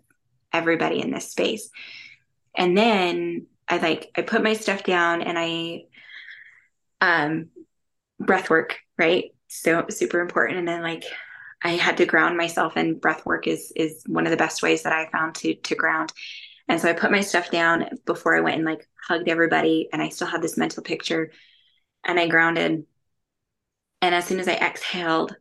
[0.52, 1.70] everybody in this space.
[2.56, 5.84] And then I like I put my stuff down and I
[7.00, 7.48] um
[8.18, 9.32] breath work, right?
[9.48, 10.58] So super important.
[10.58, 11.04] And then like
[11.62, 14.82] I had to ground myself and breath work is is one of the best ways
[14.82, 16.12] that I found to to ground.
[16.68, 20.02] And so I put my stuff down before I went and like hugged everybody and
[20.02, 21.30] I still had this mental picture
[22.04, 22.84] and I grounded
[24.02, 25.36] and as soon as I exhaled,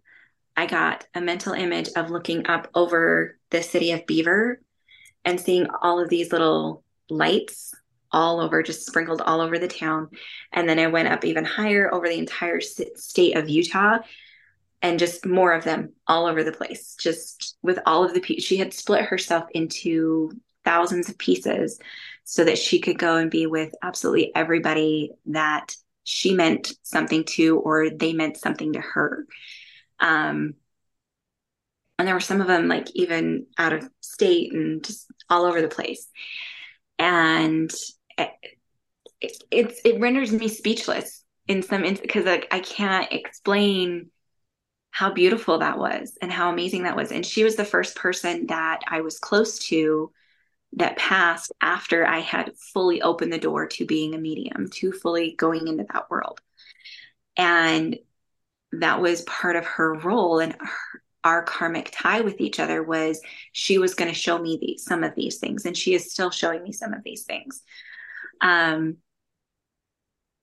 [0.56, 4.62] I got a mental image of looking up over the city of Beaver
[5.26, 7.74] and seeing all of these little lights
[8.16, 10.10] all over, just sprinkled all over the town.
[10.54, 14.00] And then I went up even higher over the entire state of Utah
[14.82, 16.96] and just more of them all over the place.
[17.00, 20.32] Just with all of the people, she had split herself into
[20.64, 21.80] thousands of pieces
[22.24, 25.76] so that she could go and be with absolutely everybody that
[26.06, 29.26] she meant something to or they meant something to her
[30.00, 30.54] um
[31.98, 35.62] and there were some of them like even out of state and just all over
[35.62, 36.08] the place
[37.00, 37.72] and
[38.18, 38.32] it
[39.52, 44.10] it, it renders me speechless in some because like i can't explain
[44.92, 48.48] how beautiful that was and how amazing that was and she was the first person
[48.48, 50.12] that i was close to
[50.76, 55.36] that passed after I had fully opened the door to being a medium, to fully
[55.38, 56.42] going into that world.
[57.38, 57.98] And
[58.74, 63.20] that was part of her role and her, our karmic tie with each other was
[63.52, 66.30] she was going to show me these some of these things and she is still
[66.30, 67.64] showing me some of these things
[68.42, 68.98] um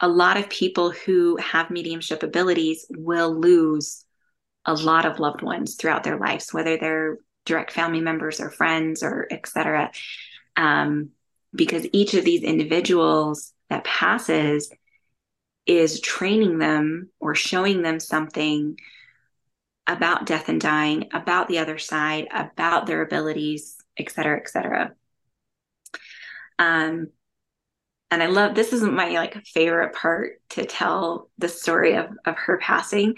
[0.01, 4.05] a lot of people who have mediumship abilities will lose
[4.67, 9.03] a lot of loved ones throughout their lives, whether they're direct family members or friends
[9.03, 9.93] or etc.
[10.57, 11.11] Um,
[11.55, 14.73] because each of these individuals that passes
[15.67, 18.77] is training them or showing them something
[19.87, 24.93] about death and dying, about the other side, about their abilities, et cetera, et cetera.
[26.59, 27.09] Um,
[28.13, 32.37] and I love this is my like favorite part to tell the story of of
[32.37, 33.15] her passing.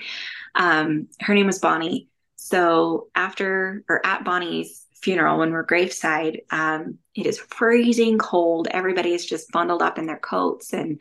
[0.55, 2.09] Um, her name was Bonnie.
[2.37, 8.69] So after or at Bonnie's funeral, when we're graveside, um, it is freezing cold.
[8.71, 11.01] Everybody is just bundled up in their coats, and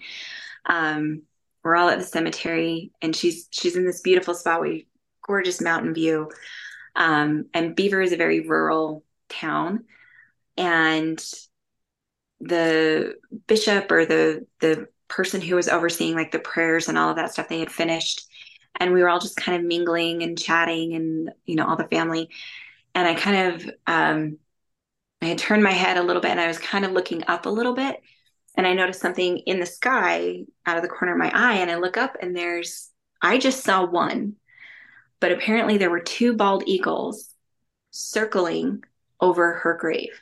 [0.65, 1.21] um,
[1.63, 2.91] we're all at the cemetery.
[2.99, 4.61] And she's she's in this beautiful spot.
[4.61, 4.87] We
[5.23, 6.31] gorgeous mountain view.
[6.95, 9.83] Um, and Beaver is a very rural town,
[10.57, 11.23] and
[12.47, 13.15] the
[13.47, 17.31] bishop or the the person who was overseeing like the prayers and all of that
[17.31, 18.27] stuff they had finished.
[18.79, 21.87] And we were all just kind of mingling and chatting and you know all the
[21.87, 22.29] family.
[22.95, 24.37] And i kind of um
[25.21, 27.45] i had turned my head a little bit and i was kind of looking up
[27.45, 28.01] a little bit.
[28.55, 31.57] And i noticed something in the sky out of the corner of my eye.
[31.57, 32.89] And i look up and there's
[33.21, 34.35] i just saw one.
[35.19, 37.29] But apparently there were two bald eagles
[37.91, 38.83] circling
[39.21, 40.19] over her grave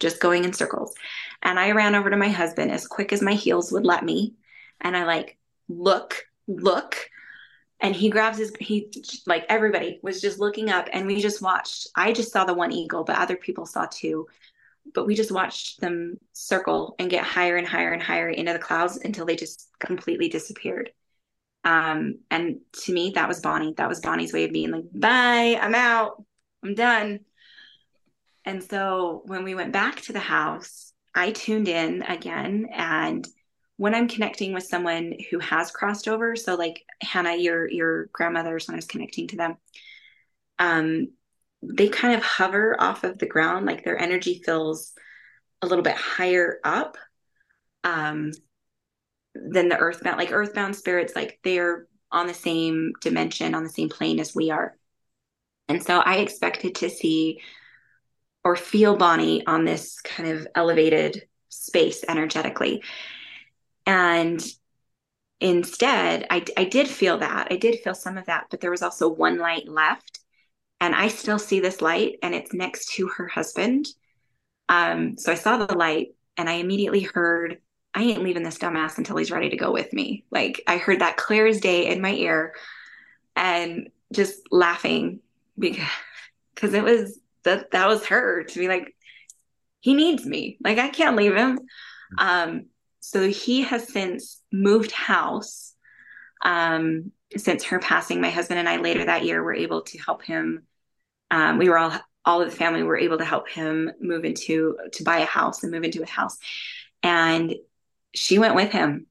[0.00, 0.94] just going in circles
[1.42, 4.34] and I ran over to my husband as quick as my heels would let me.
[4.80, 6.96] And I like, look, look.
[7.80, 8.92] And he grabs his, he
[9.26, 11.88] like everybody was just looking up and we just watched.
[11.96, 14.26] I just saw the one eagle, but other people saw two.
[14.92, 18.58] But we just watched them circle and get higher and higher and higher into the
[18.58, 20.90] clouds until they just completely disappeared.
[21.64, 23.74] Um, and to me, that was Bonnie.
[23.76, 26.22] That was Bonnie's way of being like, bye, I'm out,
[26.64, 27.20] I'm done.
[28.44, 33.26] And so when we went back to the house, I tuned in again and
[33.80, 38.50] when I'm connecting with someone who has crossed over, so like Hannah, your your grandmother,
[38.50, 39.56] when I was connecting to them,
[40.58, 41.08] um,
[41.62, 44.92] they kind of hover off of the ground, like their energy feels
[45.62, 46.98] a little bit higher up
[47.82, 48.32] um,
[49.34, 50.18] than the earthbound.
[50.18, 54.50] Like earthbound spirits, like they're on the same dimension, on the same plane as we
[54.50, 54.76] are.
[55.70, 57.40] And so I expected to see
[58.44, 62.82] or feel Bonnie on this kind of elevated space energetically.
[63.86, 64.42] And
[65.40, 67.48] instead, I, I did feel that.
[67.50, 70.20] I did feel some of that, but there was also one light left.
[70.80, 73.86] And I still see this light, and it's next to her husband.
[74.68, 77.58] Um, so I saw the light, and I immediately heard,
[77.92, 80.24] I ain't leaving this dumbass until he's ready to go with me.
[80.30, 82.54] Like I heard that clear as day in my ear
[83.36, 85.20] and just laughing
[85.58, 85.84] because
[86.54, 88.94] because it was that that was her to be like
[89.80, 90.58] he needs me.
[90.62, 91.58] Like i can't leave him.
[92.18, 92.66] Um
[93.00, 95.74] so he has since moved house
[96.44, 98.20] um since her passing.
[98.20, 100.66] My husband and i later that year were able to help him.
[101.30, 104.76] Um we were all all of the family were able to help him move into
[104.92, 106.36] to buy a house and move into a house.
[107.02, 107.54] And
[108.14, 109.06] she went with him.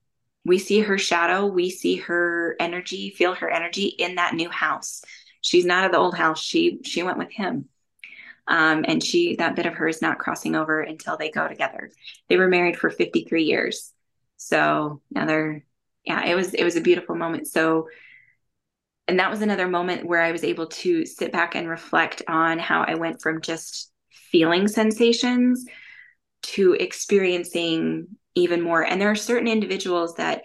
[0.45, 1.47] We see her shadow.
[1.47, 5.03] We see her energy feel her energy in that new house.
[5.41, 6.41] She's not at the old house.
[6.41, 7.69] She she went with him
[8.49, 11.91] um, and she, that bit of her is not crossing over until they go together.
[12.27, 13.93] They were married for 53 years.
[14.37, 15.63] So now they're,
[16.03, 17.47] yeah, it was, it was a beautiful moment.
[17.47, 17.89] So,
[19.07, 22.57] and that was another moment where I was able to sit back and reflect on
[22.57, 25.65] how I went from just feeling sensations
[26.41, 28.81] to experiencing even more.
[28.81, 30.41] And there are certain individuals that,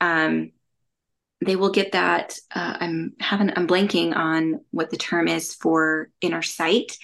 [0.00, 0.52] um,
[1.44, 6.08] they will get that uh, i'm having i'm blanking on what the term is for
[6.22, 6.96] inner sight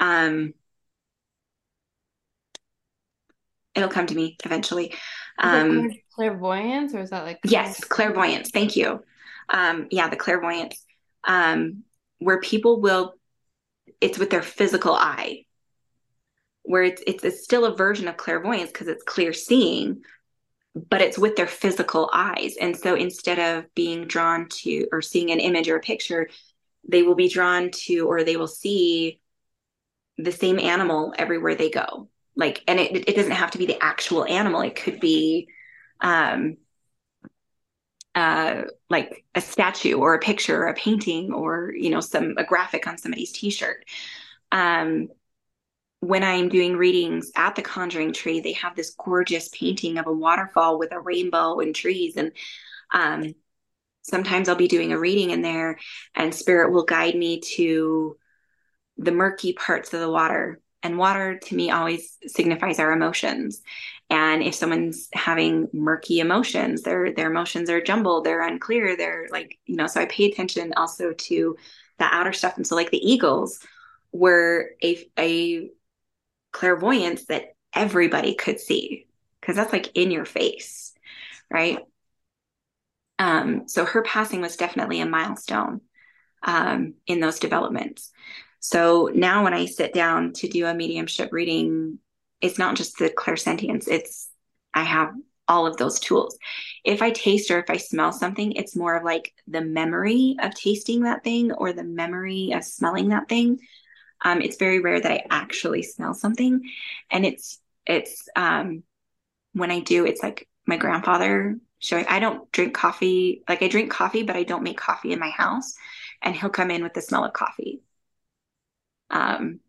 [0.00, 0.54] um,
[3.74, 4.94] it'll come to me eventually.
[5.38, 8.50] Um, clairvoyance, or is that like yes, clairvoyance?
[8.50, 9.04] Thank you.
[9.48, 10.84] Um, yeah, the clairvoyance,
[11.24, 11.84] um,
[12.18, 13.14] where people will,
[14.00, 15.44] it's with their physical eye,
[16.62, 20.02] where it's it's, it's still a version of clairvoyance because it's clear seeing,
[20.74, 22.56] but it's with their physical eyes.
[22.60, 26.28] And so instead of being drawn to or seeing an image or a picture,
[26.88, 29.19] they will be drawn to or they will see
[30.22, 32.08] the same animal everywhere they go.
[32.36, 34.62] Like, and it, it doesn't have to be the actual animal.
[34.62, 35.48] It could be,
[36.00, 36.56] um,
[38.14, 42.44] uh, like a statue or a picture or a painting or, you know, some, a
[42.44, 43.84] graphic on somebody's t-shirt.
[44.52, 45.08] Um,
[46.00, 50.12] when I'm doing readings at the Conjuring Tree, they have this gorgeous painting of a
[50.12, 52.16] waterfall with a rainbow and trees.
[52.16, 52.32] And
[52.90, 53.34] um,
[54.02, 55.78] sometimes I'll be doing a reading in there,
[56.14, 58.16] and spirit will guide me to
[59.00, 60.60] the murky parts of the water.
[60.82, 63.62] And water to me always signifies our emotions.
[64.08, 69.58] And if someone's having murky emotions, their their emotions are jumbled, they're unclear, they're like,
[69.66, 71.56] you know, so I pay attention also to
[71.98, 72.56] the outer stuff.
[72.56, 73.60] And so like the eagles
[74.12, 75.70] were a a
[76.52, 79.06] clairvoyance that everybody could see
[79.40, 80.94] because that's like in your face,
[81.50, 81.80] right?
[83.18, 85.82] Um, so her passing was definitely a milestone
[86.42, 88.10] um, in those developments.
[88.60, 91.98] So now when I sit down to do a mediumship reading,
[92.40, 94.28] it's not just the clairsentience, it's
[94.72, 95.12] I have
[95.48, 96.38] all of those tools.
[96.84, 100.54] If I taste or if I smell something, it's more of like the memory of
[100.54, 103.58] tasting that thing or the memory of smelling that thing.
[104.22, 106.62] Um, it's very rare that I actually smell something.
[107.10, 108.84] And it's it's um
[109.52, 113.42] when I do, it's like my grandfather showing I don't drink coffee.
[113.48, 115.74] Like I drink coffee, but I don't make coffee in my house.
[116.22, 117.80] And he'll come in with the smell of coffee.
[119.10, 119.60] Um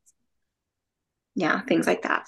[1.36, 2.26] yeah, things like that.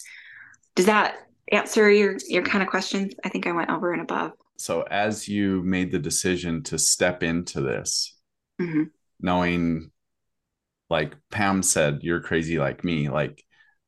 [0.76, 1.18] Does that
[1.52, 3.14] answer your your kind of questions?
[3.23, 4.31] I think I went over and above.
[4.57, 8.18] So as you made the decision to step into this,
[8.61, 8.84] mm-hmm.
[9.19, 9.91] knowing
[10.90, 13.44] like Pam said, you're crazy like me, like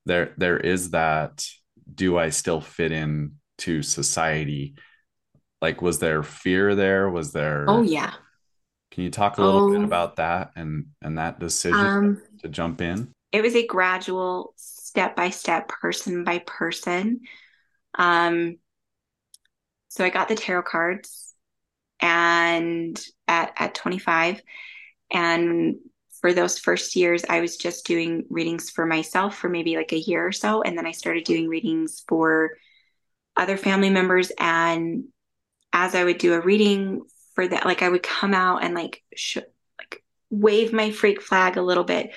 [0.06, 1.46] there there is that
[1.92, 4.74] do I still fit in to society?
[5.62, 7.08] Like was there fear there?
[7.08, 8.12] Was there Oh yeah.
[8.90, 12.80] Can you talk a little bit about that and and that decision um, to jump
[12.80, 13.12] in?
[13.32, 17.20] It was a gradual step by step person by person
[17.96, 18.58] um,
[19.88, 21.34] so I got the tarot cards
[22.00, 24.42] and at, at 25
[25.10, 25.76] and
[26.20, 29.98] for those first years i was just doing readings for myself for maybe like a
[29.98, 30.60] year or so.
[30.60, 32.58] And then i started doing readings for
[33.34, 34.30] other family members.
[34.38, 35.04] And
[35.72, 37.02] as i would do a reading
[37.34, 39.38] for that like i would come out and like sh-
[39.78, 42.10] like wave my freak flag a little bit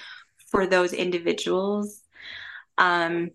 [0.51, 2.01] for those individuals
[2.77, 3.31] um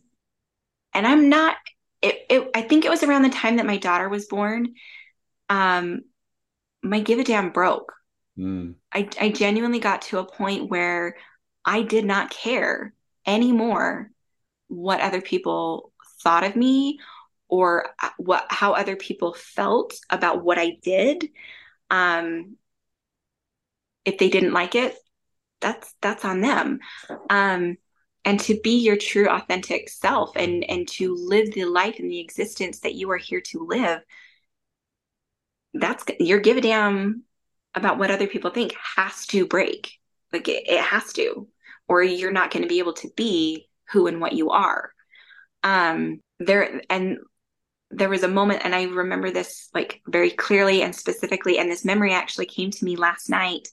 [0.92, 1.56] and i'm not
[2.04, 4.74] it, it, I think it was around the time that my daughter was born.
[5.48, 6.02] Um,
[6.82, 7.94] my give a damn broke.
[8.38, 8.74] Mm.
[8.92, 11.16] I, I genuinely got to a point where
[11.64, 12.92] I did not care
[13.26, 14.10] anymore
[14.68, 15.92] what other people
[16.22, 16.98] thought of me
[17.48, 21.24] or uh, what how other people felt about what I did.
[21.88, 22.56] Um,
[24.04, 24.94] if they didn't like it,
[25.64, 26.78] that's that's on them.
[27.30, 27.78] Um,
[28.26, 32.20] and to be your true authentic self and and to live the life and the
[32.20, 34.00] existence that you are here to live
[35.72, 37.24] that's your give a damn
[37.74, 39.98] about what other people think has to break.
[40.32, 41.48] Like it, it has to
[41.88, 44.92] or you're not going to be able to be who and what you are.
[45.62, 47.18] Um there and
[47.90, 51.84] there was a moment and i remember this like very clearly and specifically and this
[51.84, 53.68] memory actually came to me last night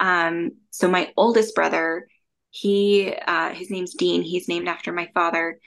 [0.00, 2.06] um so my oldest brother
[2.52, 4.22] he, uh, his name's Dean.
[4.22, 5.58] He's named after my father.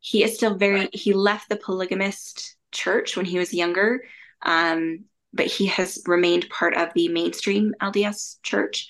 [0.00, 4.02] He is still very, he left the polygamist church when he was younger,
[4.40, 5.04] um,
[5.34, 8.88] but he has remained part of the mainstream LDS church,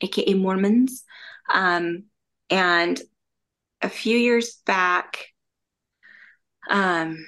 [0.00, 1.02] aka Mormons.
[1.52, 2.04] Um,
[2.48, 3.02] and
[3.82, 5.26] a few years back,
[6.70, 7.26] um,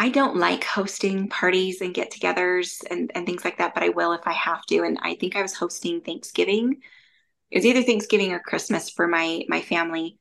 [0.00, 3.90] I don't like hosting parties and get togethers and, and things like that, but I
[3.90, 4.82] will if I have to.
[4.82, 6.82] And I think I was hosting Thanksgiving
[7.50, 10.18] it was either Thanksgiving or Christmas for my my family.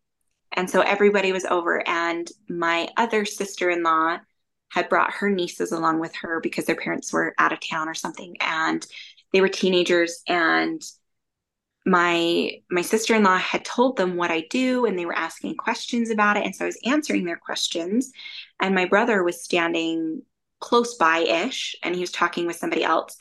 [0.52, 4.18] And so everybody was over and my other sister-in-law
[4.70, 7.94] had brought her nieces along with her because their parents were out of town or
[7.94, 8.86] something and
[9.32, 10.82] they were teenagers and
[11.86, 16.38] my my sister-in-law had told them what I do and they were asking questions about
[16.38, 18.12] it and so I was answering their questions
[18.60, 20.22] and my brother was standing
[20.60, 23.16] close by ish and he was talking with somebody else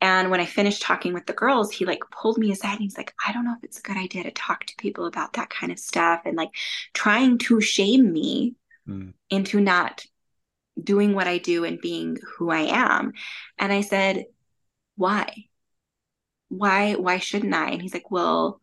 [0.00, 2.98] and when I finished talking with the girls, he like pulled me aside and he's
[2.98, 5.48] like, I don't know if it's a good idea to talk to people about that
[5.48, 6.50] kind of stuff and like
[6.92, 9.14] trying to shame me mm.
[9.30, 10.04] into not
[10.82, 13.14] doing what I do and being who I am.
[13.58, 14.26] And I said,
[14.96, 15.46] Why?
[16.48, 17.70] Why why shouldn't I?
[17.70, 18.60] And he's like, Well,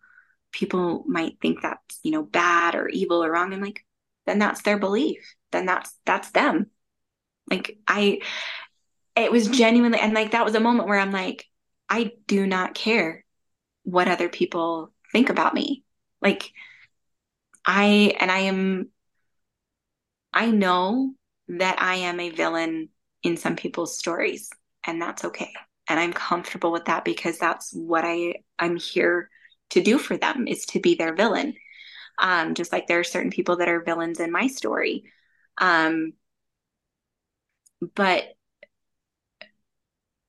[0.51, 3.53] people might think that's, you know, bad or evil or wrong.
[3.53, 3.85] I'm like,
[4.25, 5.35] then that's their belief.
[5.51, 6.69] Then that's that's them.
[7.49, 8.19] Like I
[9.15, 11.45] it was genuinely and like that was a moment where i'm like
[11.89, 13.23] i do not care
[13.83, 15.83] what other people think about me
[16.21, 16.51] like
[17.65, 18.89] i and i am
[20.33, 21.13] i know
[21.47, 22.89] that i am a villain
[23.21, 24.49] in some people's stories
[24.85, 25.53] and that's okay
[25.87, 29.29] and i'm comfortable with that because that's what i i'm here
[29.69, 31.53] to do for them is to be their villain
[32.19, 35.03] um just like there are certain people that are villains in my story
[35.57, 36.13] um
[37.95, 38.25] but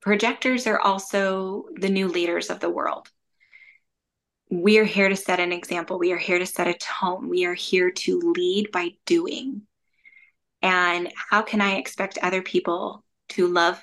[0.04, 3.08] projectors are also the new leaders of the world.
[4.50, 5.98] We are here to set an example.
[5.98, 7.30] We are here to set a tone.
[7.30, 9.62] We are here to lead by doing.
[10.60, 13.82] And how can I expect other people to love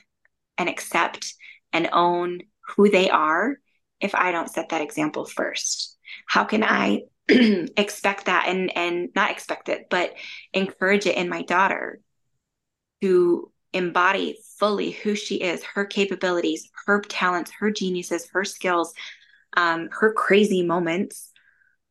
[0.60, 1.34] and accept
[1.74, 2.42] and own
[2.76, 3.58] who they are
[4.00, 5.98] if I don't set that example first?
[6.28, 10.14] How can I expect that and and not expect it, but
[10.54, 12.00] encourage it in my daughter
[13.02, 18.94] to embody fully who she is, her capabilities, her talents, her geniuses, her skills,
[19.56, 21.32] um, her crazy moments,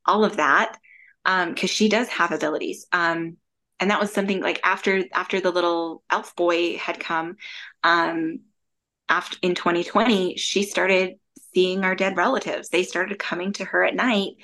[0.06, 0.76] all of that,
[1.24, 2.86] because um, she does have abilities.
[2.92, 3.36] Um,
[3.78, 7.36] and that was something like after after the little elf boy had come,
[7.82, 8.40] um,
[9.10, 11.16] after in 2020, she started
[11.52, 12.68] seeing our dead relatives.
[12.68, 14.34] They started coming to her at night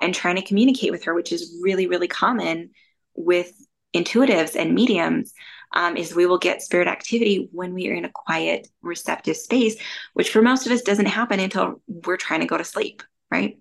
[0.00, 2.70] and trying to communicate with her, which is really really common
[3.14, 3.52] with
[3.94, 5.34] intuitives and mediums
[5.72, 9.76] um, is we will get spirit activity when we are in a quiet, receptive space,
[10.14, 13.58] which for most of us doesn't happen until we're trying to go to sleep, right?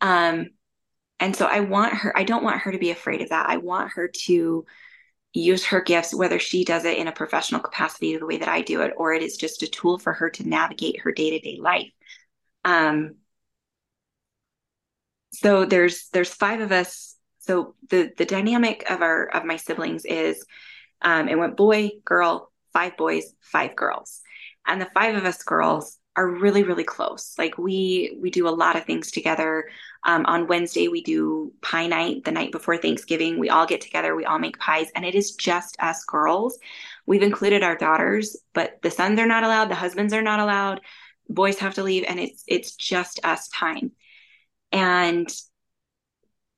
[0.00, 0.50] Um,
[1.18, 3.48] and so I want her, I don't want her to be afraid of that.
[3.48, 4.64] I want her to
[5.32, 8.62] use her gifts, whether she does it in a professional capacity the way that I
[8.62, 11.38] do it, or it is just a tool for her to navigate her day to
[11.38, 11.92] day life.
[12.64, 13.16] Um,
[15.32, 20.04] so there's there's five of us so the the dynamic of our of my siblings
[20.04, 20.44] is
[21.02, 24.20] um, it went boy girl five boys five girls
[24.66, 27.34] and the five of us girls are really really close.
[27.38, 29.68] Like we we do a lot of things together.
[30.02, 33.38] Um, on wednesday we do pie night the night before thanksgiving.
[33.38, 36.58] We all get together we all make pies and it is just us girls.
[37.06, 40.80] We've included our daughters but the sons are not allowed the husbands are not allowed
[41.28, 43.92] boys have to leave and it's it's just us time.
[44.72, 45.28] And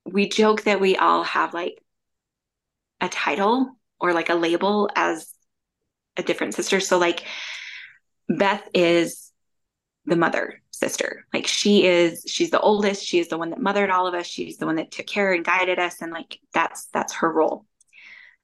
[0.05, 1.79] we joke that we all have like
[3.01, 5.29] a title or like a label as
[6.17, 6.81] a different sister.
[6.81, 7.25] So like
[8.29, 9.32] Beth is
[10.07, 11.27] the mother sister.
[11.33, 14.27] Like she is she's the oldest, she is the one that mothered all of us,
[14.27, 17.67] she's the one that took care and guided us and like that's that's her role.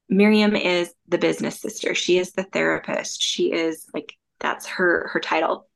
[0.08, 1.94] Miriam is the business sister.
[1.94, 3.22] She is the therapist.
[3.22, 5.68] She is like that's her her title.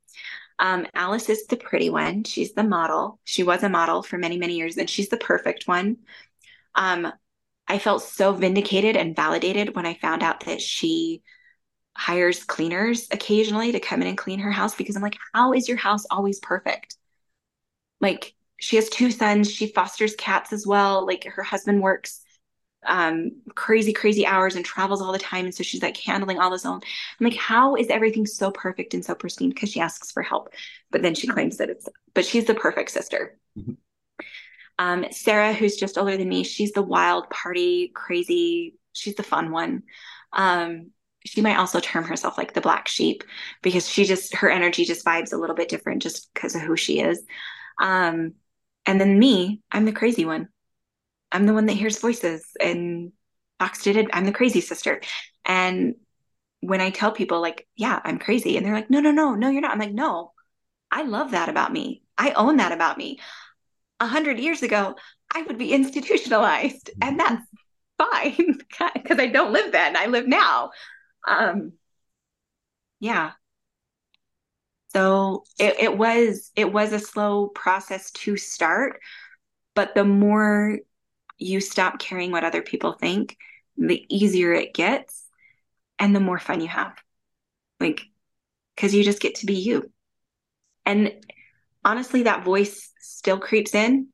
[0.59, 2.25] Um, Alice is the pretty one.
[2.25, 3.19] She's the model.
[3.25, 5.97] She was a model for many, many years, and she's the perfect one.
[6.75, 7.13] Um,
[7.67, 11.23] I felt so vindicated and validated when I found out that she
[11.97, 15.69] hires cleaners occasionally to come in and clean her house because I'm like, how is
[15.69, 16.97] your house always perfect?
[18.01, 19.51] Like, she has two sons.
[19.51, 21.07] She fosters cats as well.
[21.07, 22.21] Like, her husband works
[22.85, 25.45] um, crazy, crazy hours and travels all the time.
[25.45, 26.81] And so she's like handling all this own.
[27.21, 29.51] I'm like, how is everything so perfect and so pristine?
[29.51, 30.53] Because she asks for help,
[30.91, 33.39] but then she claims that it's, but she's the perfect sister.
[33.59, 33.73] Mm-hmm.
[34.79, 38.75] Um, Sarah, who's just older than me, she's the wild party, crazy.
[38.93, 39.85] She's the fun one.
[40.33, 40.91] Um,
[41.25, 43.25] she might also term herself like the black sheep
[43.63, 46.77] because she just her energy just vibes a little bit different just because of who
[46.77, 47.23] she is.
[47.81, 48.35] Um,
[48.87, 50.49] and then me, I'm the crazy one.
[51.31, 53.13] I'm the one that hears voices and
[53.59, 54.09] talks to it.
[54.13, 55.01] I'm the crazy sister.
[55.45, 55.95] And
[56.61, 59.49] when I tell people like, yeah, I'm crazy, and they're like, no, no, no, no,
[59.49, 59.73] you're not.
[59.73, 60.33] I'm like, no,
[60.91, 62.03] I love that about me.
[62.19, 63.19] I own that about me.
[64.01, 64.97] A hundred years ago,
[65.35, 67.43] I would be institutionalized, and that's
[67.99, 68.59] fine
[68.95, 69.97] because I don't live then.
[69.97, 70.71] I live now.
[71.27, 71.73] Um,
[73.01, 73.33] yeah.
[74.89, 79.01] So it, it was it was a slow process to start,
[79.75, 80.79] but the more
[81.39, 83.37] you stop caring what other people think,
[83.77, 85.27] the easier it gets
[85.99, 86.95] and the more fun you have.
[87.81, 88.03] Like,
[88.77, 89.91] because you just get to be you.
[90.85, 91.13] And
[91.85, 94.09] honestly, that voice still creeps in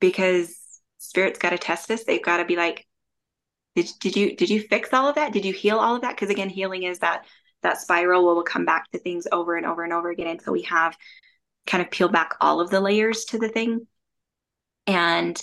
[0.00, 0.56] because
[0.98, 2.04] spirit's got to test us.
[2.04, 2.85] They've got to be like,
[3.76, 5.32] did, did you did you fix all of that?
[5.32, 6.16] Did you heal all of that?
[6.16, 7.26] Because again, healing is that
[7.62, 10.52] that spiral where we'll come back to things over and over and over again until
[10.52, 10.96] we have
[11.66, 13.86] kind of peel back all of the layers to the thing.
[14.86, 15.40] And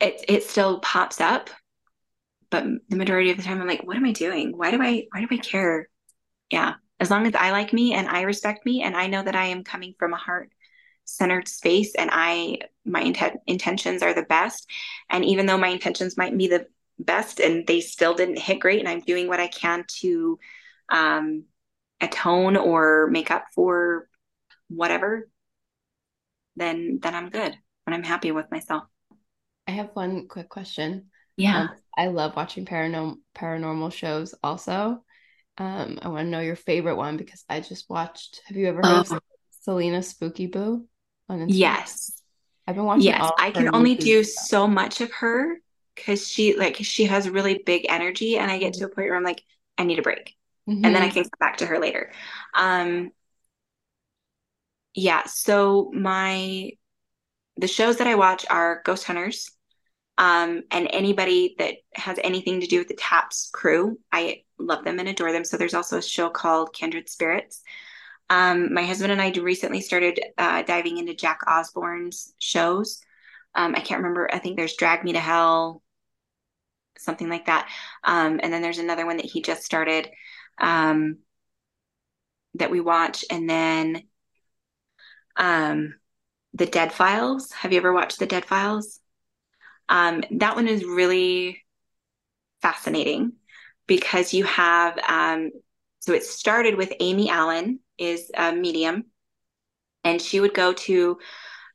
[0.00, 1.50] it it still pops up
[2.50, 5.04] but the majority of the time i'm like what am i doing why do i
[5.12, 5.88] why do i care
[6.50, 9.36] yeah as long as i like me and i respect me and i know that
[9.36, 10.50] i am coming from a heart
[11.04, 14.68] centered space and i my intent, intentions are the best
[15.10, 16.66] and even though my intentions might be the
[17.04, 20.38] best and they still didn't hit great and i'm doing what i can to
[20.90, 21.44] um,
[22.00, 24.08] atone or make up for
[24.68, 25.28] whatever
[26.56, 27.56] then then i'm good
[27.86, 28.84] and i'm happy with myself
[29.70, 31.10] I have one quick question.
[31.36, 31.60] Yeah.
[31.60, 35.04] Um, I love watching paranormal paranormal shows also.
[35.58, 38.78] Um, I want to know your favorite one because I just watched have you ever
[38.78, 39.18] heard of oh.
[39.62, 40.84] Celina Spookyboo
[41.28, 41.46] on Instagram?
[41.50, 42.20] Yes.
[42.66, 44.46] I've been watching Yes, I can only do stuff.
[44.46, 45.60] so much of her
[45.94, 49.16] because she like she has really big energy and I get to a point where
[49.16, 49.42] I'm like,
[49.76, 50.36] I need a break.
[50.68, 50.84] Mm-hmm.
[50.84, 51.14] And then I mm-hmm.
[51.14, 52.12] can come back to her later.
[52.54, 53.12] Um
[54.94, 56.72] yeah, so my
[57.56, 59.50] the shows that I watch are Ghost Hunters.
[60.18, 64.98] Um, and anybody that has anything to do with the TAPS crew, I love them
[64.98, 65.44] and adore them.
[65.44, 67.62] So there's also a show called Kindred Spirits.
[68.28, 73.02] Um, my husband and I recently started uh, diving into Jack Osbourne's shows.
[73.54, 74.28] Um, I can't remember.
[74.32, 75.82] I think there's Drag Me to Hell,
[76.98, 77.68] something like that.
[78.04, 80.08] Um, and then there's another one that he just started
[80.60, 81.18] um,
[82.54, 83.24] that we watch.
[83.30, 84.02] And then
[85.36, 85.94] um,
[86.54, 87.52] The Dead Files.
[87.52, 89.00] Have you ever watched The Dead Files?
[89.88, 91.64] Um, that one is really
[92.62, 93.32] fascinating
[93.86, 95.50] because you have, um,
[95.98, 99.04] so it started with Amy Allen, is a medium,
[100.04, 101.18] and she would go to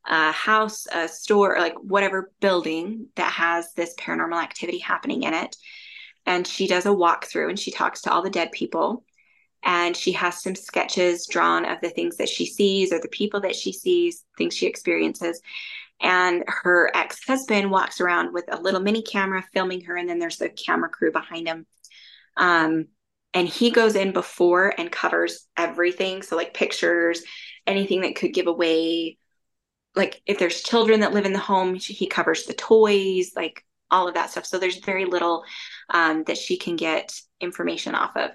[0.07, 5.55] a house, a store, like whatever building that has this paranormal activity happening in it.
[6.25, 9.03] And she does a walkthrough and she talks to all the dead people.
[9.63, 13.41] And she has some sketches drawn of the things that she sees or the people
[13.41, 15.41] that she sees, things she experiences.
[15.99, 19.95] And her ex husband walks around with a little mini camera filming her.
[19.95, 21.65] And then there's the camera crew behind him.
[22.37, 22.87] Um,
[23.33, 26.21] and he goes in before and covers everything.
[26.21, 27.23] So, like pictures,
[27.65, 29.17] anything that could give away
[29.95, 34.07] like if there's children that live in the home he covers the toys like all
[34.07, 34.45] of that stuff.
[34.45, 35.43] So there's very little
[35.89, 38.31] um, that she can get information off of.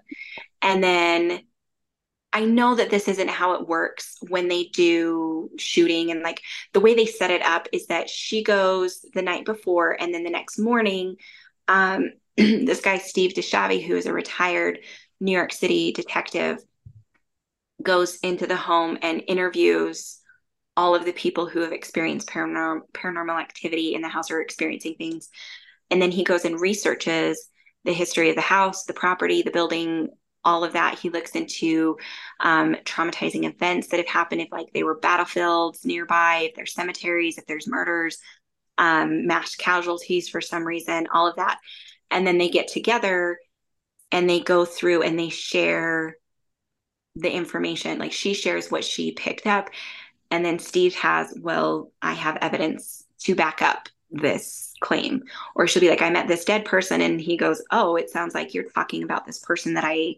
[0.63, 1.41] And then
[2.33, 6.41] i know that this isn't how it works when they do shooting and like
[6.73, 10.23] the way they set it up is that she goes the night before and then
[10.23, 11.17] the next morning
[11.67, 14.79] um, this guy steve DiSchiavi who is a retired
[15.19, 16.59] new york city detective
[17.83, 20.20] goes into the home and interviews
[20.81, 24.95] all of the people who have experienced paranormal paranormal activity in the house are experiencing
[24.95, 25.29] things.
[25.91, 27.51] And then he goes and researches
[27.85, 30.09] the history of the house, the property, the building,
[30.43, 30.99] all of that.
[30.99, 31.99] He looks into
[32.41, 37.37] um, traumatizing events that have happened, if like they were battlefields nearby, if there's cemeteries,
[37.37, 38.17] if there's murders,
[38.79, 41.59] um, mass casualties for some reason, all of that.
[42.11, 43.39] And then they get together
[44.11, 46.17] and they go through and they share
[47.17, 47.99] the information.
[47.99, 49.69] Like she shares what she picked up
[50.31, 55.23] and then Steve has, well, I have evidence to back up this claim.
[55.55, 57.01] Or she'll be like, I met this dead person.
[57.01, 60.17] And he goes, Oh, it sounds like you're talking about this person that I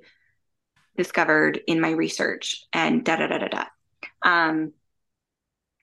[0.97, 3.65] discovered in my research and da da da da da.
[4.23, 4.73] Um,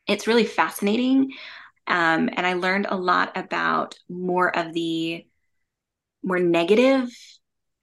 [0.07, 1.31] it's really fascinating.
[1.87, 5.25] Um, and I learned a lot about more of the
[6.23, 7.09] more negative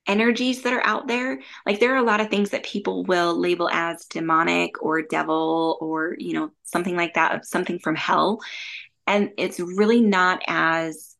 [0.07, 1.41] energies that are out there.
[1.65, 5.79] Like there are a lot of things that people will label as demonic or devil
[5.81, 8.41] or, you know, something like that, something from hell.
[9.07, 11.17] And it's really not as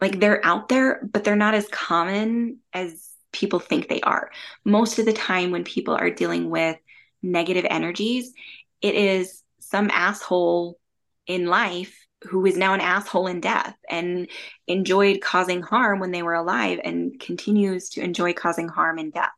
[0.00, 4.30] like they're out there, but they're not as common as people think they are.
[4.64, 6.76] Most of the time when people are dealing with
[7.22, 8.32] negative energies,
[8.80, 10.78] it is some asshole
[11.26, 14.28] in life who is now an asshole in death and
[14.66, 19.30] enjoyed causing harm when they were alive and continues to enjoy causing harm in death.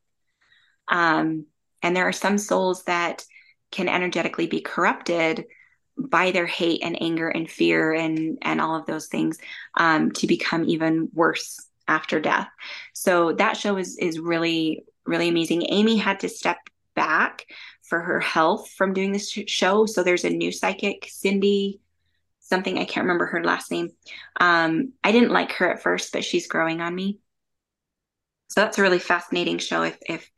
[0.88, 1.46] Um,
[1.82, 3.24] and there are some souls that
[3.70, 5.46] can energetically be corrupted
[5.96, 9.38] by their hate and anger and fear and and all of those things
[9.76, 12.48] um, to become even worse after death.
[12.94, 15.66] So that show is is really really amazing.
[15.68, 16.58] Amy had to step
[16.94, 17.46] back
[17.82, 19.86] for her health from doing this show.
[19.86, 21.80] So there's a new psychic, Cindy
[22.52, 23.88] something I can't remember her last name.
[24.38, 27.18] Um, I didn't like her at first, but she's growing on me.
[28.48, 29.82] So that's a really fascinating show.
[29.82, 30.30] If if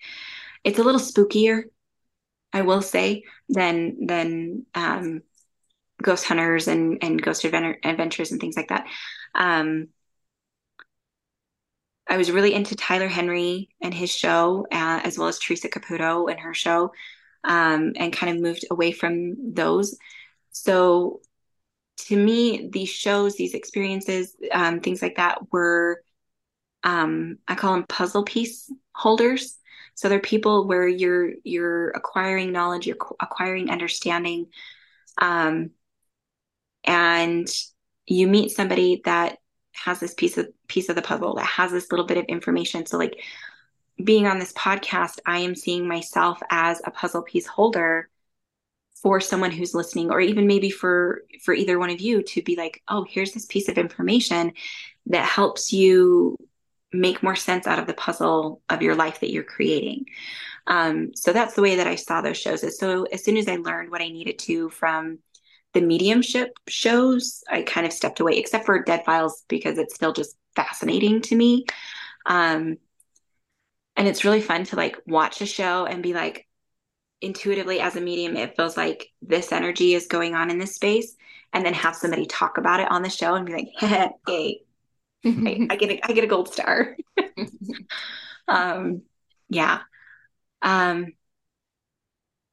[0.62, 1.64] it's a little spookier,
[2.52, 5.22] I will say, than than um,
[6.00, 8.86] Ghost Hunters and and Ghost Adventures and things like that.
[9.34, 9.88] Um,
[12.08, 16.30] I was really into Tyler Henry and his show, uh, as well as Theresa Caputo
[16.30, 16.92] and her show,
[17.42, 19.96] um, and kind of moved away from those.
[20.52, 21.20] So
[21.96, 26.02] to me, these shows, these experiences, um, things like that were,
[26.82, 29.58] um, I call them puzzle piece holders.
[29.94, 34.46] So they're people where you're you're acquiring knowledge, you're acquiring understanding,
[35.18, 35.70] um,
[36.82, 37.48] and
[38.06, 39.38] you meet somebody that
[39.72, 42.86] has this piece of piece of the puzzle that has this little bit of information.
[42.86, 43.20] So like
[44.02, 48.08] being on this podcast, I am seeing myself as a puzzle piece holder
[49.04, 52.56] for someone who's listening or even maybe for for either one of you to be
[52.56, 54.50] like oh here's this piece of information
[55.06, 56.36] that helps you
[56.90, 60.06] make more sense out of the puzzle of your life that you're creating.
[60.66, 62.78] Um, so that's the way that i saw those shows.
[62.78, 65.18] So as soon as i learned what i needed to from
[65.74, 70.14] the mediumship shows i kind of stepped away except for dead files because it's still
[70.14, 71.66] just fascinating to me.
[72.24, 72.78] Um,
[73.96, 76.46] and it's really fun to like watch a show and be like
[77.24, 81.16] intuitively as a medium, it feels like this energy is going on in this space,
[81.52, 84.60] and then have somebody talk about it on the show and be like, "Hey,
[85.24, 86.96] I, I get a, I get a gold star."
[88.48, 89.02] um,
[89.48, 89.80] yeah.
[90.62, 91.12] Um,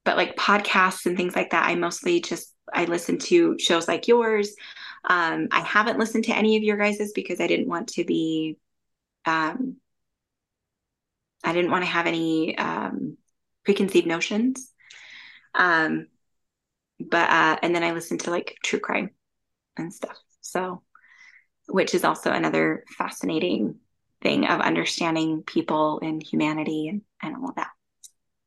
[0.03, 4.07] but like podcasts and things like that, I mostly just I listen to shows like
[4.07, 4.55] yours.
[5.03, 8.57] Um, I haven't listened to any of your guys's because I didn't want to be,
[9.25, 9.77] um,
[11.43, 13.17] I didn't want to have any um,
[13.63, 14.71] preconceived notions.
[15.53, 16.07] Um,
[16.99, 19.11] but uh, and then I listen to like true crime
[19.77, 20.17] and stuff.
[20.41, 20.83] So,
[21.67, 23.75] which is also another fascinating
[24.21, 27.71] thing of understanding people and humanity and, and all of that.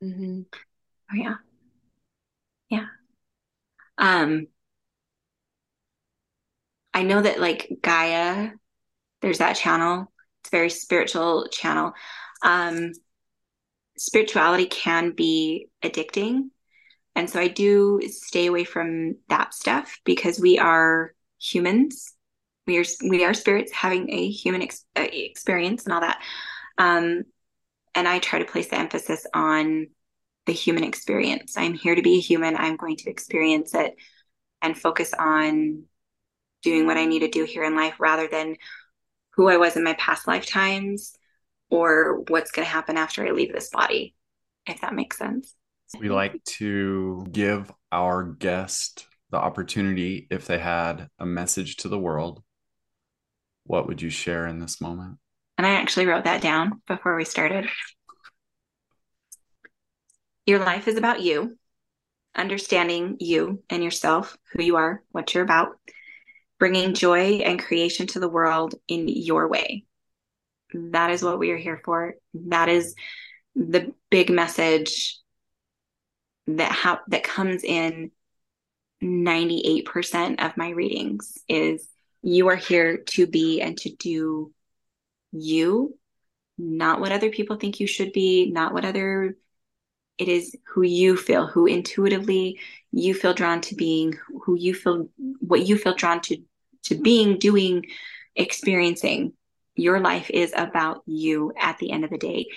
[0.03, 0.41] Mm-hmm.
[1.11, 1.35] Oh yeah.
[2.69, 2.85] Yeah.
[3.97, 4.47] Um
[6.93, 8.51] I know that like Gaia,
[9.21, 10.11] there's that channel.
[10.41, 11.93] It's a very spiritual channel.
[12.41, 12.91] Um
[13.97, 16.49] spirituality can be addicting.
[17.15, 22.13] And so I do stay away from that stuff because we are humans.
[22.67, 26.21] We are we are spirits having a human ex- uh, experience and all that.
[26.77, 27.23] Um,
[27.93, 29.87] and I try to place the emphasis on
[30.45, 31.55] the human experience.
[31.57, 32.55] I'm here to be a human.
[32.57, 33.95] I'm going to experience it
[34.61, 35.83] and focus on
[36.63, 38.57] doing what I need to do here in life rather than
[39.35, 41.15] who I was in my past lifetimes
[41.75, 44.15] or what's going to happen after I leave this body,
[44.65, 45.53] if that makes sense.
[45.99, 51.99] We like to give our guest the opportunity if they had a message to the
[51.99, 52.41] world.
[53.65, 55.17] What would you share in this moment?
[55.57, 57.67] And I actually wrote that down before we started.
[60.45, 61.57] Your life is about you,
[62.35, 65.77] understanding you and yourself, who you are, what you're about,
[66.59, 69.85] bringing joy and creation to the world in your way.
[70.73, 72.15] That is what we are here for.
[72.33, 72.95] That is
[73.55, 75.19] the big message
[76.47, 78.11] that ha- that comes in
[79.03, 81.87] 98% of my readings is
[82.21, 84.51] you are here to be and to do
[85.31, 85.97] you,
[86.57, 89.35] not what other people think you should be, not what other
[90.17, 92.59] it is who you feel, who intuitively
[92.91, 94.13] you feel drawn to being,
[94.43, 95.09] who you feel,
[95.39, 96.37] what you feel drawn to,
[96.83, 97.85] to being, doing,
[98.35, 99.33] experiencing.
[99.75, 102.47] Your life is about you at the end of the day.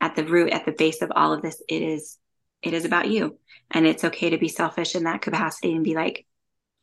[0.00, 2.18] At the root, at the base of all of this, it is,
[2.62, 3.38] it is about you.
[3.70, 6.26] And it's okay to be selfish in that capacity and be like,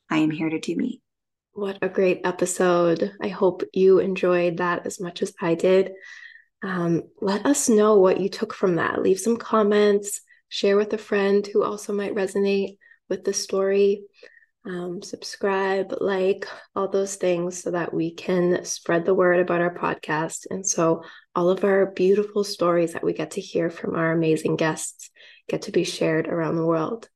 [0.09, 1.01] I am here to do me.
[1.53, 3.11] What a great episode.
[3.21, 5.91] I hope you enjoyed that as much as I did.
[6.63, 9.01] Um, let us know what you took from that.
[9.01, 12.77] Leave some comments, share with a friend who also might resonate
[13.09, 14.03] with the story.
[14.63, 19.73] Um, subscribe, like, all those things so that we can spread the word about our
[19.73, 20.45] podcast.
[20.49, 21.03] And so
[21.35, 25.09] all of our beautiful stories that we get to hear from our amazing guests
[25.49, 27.09] get to be shared around the world.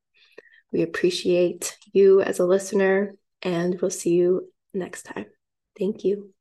[0.72, 5.26] We appreciate you as a listener, and we'll see you next time.
[5.78, 6.35] Thank you.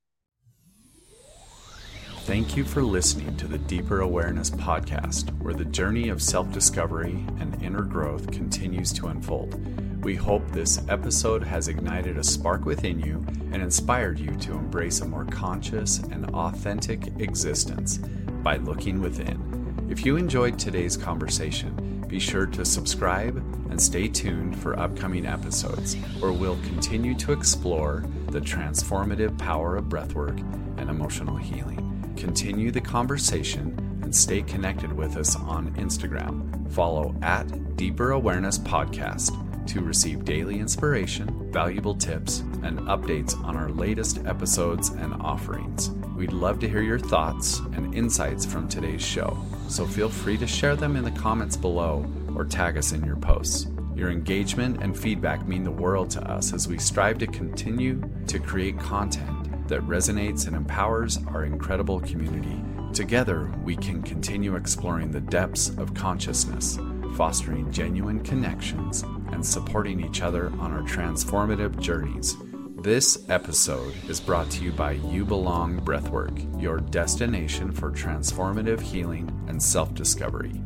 [2.26, 7.24] Thank you for listening to the Deeper Awareness podcast, where the journey of self discovery
[7.40, 10.04] and inner growth continues to unfold.
[10.04, 15.02] We hope this episode has ignited a spark within you and inspired you to embrace
[15.02, 18.00] a more conscious and authentic existence
[18.42, 19.86] by looking within.
[19.88, 23.38] If you enjoyed today's conversation, be sure to subscribe
[23.70, 29.86] and stay tuned for upcoming episodes where we'll continue to explore the transformative power of
[29.86, 30.40] breathwork
[30.80, 31.85] and emotional healing
[32.16, 36.72] continue the conversation and stay connected with us on Instagram.
[36.72, 39.32] Follow at Deeper Awareness Podcast
[39.68, 45.92] to receive daily inspiration, valuable tips, and updates on our latest episodes and offerings.
[46.16, 49.38] We'd love to hear your thoughts and insights from today's show,
[49.68, 52.06] so feel free to share them in the comments below
[52.36, 53.68] or tag us in your posts.
[53.96, 58.40] Your engagement and feedback mean the world to us as we strive to continue to
[58.40, 62.62] create content that resonates and empowers our incredible community.
[62.94, 66.80] Together, we can continue exploring the depths of consciousness,
[67.16, 72.38] fostering genuine connections, and supporting each other on our transformative journeys.
[72.78, 79.30] This episode is brought to you by You Belong Breathwork, your destination for transformative healing
[79.48, 80.62] and self discovery.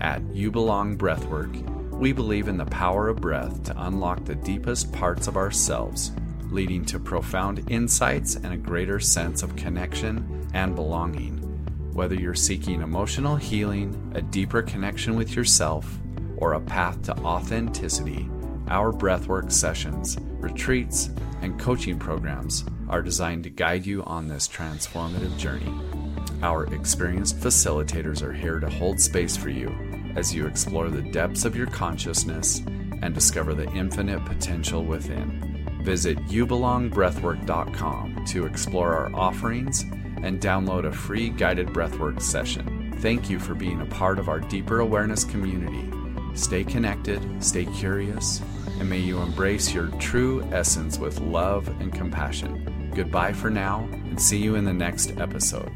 [0.00, 1.52] At You Belong Breathwork,
[1.90, 6.12] we believe in the power of breath to unlock the deepest parts of ourselves
[6.54, 11.36] leading to profound insights and a greater sense of connection and belonging.
[11.92, 15.98] Whether you're seeking emotional healing, a deeper connection with yourself,
[16.36, 18.30] or a path to authenticity,
[18.68, 21.10] our breathwork sessions, retreats,
[21.42, 25.74] and coaching programs are designed to guide you on this transformative journey.
[26.42, 29.74] Our experienced facilitators are here to hold space for you
[30.14, 32.62] as you explore the depths of your consciousness
[33.02, 35.53] and discover the infinite potential within.
[35.84, 39.82] Visit youbelongbreathwork.com to explore our offerings
[40.22, 42.94] and download a free guided breathwork session.
[43.00, 45.90] Thank you for being a part of our deeper awareness community.
[46.34, 48.40] Stay connected, stay curious,
[48.80, 52.90] and may you embrace your true essence with love and compassion.
[52.94, 55.70] Goodbye for now, and see you in the next episode.